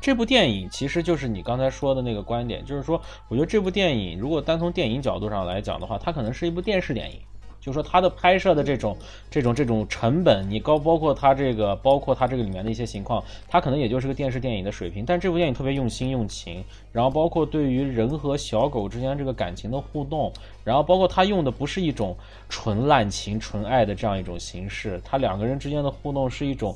[0.00, 7.20] 这部电影其实就是你刚才说的那个观点，就是说，我觉得这部电影如果单从电影角度上来讲的话，它可能是一部电视电影，
[7.60, 8.96] 就说它的拍摄的这种、
[9.30, 15.04] 这种、这种成本，你高包括它这个，包括它这个里面的一些情况，它可能也就是个电视电影的水平。
[15.04, 20.32] 但这部电影特别用心用情，然后包括对于人和小狗之间这个感情的互动，
[20.64, 22.16] 然后包括它用的不是一种
[22.48, 26.74] 纯滥情、纯爱的这样一种形式，它两个人之间的互动是一种。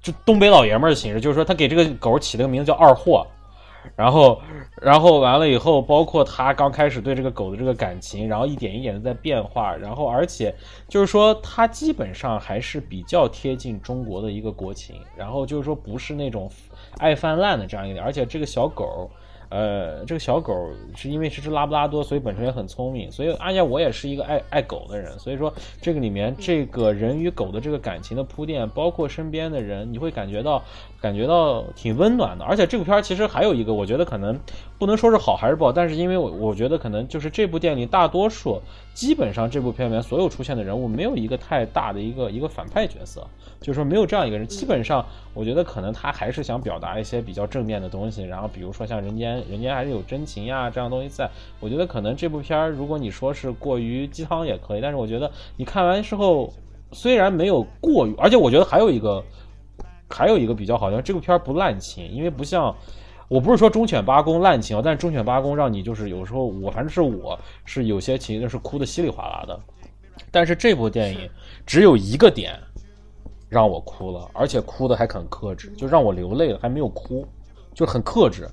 [0.00, 3.24] 就东北老爷们儿的形式，就是说他给这个狗起了个名字叫二货，
[3.96, 4.40] 然后，
[4.80, 10.54] 然后完了以后，包括他刚开始对这个狗的这个感情，然后一点一点的在变化，然后而且
[10.88, 16.50] 就是说他基本上还是比较贴近中国的一个国情，然后就是说不是那种
[16.98, 19.10] 爱泛滥的这样一点，而且这个小狗。
[19.52, 23.12] 呃，这个小狗是因为是只拉布拉多，所以本身也很聪明。
[23.12, 30.62] 所以，而且我也是一个爱爱狗的人，所以说这个里面这个人与狗的这个感情的铺垫，包括身边的人，你会感觉到
[31.02, 32.46] 感觉到挺温暖的。
[32.46, 34.40] 而且这部片儿其实还有一个，我觉得可能
[34.78, 38.58] 不能说是好还是不好，但是因为我我觉得可能就是这部电影大多数
[38.94, 43.26] 基本上这部片里面所有出现的人物没有一个太大的一个一个反派角色。
[43.62, 48.22] 就是说没有这样一个人，基本上我觉得可能他还是想表达一些比较正面的东西。
[48.24, 51.30] 然后比如说像人间，人间还是有真情呀这样东西在。
[51.60, 56.52] 我觉得可能这部片儿，如果你说是过于鸡汤也可以，但是我觉得你看完之后，
[56.90, 59.22] 虽然没有过于，而且我觉得还有一个，
[60.10, 62.74] 还有一个比较好，像这部片儿不滥情，因为不像，
[63.28, 69.58] 我不是说忠犬八公滥情啊，但是忠犬八公让你就是有时候我反正是我是有些情是哭的稀里哗啦的，
[70.30, 71.30] 但是这部电影
[71.64, 72.58] 只有一个点。
[73.52, 77.26] 让我哭了，而且哭的还很克制，就让我流泪了，还没有哭，
[77.74, 78.48] 就很克制，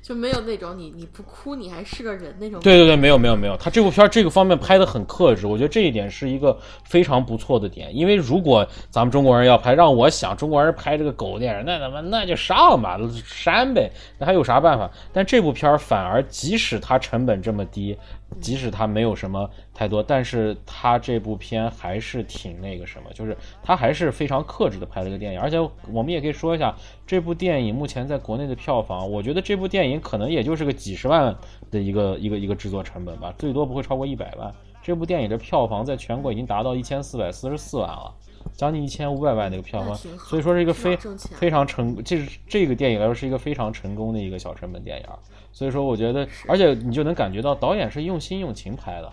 [0.00, 2.60] 就没有那种你你不哭你还是个人那种。
[2.60, 7.94] 对对对，没有没有没有，他这部片这个方面拍的很克制，我觉得这一点是一个非常不错的点。
[7.94, 14.88] 因为如果咱们中国人要拍，让我想中国人拍这个狗电影，那他妈那就上吧，删呗，那还有啥办法？
[15.12, 17.98] 但这部片反而即使它成本这么低。
[18.40, 25.40] 即使它没有什么太多，但是它这部片还是挺那个什么，就是它还是非常克制的拍了个电影。
[25.40, 25.58] 而且
[25.92, 26.74] 我们也可以说一下，
[27.06, 31.34] 这部电影目前在国内的票房，我觉得这部电影可能也就是个几十万
[31.70, 34.54] 的一个一个一个制作成本吧，最多不会超过一百万。
[34.82, 38.14] 这部电影的票房在全国已经达到一千四百四十四万了，
[38.56, 45.06] 将近一千五百万的一个票房，所以说是一个非非常成，这是这个电影来说是一个非常成功的一个小成本电影。
[45.52, 49.12] 所以说，我觉得，而且你就能感觉到导演是用心用情拍的，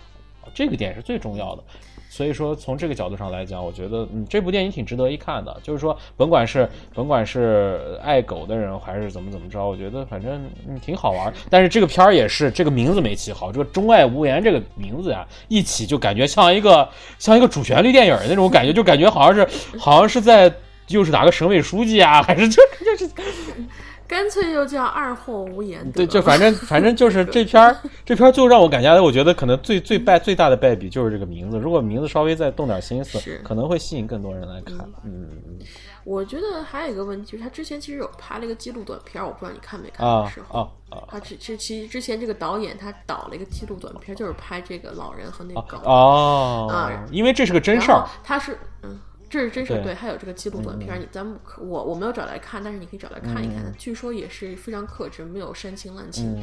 [0.54, 1.64] 这个点是最重要的。
[2.18, 5.56] 所以说，从这个角度上来讲，我觉得，嗯，这部电影挺值得一看的。
[5.62, 11.32] 就是说，甭管是甭管是爱狗的人，还是怎么怎么着，我觉得反正嗯挺好玩。
[11.48, 16.90] 但是这个片儿也是这个名字没起好，这个“钟爱无言”这个名字呀，一起就感觉像一个
[17.20, 20.52] 像一个主旋律电影那种感觉，就感觉好像是好像是在
[20.88, 23.12] 又是哪个省委书记啊，还是就就是。
[24.08, 25.92] 干脆就叫二货无言。
[25.92, 27.76] 对，就反正 反正就是这篇儿，
[28.06, 31.58] 这篇儿最让我感觉，我觉得可能最最败最大的败笔就是这个名字。
[31.58, 34.76] 如果名字稍微再动点心思，可能会吸引更多人来看。
[35.04, 35.60] 嗯嗯。
[36.06, 40.62] 我觉得还有一个问题，就是他之前其实有拍了一个记录短片，我不知道你看没看的时候。
[40.62, 48.08] 啊啊他之之其实之前这个导演他导了一个记录短片，就是拍这个老人和那个哦啊，因为这是个真事儿。
[48.24, 48.98] 他是嗯。
[49.30, 53.74] 这是真实对，还有这个记录短片，你咱们我我没有找来看，但是你可以找来看一看。
[53.78, 56.42] 据说也是非常克制，没有煽情滥情，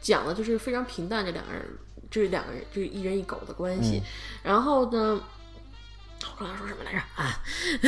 [0.00, 1.62] 讲的就是非常平淡，这两个人，
[2.10, 4.02] 这两个人，就是一人一狗的关系。
[4.42, 5.22] 然后呢？
[6.32, 7.40] 我刚才说什么来着啊？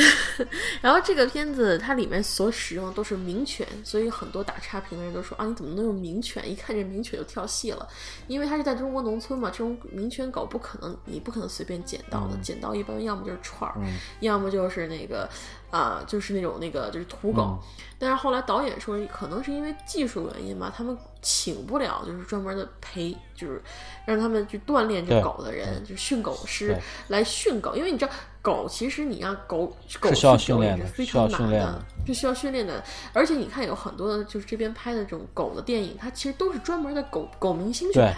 [0.81, 6.49] 然后这个片子它里面所使用的都是名犬，所以很多打差评的人都说啊，你怎么能用名犬？
[6.49, 7.87] 一看这名犬就跳戏了，
[8.27, 13.77] 因为它是在中国农村嘛，这种名犬狗不可能，你不可能随便捡到的，捡到一般要么就是串儿，
[14.21, 15.29] 要么就是那个。
[15.69, 17.59] 啊，就是那种那个就是土狗，
[17.99, 23.61] 但是后来导演说，可能是因为技术原因吧，他们请不了就是专门的陪，就是
[24.05, 26.77] 让他们去锻炼这狗的人，就训狗师
[27.09, 28.11] 来训狗，因为你知道
[28.41, 32.81] 狗其实你让狗狗需要训练的，非常难的，是需要训练的。
[33.11, 38.15] 而且你看有很多的就是这边拍的这种狗的电影，它其实都是专门的狗狗明星去拍，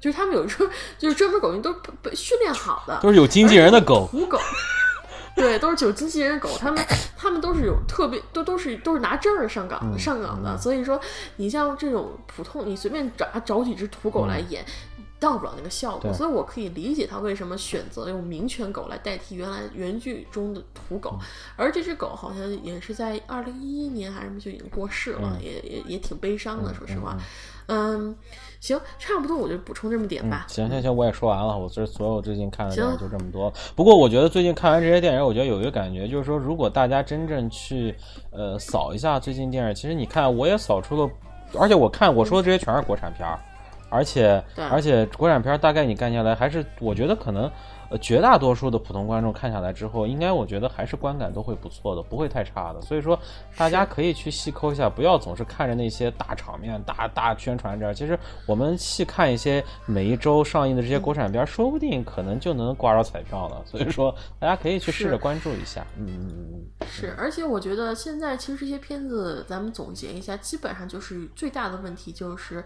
[0.00, 0.68] 就是他们有时候
[0.98, 1.72] 就是专门狗明星都
[2.02, 4.36] 被训练好的，都是有经纪人的狗，土狗。
[5.38, 6.84] 对，都是九经纪人狗，他们
[7.16, 10.58] 他们都是有特别，都都是都是拿证儿上岗上岗的。
[10.58, 11.00] 所以说，
[11.36, 14.64] 你像这种普通，你随便找找几只土狗来演，
[15.20, 21.18] 到不了那个效果，所以我可以理解他为什么选择用名犬狗来代替原来原剧中的土嗯狗，
[21.56, 27.16] 而这只狗好像也是在二零一一年还是什么就已经过世了，嗯也也也挺悲伤的，说实话。
[27.66, 28.16] 嗯，
[28.60, 30.46] 行，差不多我就补充这么点吧。
[30.48, 33.52] 行行行，我也说完了，我这所有最近看的电影就这么多。
[33.76, 37.94] 不过我觉得最近看完这些电影，我觉得有一个感觉，就是说，如果大家真正去
[38.30, 41.10] 呃扫一下最近电影，其实你看我也扫出了，
[41.58, 43.38] 而且我看我说的这些全是国产片儿，
[43.88, 47.50] 而且而且国产片儿大概你看下来，还是我觉得可能。
[47.90, 52.80] 呃，绝大多数的普通观众看下来之后，应该我觉得还是观感都会不错的，不会太差的。
[52.82, 53.18] 所以说，
[53.56, 57.94] 大家可以去细抠一下，不要总是看着那些大场面、大大宣传这儿。
[57.94, 63.62] 其实我们细看一些每一周上映的这些国产片，说不定可能就能刮着彩票了。
[63.64, 65.86] 所以说，大家可以去试着关注一下。
[65.96, 72.62] 嗯嗯嗯是，而且我觉得现在其实这些片子，咱们总结一下，基本上就是最大的问题就是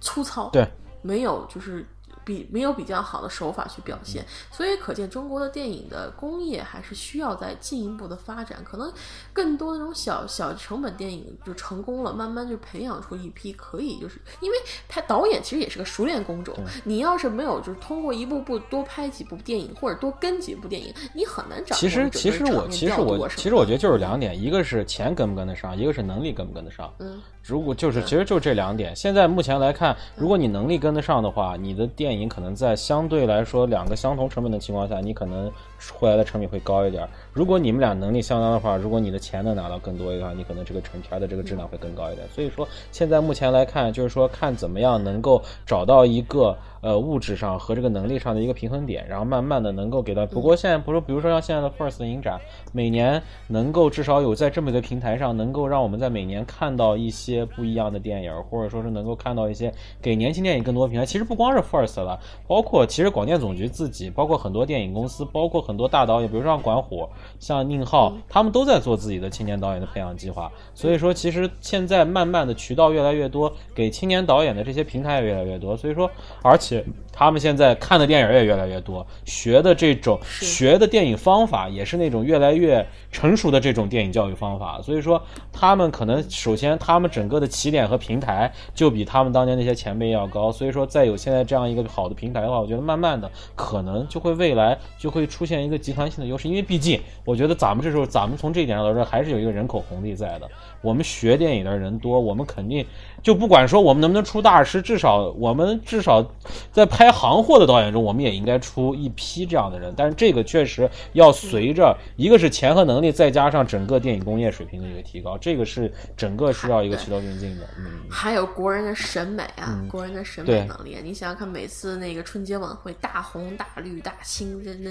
[0.00, 0.66] 粗糙，对，
[1.02, 1.86] 没有就是
[2.26, 8.92] 比没有比较好的手法去表现，所以可见中国的电影的工业还是需要再进一步的发展，可能
[9.32, 14.56] 更多的那种小小成本电影就成功了，慢慢就培养出一批可以就是因为
[14.88, 26.92] 他导演其实也是个熟练工种，你要是没有就是通过一步步多拍几部电影或者多跟几部电影，你很难掌握其实其实我其实我其实我觉得就是两点，一个是钱跟不跟得上，一个是能力跟不跟得上。
[26.98, 28.94] 嗯，如果就是其实就这两点。
[28.96, 35.50] 现在目前来看，如果你能力跟得上的话，你的电影可能在相对来说两个相同成本的情况下，你可能
[35.98, 37.06] 回来的成品会高一点。
[37.32, 42.26] 如果你们俩能力相当的话，如果你的钱能拿到更多的话，你可能这个成片的这个质量会更高一点。
[42.28, 50.24] 所以说，现在目前来看，就是说看怎么样能够找到一个呃物质上和这个能力上的一个平衡点，然后慢慢的能够给到。
[50.26, 52.40] 不过现在不是，比如说像现在的 First 影展，
[52.72, 61.04] 每年能够至少有在这么一个平台上，能够让我们在每年看到一些不一样的电影，或者说是能够看到一些给年轻电影更多的平台。
[61.04, 67.08] 其实不光是 First 了，包括其实广电总局自己，包括很多电影公司，包括很多大导演，比如说像管虎、
[67.40, 70.50] 像宁浩，他们都在做自己的青年导演的培养计划。
[70.74, 75.76] 所以说，其实现在慢慢的渠道越来越多，给青年导演的这些平台也越来越多。
[75.76, 76.10] 所以说，
[76.42, 84.80] 而且他们现在看的电影也越来越多，学的这种学的电影方法也是那种越来越成熟的这种电影教育方法。
[84.82, 85.20] 所以说，
[85.52, 90.52] 他们可能首先他们整个的起点和平台就比他们当年那些前辈要高。
[90.52, 96.48] 所以说，再有现在这样一个好的平台的话，我觉得慢慢的可能就会未来就会出现一个集团性的优势。
[96.48, 100.50] 因为毕竟，我觉得咱们这时候咱们从这一点上来说，还是有一个人口红利在的。
[100.86, 102.86] 我们学电影的人多，我们肯定
[103.20, 106.24] 就不管说我们能不能出大师，至少我们至少
[106.70, 109.92] 在拍行货的导演中，我们也应该出一批这样的人。
[109.96, 117.66] 但是这个确实要随着一个是钱和能力，再加上整个电影工业水平的一个提高，这个是整个需要一个齐头并进的。
[117.76, 124.90] 嗯，还有国人的审美啊，国人的审美能力啊，你想想看，每次那个春节晚会，大红大绿大青，这那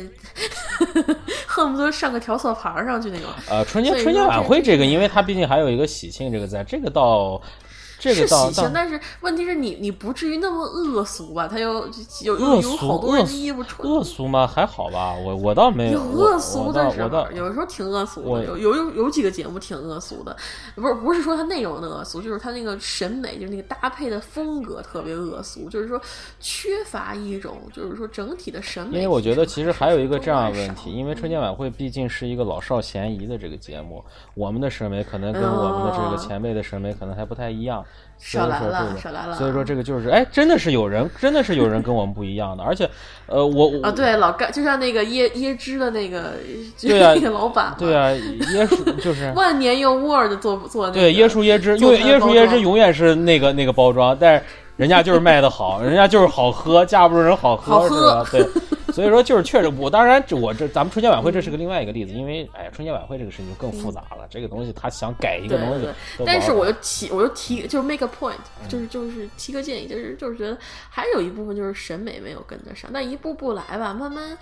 [1.47, 3.29] 恨不得上个调色盘上去那种。
[3.49, 7.41] 呃，春节春节晚会这个，因为它毕竟还有一个喜庆这个在，这个倒
[7.99, 11.47] 这个是喜庆但是问题是你你不至于那么恶俗吧？
[11.47, 11.87] 他有
[12.23, 14.45] 有有恶俗好多人的衣服穿恶俗吗？
[14.45, 20.35] 还好吧，我我倒没有我恶俗的时候，有的时候挺恶俗的，有有有有几个节目挺恶俗的，
[20.75, 25.99] 不是不是说它内容的恶俗，就是它那个审美，就是那个搭配的风格特别恶俗，就是说
[26.39, 28.97] 缺乏一种就是说整体的审美。
[28.97, 34.03] 因为我觉得其实还有一个这样的问题，因为春节晚会毕竟是一个老少咸宜的这个节目，
[34.33, 37.85] 我们的审美可能跟我们的这个哦前辈的审美可能还不太一样。
[38.17, 42.89] 少来了少来了所以说这个就是，哎，真的是有人，真的是有人跟我们不一样的，而且，
[43.27, 46.33] 呃，我我啊，对，老干就像那个椰椰汁的那个，
[46.75, 54.43] 就对啊那个老板，对啊，椰树 就是万年用 Word 做做那个，对，椰树椰汁，做永椰树椰汁永远是那个那个包装，但是
[54.77, 57.89] 人家就是卖的好， 人家就是好喝，架不住人好喝，好喝。
[57.89, 58.27] 是吧？
[58.31, 68.35] 对，所以说就是确实，我当然我这咱们春节晚会这是个另外一个例子，因为哎呀，春节晚会这个事情就更复杂了，这个东西他想改一个东西对对但是我就提，我就提，就是 make a point，
[68.69, 70.57] 就是就是提个建议，就是就是觉得
[70.89, 74.37] 还有一部分就是审美没有跟得上，但一步步来吧，慢慢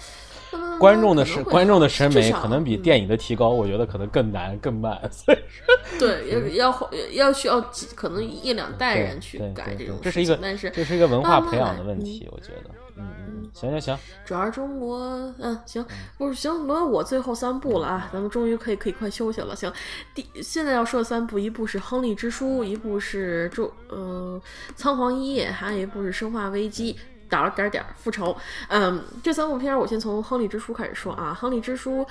[0.79, 2.81] 观众的审观众的审美可能比嗯。
[2.81, 5.37] 电影的提高，我觉得可能更难更慢，所以。
[5.37, 5.65] 说
[5.99, 14.97] 对要要要需要几可能一两代人去改这种这是一个事情但是这是一个文化培养的问题，我觉得，嗯嗯，行行行，主要是中国，
[15.39, 15.85] 嗯，行，
[16.17, 19.55] 不是行，轮到我最后三部了啊，咱们终于可以可以快休息了。
[19.55, 19.71] 行，
[20.15, 24.41] 第现在要说的三部，一部是《亨利之书》，一部是《中呃
[24.75, 26.93] 仓皇一夜》，还有一部是《生化危机》。
[27.29, 28.35] 点儿点儿点儿复仇，
[28.69, 32.01] 嗯，这三部片儿我先从《亨利之书》开始说啊，《亨利之书》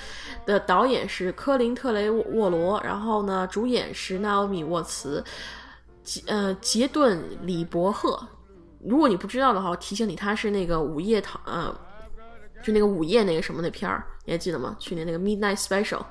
[0.44, 5.24] 的导演是科林特雷沃沃罗，然后呢，主演是纳奥米沃茨，
[6.02, 8.20] 杰呃杰顿李伯赫，
[8.80, 11.72] 如果你不知道的话，我提醒你，他是那个午夜堂，呃，
[12.62, 14.74] 就那个午夜那个什么那片儿，你还记得吗？
[14.78, 16.02] 去年那个 Midnight Special，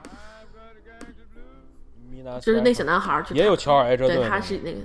[2.39, 4.79] 就是那小男孩也有乔尔埃哲顿对，他是那个，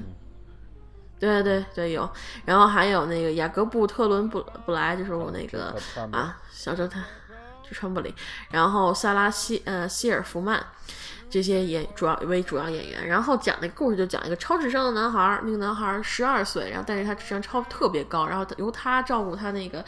[1.18, 2.09] 对对对有，
[2.44, 5.74] 然后还有那个雅各布特伦布布莱，就是我那个
[6.12, 7.02] 啊小侦探，
[7.62, 8.14] 就川布里，
[8.51, 10.64] 然后萨拉西呃希尔弗曼。
[11.28, 19.84] 这些演主要为主要演员，然后讲那个故事就讲一个超智商的男孩儿，那个男孩儿十二岁，然后但是他智商超特别高，然后由他照顾他那个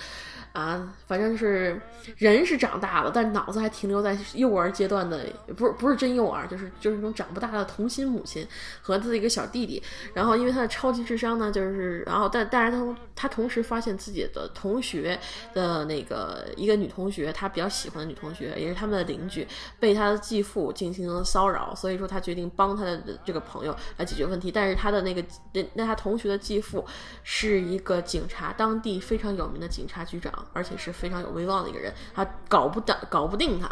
[0.58, 1.80] 啊，反正是
[2.16, 5.24] 人是长大了，但脑子还停留在幼儿阶段的，
[5.56, 8.44] 不是不是真幼儿，就是就是那种长不大的童心母亲
[8.82, 9.80] 和他的一个小弟弟。
[10.12, 15.16] 然后因为他的超级智商呢，就是然后但但是他他同时发现自己的同学
[15.54, 19.46] 的那个一个女同学，他比较喜欢的女同学，也是他们的邻居，
[19.78, 24.50] 被他的继父进行了骚扰，所以说他决定帮他的这个朋友来解决问题。
[24.50, 26.84] 但是他的那个那那他同学的继父
[27.22, 33.70] 是一个警察，当地非常有名的警察局长，而且是非常有威望的一个人，他搞不定搞不定他，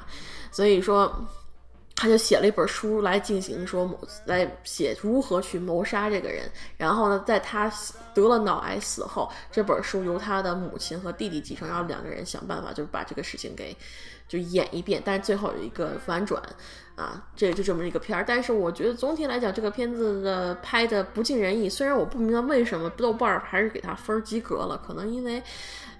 [0.50, 1.12] 所以说。
[1.98, 6.46] 他就写了一本书来进行说谋来写如何去谋杀这个人，
[6.76, 7.72] 然后呢，在他
[8.12, 13.74] 得了脑癌死后，这本书由他的母亲和弟弟继承，然后两个人想办法就是把这个事情给
[14.28, 16.42] 就演一遍，但是最后有一个反转
[16.96, 18.22] 啊，这就这么一个片儿。
[18.28, 25.42] 但是我觉得总体来讲，这个片子的拍的不尽人意，虽然我不明白为什么豆瓣儿还是给他分及格了，可能因为。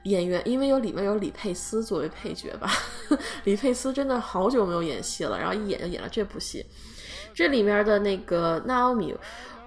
[0.07, 2.71] 演员，因为有里面有李佩斯作为配角吧，
[3.45, 6.65] 李佩斯真的好久没有演戏了，然后一演就演了这部戏。
[7.35, 9.15] 这里面的那个娜奥米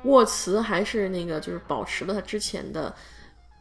[0.03, 2.93] 沃茨还是那个就是保持了他之前的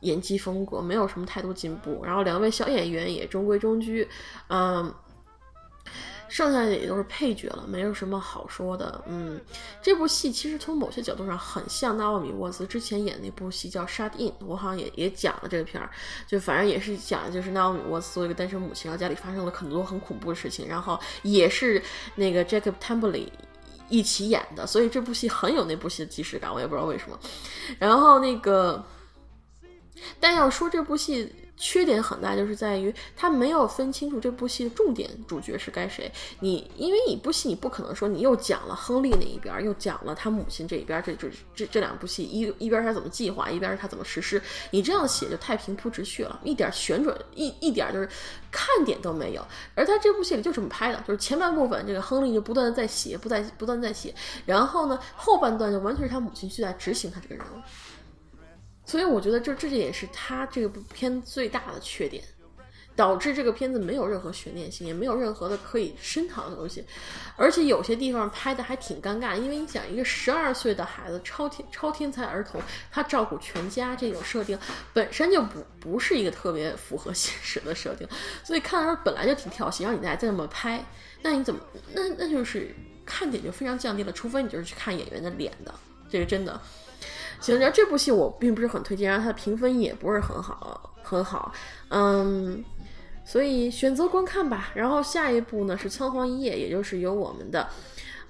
[0.00, 2.02] 演技风格，没有什么太多进步。
[2.04, 4.08] 然后两位小演员也中规中矩，
[4.48, 4.94] 嗯。
[6.28, 9.02] 剩下的也都是配角了，没有什么好说的。
[9.06, 9.40] 嗯，
[9.80, 15.90] 这部戏其实从某些角度上很像纳奥米沃兹之前演那部戏叫《Shut In》，我好像也也讲了这个片儿，
[16.26, 21.82] 就反正也是讲就是纳奥米沃兹作为一个单身母亲，然后家里发生了很多很恐怖的事情，然后也是
[22.14, 23.26] 那个 Jacob Tremblay
[23.88, 27.18] 一起演的，所以这部戏很有那部戏的即视感，我也不知道为什么。
[27.78, 28.84] 然后那个，
[30.20, 31.34] 但要说这部戏。
[31.58, 36.10] 缺点很大，就是在于他没有分清楚这部戏的重点主角是该谁。
[36.40, 44.40] 你因为一部戏，你不可能说你又讲了亨利那一边，又讲了他母亲这一边，这这这这两部戏一一边他怎么计划，一边是他怎么实施。
[44.70, 48.08] 你这样写就太平铺直叙了，一点旋转一一点就是
[48.52, 49.44] 看点都没有。
[49.74, 54.14] 而他这部戏里就这么拍的，就是前半部分这个亨利就不断的在写，不在不断在写，
[54.46, 57.60] 然后呢后半段就完全是他母亲去在执行他这个人物。
[58.88, 62.24] 所以我觉得这这也是他这部片最大的缺点，
[62.96, 66.82] 导致这个片子没有任何悬念性，也没有任何的可以深讨的东西，
[67.36, 74.58] 而且有些地方拍的还挺尴尬，因为你想一个十二岁的孩子，超天超天才儿童，他照顾全家这种设定
[74.94, 78.08] 本身就不不是一个特别符合现实的设定，
[78.42, 80.82] 所以看的时候本来就挺跳戏，然后你再这么拍，
[81.20, 81.60] 那你怎么
[81.92, 82.74] 那那就是
[83.04, 85.74] 看点就非常降低了，除非你就是去看演员的脸的，
[86.10, 86.58] 这个真的。
[87.40, 91.52] 行，然后这部戏我并不是很推荐，然后它的评分也不是很好，很好，
[91.88, 92.64] 嗯，
[93.24, 94.70] 所以选择观看吧。
[94.74, 97.68] 然后下一部呢是《仓皇一夜》，也就是由我们的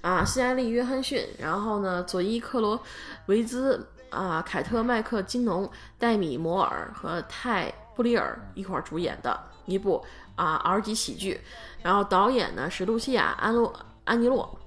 [0.01, 2.79] 啊希莱利·约翰逊，然后呢佐伊·克罗
[3.25, 10.05] 维兹啊凯特·麦克金农、戴米·摩尔和泰·布里尔一块儿主演的一部
[10.35, 11.41] 啊 R 级喜剧。
[11.81, 13.73] 然后导演呢是露西亚·安洛
[14.03, 14.57] 安尼洛。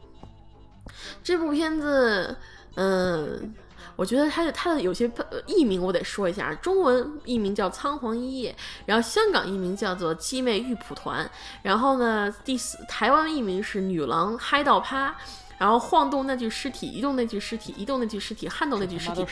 [1.22, 2.36] 这部片子，
[2.74, 3.54] 嗯。
[4.02, 5.08] 我觉得它的它的有些
[5.46, 8.50] 译名我得说一下，中文译名叫《仓皇一夜》，
[8.84, 11.24] 然后香港译名叫做《七妹玉蒲团》，
[11.62, 15.10] 然后呢，第四台湾译名是《女郎嗨到趴》，
[15.56, 19.24] 然后晃动那具尸体，移动那具尸体，移动那具尸体，撼动那具尸体，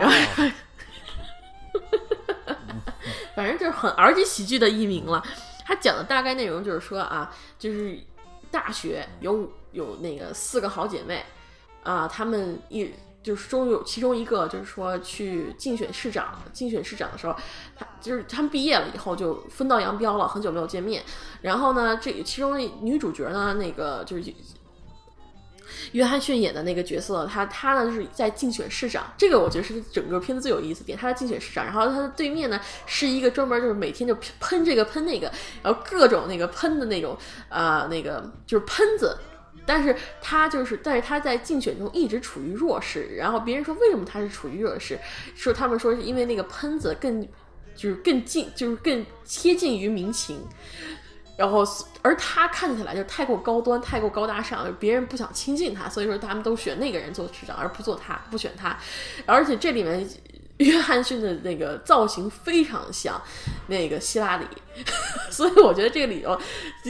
[0.00, 0.16] 然后，
[3.36, 5.24] 反正就是很儿级喜剧的译名了。
[5.64, 7.96] 他讲的大概内容就是说啊，就是
[8.50, 11.24] 大学有有那个四个好姐妹
[11.84, 12.92] 啊，她们一。
[13.26, 17.34] 就是中有其中一个，就是说去竞选市长，竞选市长的时候，
[17.76, 21.02] 他就是他们毕业了以后就分道扬镳了，很久没有见面。
[21.42, 24.32] 然后呢，这其中女主角呢，那个就是
[25.90, 30.96] 约翰逊演的那个角色，他他呢就是在竞选市长，这个我觉得是整个片子最有意思点。
[30.96, 35.28] 他在竞选市长，然后他的对面呢是一个专门就是每天就喷这个喷那个，
[35.64, 39.18] 然后各种那个喷的那种啊，那个就是喷子。
[39.66, 43.16] 但是他就是，但是他在竞选中一直处于弱势。
[43.16, 44.98] 然后别人说为什么他是处于弱势？
[45.34, 47.20] 说他们说是因为那个喷子更，
[47.74, 50.40] 就是更近，就是更贴近于民情。
[51.36, 51.62] 然后
[52.00, 58.74] 而他看起来就太过高端，太过高大上，别人不想亲近他，所以说他们都选那个人做市长，而不做他，不选他。
[59.26, 60.08] 而且这里面
[60.58, 63.20] 约翰逊的那个造型非常像
[63.66, 64.46] 那个希拉里，
[65.30, 66.38] 所以我觉得这个里头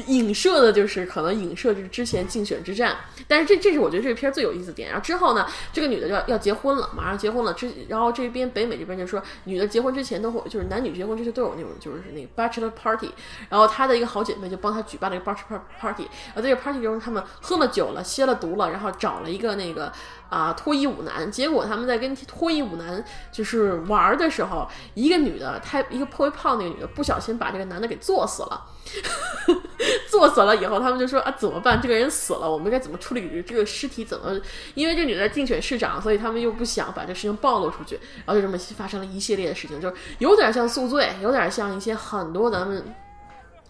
[0.07, 4.91] 影射的就是可能影射就是之前竞选之战，但是这这是我觉得这个片最有意思点。
[4.91, 13.11] 然后之后呢，这个女的要要结婚了，马上结婚了，之然后这边北美这边就说女的结婚之前都会就是男女结婚之前都有那种就是那个 bachelor party，
[13.49, 19.93] 然后她的一个好姐妹就帮她举办了一个 bachelor party，然后在这个 party 中他们喝了酒了，吸了毒了，然后找了一个那个。
[20.29, 28.67] 啊，脱衣舞男，结果他们在跟脱衣舞男就是玩的时候，一个女的，她一个颇为胖那个女的，不小心把这个男的给做死了。
[30.09, 31.81] 做死了以后，他们就说啊，怎么办？
[31.81, 34.05] 这个人死了，我们该怎么处理这个尸体？
[34.05, 34.41] 怎么？
[34.75, 42.83] 因为这女的竞选市长，所以他们又不想把这事情暴露出去，然后就这么发生了一系列的事情，就是有点像宿醉，有点像一些很多咱们。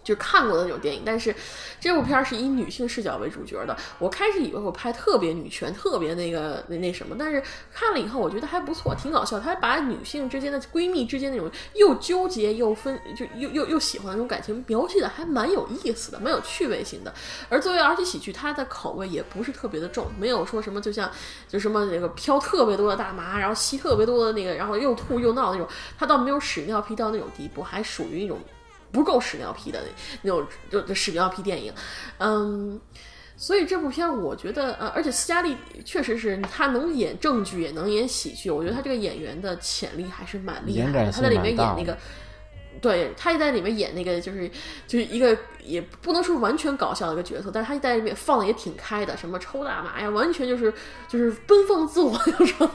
[0.07, 1.35] 就看过的那种电影，但是
[1.81, 3.77] 这部片儿是以女性视角为主角的。
[3.99, 7.43] 我开始以为我拍特别女权，特别那个那那什么，但是
[7.74, 9.41] 看了以后，我觉得还不错，挺搞笑。
[9.41, 17.12] 他把女性之间的闺蜜之间那种又纠结又分，就又又又喜欢那种感情描写的还蛮有意思的，蛮有趣味性的。
[17.49, 21.11] 而作为儿童喜剧，它的口味也不是特别的重，没有说什么就像
[21.49, 25.66] 就什么那个飘特别多的大麻，然后吸特别多的那个，然后又吐又闹那种，
[25.99, 28.39] 它倒没有屎尿屁到那种地步，还属于一种。
[28.97, 29.90] 不够屎尿屁的那
[30.23, 31.70] 那种就就屎尿屁电影，
[32.16, 32.81] 嗯，
[33.36, 35.55] 所以这部片我觉得呃，而且斯嘉丽
[35.85, 41.12] 确实是他能演正剧也能演喜剧，我觉得他这个演员的潜力还是蛮厉害的。
[41.12, 41.98] 他在里面演那个，
[42.81, 44.48] 对，他也在里面演那个就是
[44.86, 50.73] 就是一个也不能说完全搞笑的一个角色，但是他在里面放的也挺开的，什么抽大麻呀，完全就是
[51.09, 52.70] 就是奔放自我那种，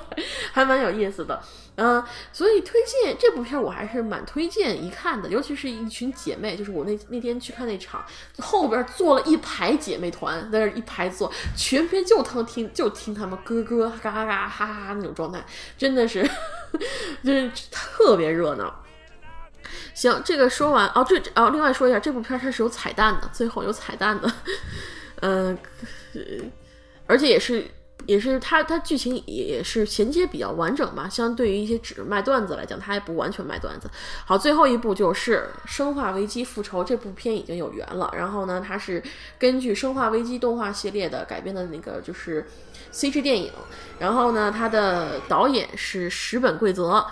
[0.52, 1.42] 还蛮有意思的。
[1.76, 2.04] 嗯，
[2.34, 8.04] 所以推荐这部片我还是蛮推荐一看的，尤其是一群姐妹，就是我那那天去看那场，
[8.40, 15.44] 后边坐了一排姐妹团，在那一排坐，全片就听听就听他们咯咯嘎嘎哈哈那种状态，
[15.78, 16.30] 真的是
[17.24, 18.84] 就是特别热闹。
[19.94, 24.32] 行，这个说完哦，这哦，另外说一下，这部片它是有彩蛋的，最后有彩蛋的，
[25.22, 25.58] 嗯，
[27.06, 27.66] 而且也是。
[28.08, 31.08] 也是它，它剧情也是衔接比较完整吧。
[31.08, 33.88] 相对于一些只卖段子来讲，它也不完全卖段子。
[34.26, 38.12] 好，最后一部就是《生化危机：复仇》这部片已经有缘了。
[38.18, 39.04] 然后呢，它是
[39.38, 42.44] 根据《生化危机》动画系列的改编的那个就是
[42.92, 43.52] CG 电影。
[44.00, 47.06] 然后呢，它的导演是石本贵泽，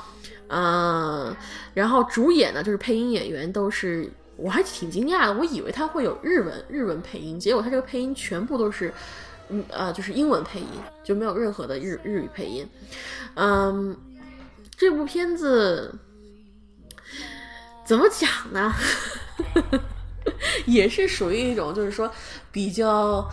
[0.50, 1.36] 嗯，
[1.74, 8.94] 然后主演呢就是配音演员都是，我还挺惊讶的，我以为他会有日文日文配音，结果他这个配音全部都是。
[9.52, 10.68] 嗯啊，就是英文配音，
[11.04, 12.70] 就没有任何的日日语配音。
[13.34, 13.98] 嗯，
[14.78, 15.92] 这部片子
[17.84, 18.72] 怎么讲呢？
[20.68, 22.12] 也是属于一种，就是说
[22.52, 23.28] 比较。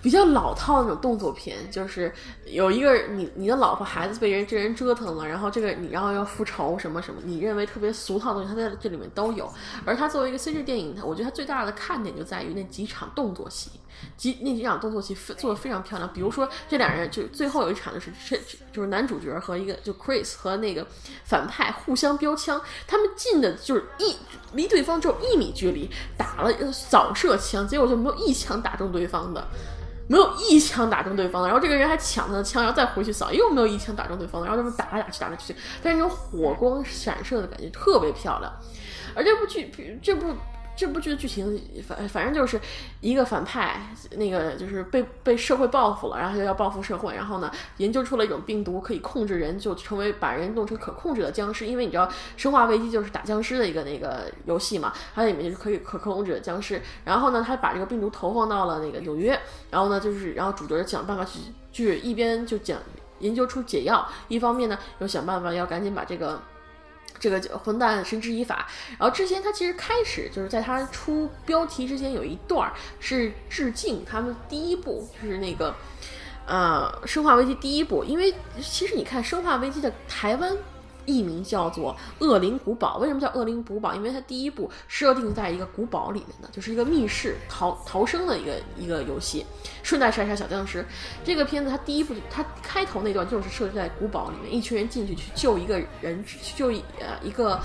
[0.00, 2.12] 比较老套那种动作片，就是
[2.46, 9.52] 有一个你你的老婆孩子被人这人折腾了，然后这个你然后要复仇什么什么，你认为特别俗套的东西，他在这里面都有。
[9.84, 13.70] 而他作为一个 CG 电影，我觉得他最大的看点就在于那几场动作戏，
[14.16, 16.08] 几那几场动作戏做的非常漂亮。
[16.12, 18.36] 比如说这两人就最后有一场就是这
[18.72, 20.86] 就是男主角和一个就 Chris 和那个
[21.24, 24.14] 反派互相飙枪，他们近的就是一
[24.52, 29.46] 离对方只有一米距离打了扫射枪，结果就没有一枪打中对方的。
[30.08, 38.52] 没有一枪打中对方的，然后这个人还抢他的枪，然后再回去扫，又没有一枪打中对方的，然后他们打来打去，打来打去，但是那种火光闪射的感觉特别漂亮，
[39.14, 40.34] 而这部剧，这部。
[40.78, 42.60] 这部剧的剧情反反正就是
[43.00, 51.66] 一个反派，那个就是被被社会报复了，然后就要报复社会，然后呢研究出了一种病毒可以控制人，就成为把人弄成可控制的僵尸。
[51.66, 52.06] 因为你知道
[52.36, 56.80] 《生化危机》就是打僵尸的一个那个游戏嘛，它里面就是可以可控制的僵尸。
[57.04, 59.36] 然后呢，他把这个病毒投放到了那个纽约，
[59.72, 61.40] 然后呢就是然后主角想办法去
[61.72, 62.78] 去一边就讲
[63.18, 66.40] 研究出解药，一方面呢又想办法要赶紧把这个。
[67.18, 68.66] 这个混蛋绳之以法，
[68.98, 75.74] 然后之前他其实开始就是在他出标题之前有一段是致敬他们第一部，就是那个
[76.46, 80.56] 呃《生化危机》第一部，因为其实你看《生化危机》的台湾。
[81.08, 83.94] 艺名叫做《恶灵古堡》，为什么叫恶灵古堡？
[83.94, 89.46] 因为它第一部设定在一个古堡里面的，就是一个密室逃逃生的一个一个游戏。
[89.82, 90.84] 顺带杀杀小僵尸，
[91.24, 96.68] 这个片子它第一部它开头那段就是设置在古堡里面，一群人进去去救一个人，去救
[97.00, 97.58] 呃一个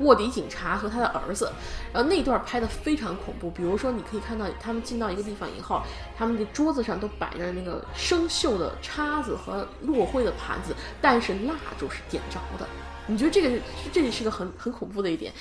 [0.00, 1.52] 卧底警察和他的儿子。
[1.92, 5.80] 然后那段拍的非常恐怖，比如说你可以看到他们进到一个地方以后，
[6.16, 12.66] 他们的桌子上都摆着那个生锈的叉子和落灰的盘子，但是蜡烛是点着的。
[13.08, 13.58] 你觉得这个
[13.92, 15.32] 这里是个很很恐怖的一点，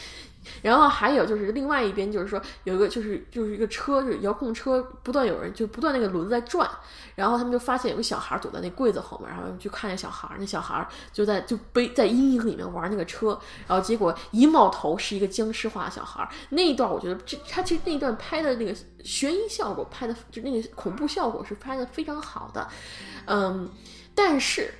[0.61, 6.69] 然后还有就是另外一边，就是说有一个就是就是一个车，就是遥控车，不断有人就不断那个轮子在转，
[7.15, 13.37] 然后他们就发现有个小孩躲在那柜子后面，然后去看那小孩，那小孩就在就背在阴影里面玩那个车，
[13.67, 18.73] 然后结果一冒头是一个僵尸化的小孩，那一段我觉得这他其实那一段拍的那个
[19.03, 22.65] 悬疑效果拍的就那个恐怖效果是拍的非常好的，
[23.25, 23.69] 嗯，
[24.15, 24.73] 但是。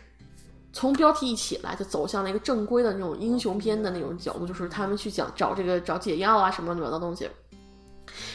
[0.77, 7.27] 从标题一起来，就走向了一个正规的那种英雄片的那种角度，就是他们去讲找这个找解药啊什么什么的东西，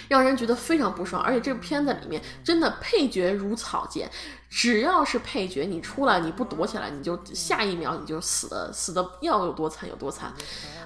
[0.09, 1.23] 让人觉得非常不爽。
[1.23, 4.11] 而且这部片子里面真的配角如草芥，
[4.55, 10.31] 只要是配角，你出来你不躲起来，你就下一秒你就死的死的要有多惨有多惨。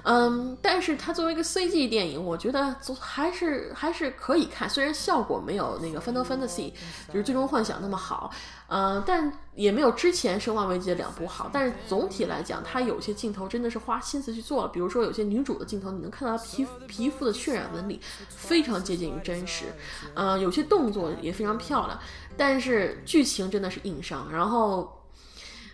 [0.03, 6.71] 嗯，但是它作为一个 CG 电影，我觉得还是还是可以看，虽然效果没有那个《Final Fantasy》
[7.09, 8.31] 就是《最终幻想》那么好，
[8.67, 11.49] 呃，但也没有之前《生化危机》的两部好。
[11.51, 17.99] 但是总体来讲，它有些镜头真的是花心思去做了，比如说有些女主的镜头，你能看到她皮肤皮肤的渲染纹理
[18.29, 19.65] 非常接近于真实，
[20.13, 21.99] 呃，有些动作也非常漂亮，
[22.37, 24.93] 但是剧情真的是硬伤，然后。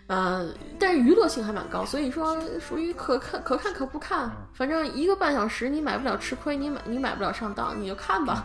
[0.08, 0.46] 呃，
[0.78, 8.44] 但是娱乐性还蛮高，所以说属于可看可看可不看，反正一个半小时你买不了吃亏，你买你买不了上当，你就看吧。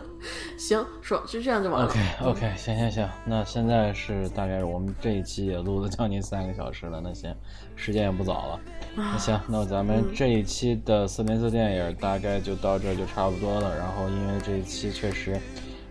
[0.58, 1.88] 行，说就这样就完了。
[1.88, 7.34] OK OK，行行行，那现在是大概我们这一期也录了将近三个小时了，那行，
[7.74, 8.60] 时间也不早了。
[8.94, 13.74] 那行，那咱们这一期的四零四电影大概就到这儿就差不多了。
[13.74, 15.40] 然后因为这一期确实，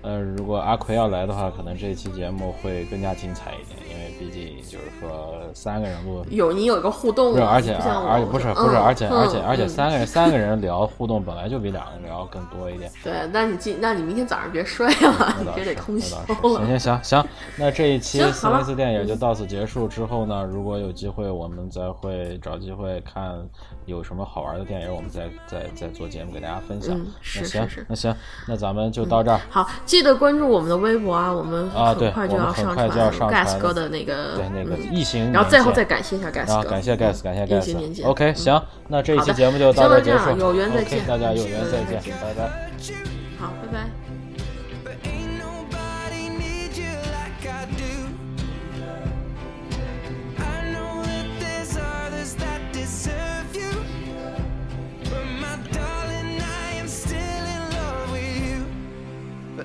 [0.07, 6.25] 呃，如果阿奎要来的话，可能这一期节目会更加精彩一点，因为毕竟就是说三个人录。
[6.29, 12.89] 有你有一个互动，不是，而且而且不是不是，嗯而且而且嗯而且嗯三个人三个人聊互动本来就比两个人聊更多一点。
[13.03, 16.67] 对，那你今那你明天早上别睡了， 别得通宵了行。
[16.67, 17.27] 行行行，
[17.57, 19.89] 那这一期四零四电影就到此结束。
[19.89, 23.37] 之后呢，如果有机会，我们再会找机会看
[23.85, 26.97] 有什么好玩的电影，我们再再再做节目给大家分享。
[26.97, 28.15] 那行那行，
[28.47, 29.41] 那咱们就到这儿。
[29.49, 29.67] 好，
[29.97, 32.87] 记得关注我们的微博啊，我们啊对很快就要上传
[33.31, 37.95] Gas 哥的那个对，那个嗯异形然后最后再感谢一下 Gas 哥，感谢 Gas，感谢异形年 Gas。
[37.95, 40.37] 鉴 OK，嗯行，那这一期节目就到这儿结束。
[40.37, 42.69] 有缘再 OK，见大家有缘再见，拜拜。
[43.39, 44.06] 好，拜拜。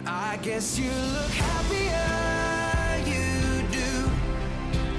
[0.06, 4.10] I guess you look happier, you do.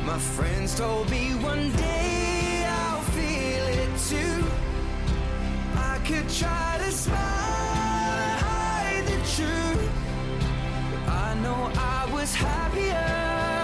[0.05, 4.45] My friends told me one day I'll feel it too.
[5.75, 9.91] I could try to smile and hide the truth.
[10.91, 13.62] But I know I was happier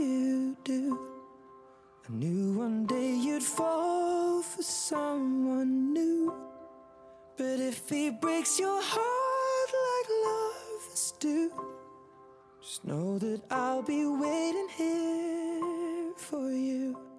[0.00, 0.98] you do.
[2.08, 6.32] I knew one day you'd fall for someone new.
[7.36, 11.52] But if he breaks your heart like lovers do,
[12.60, 17.09] just know that I'll be waiting here for you.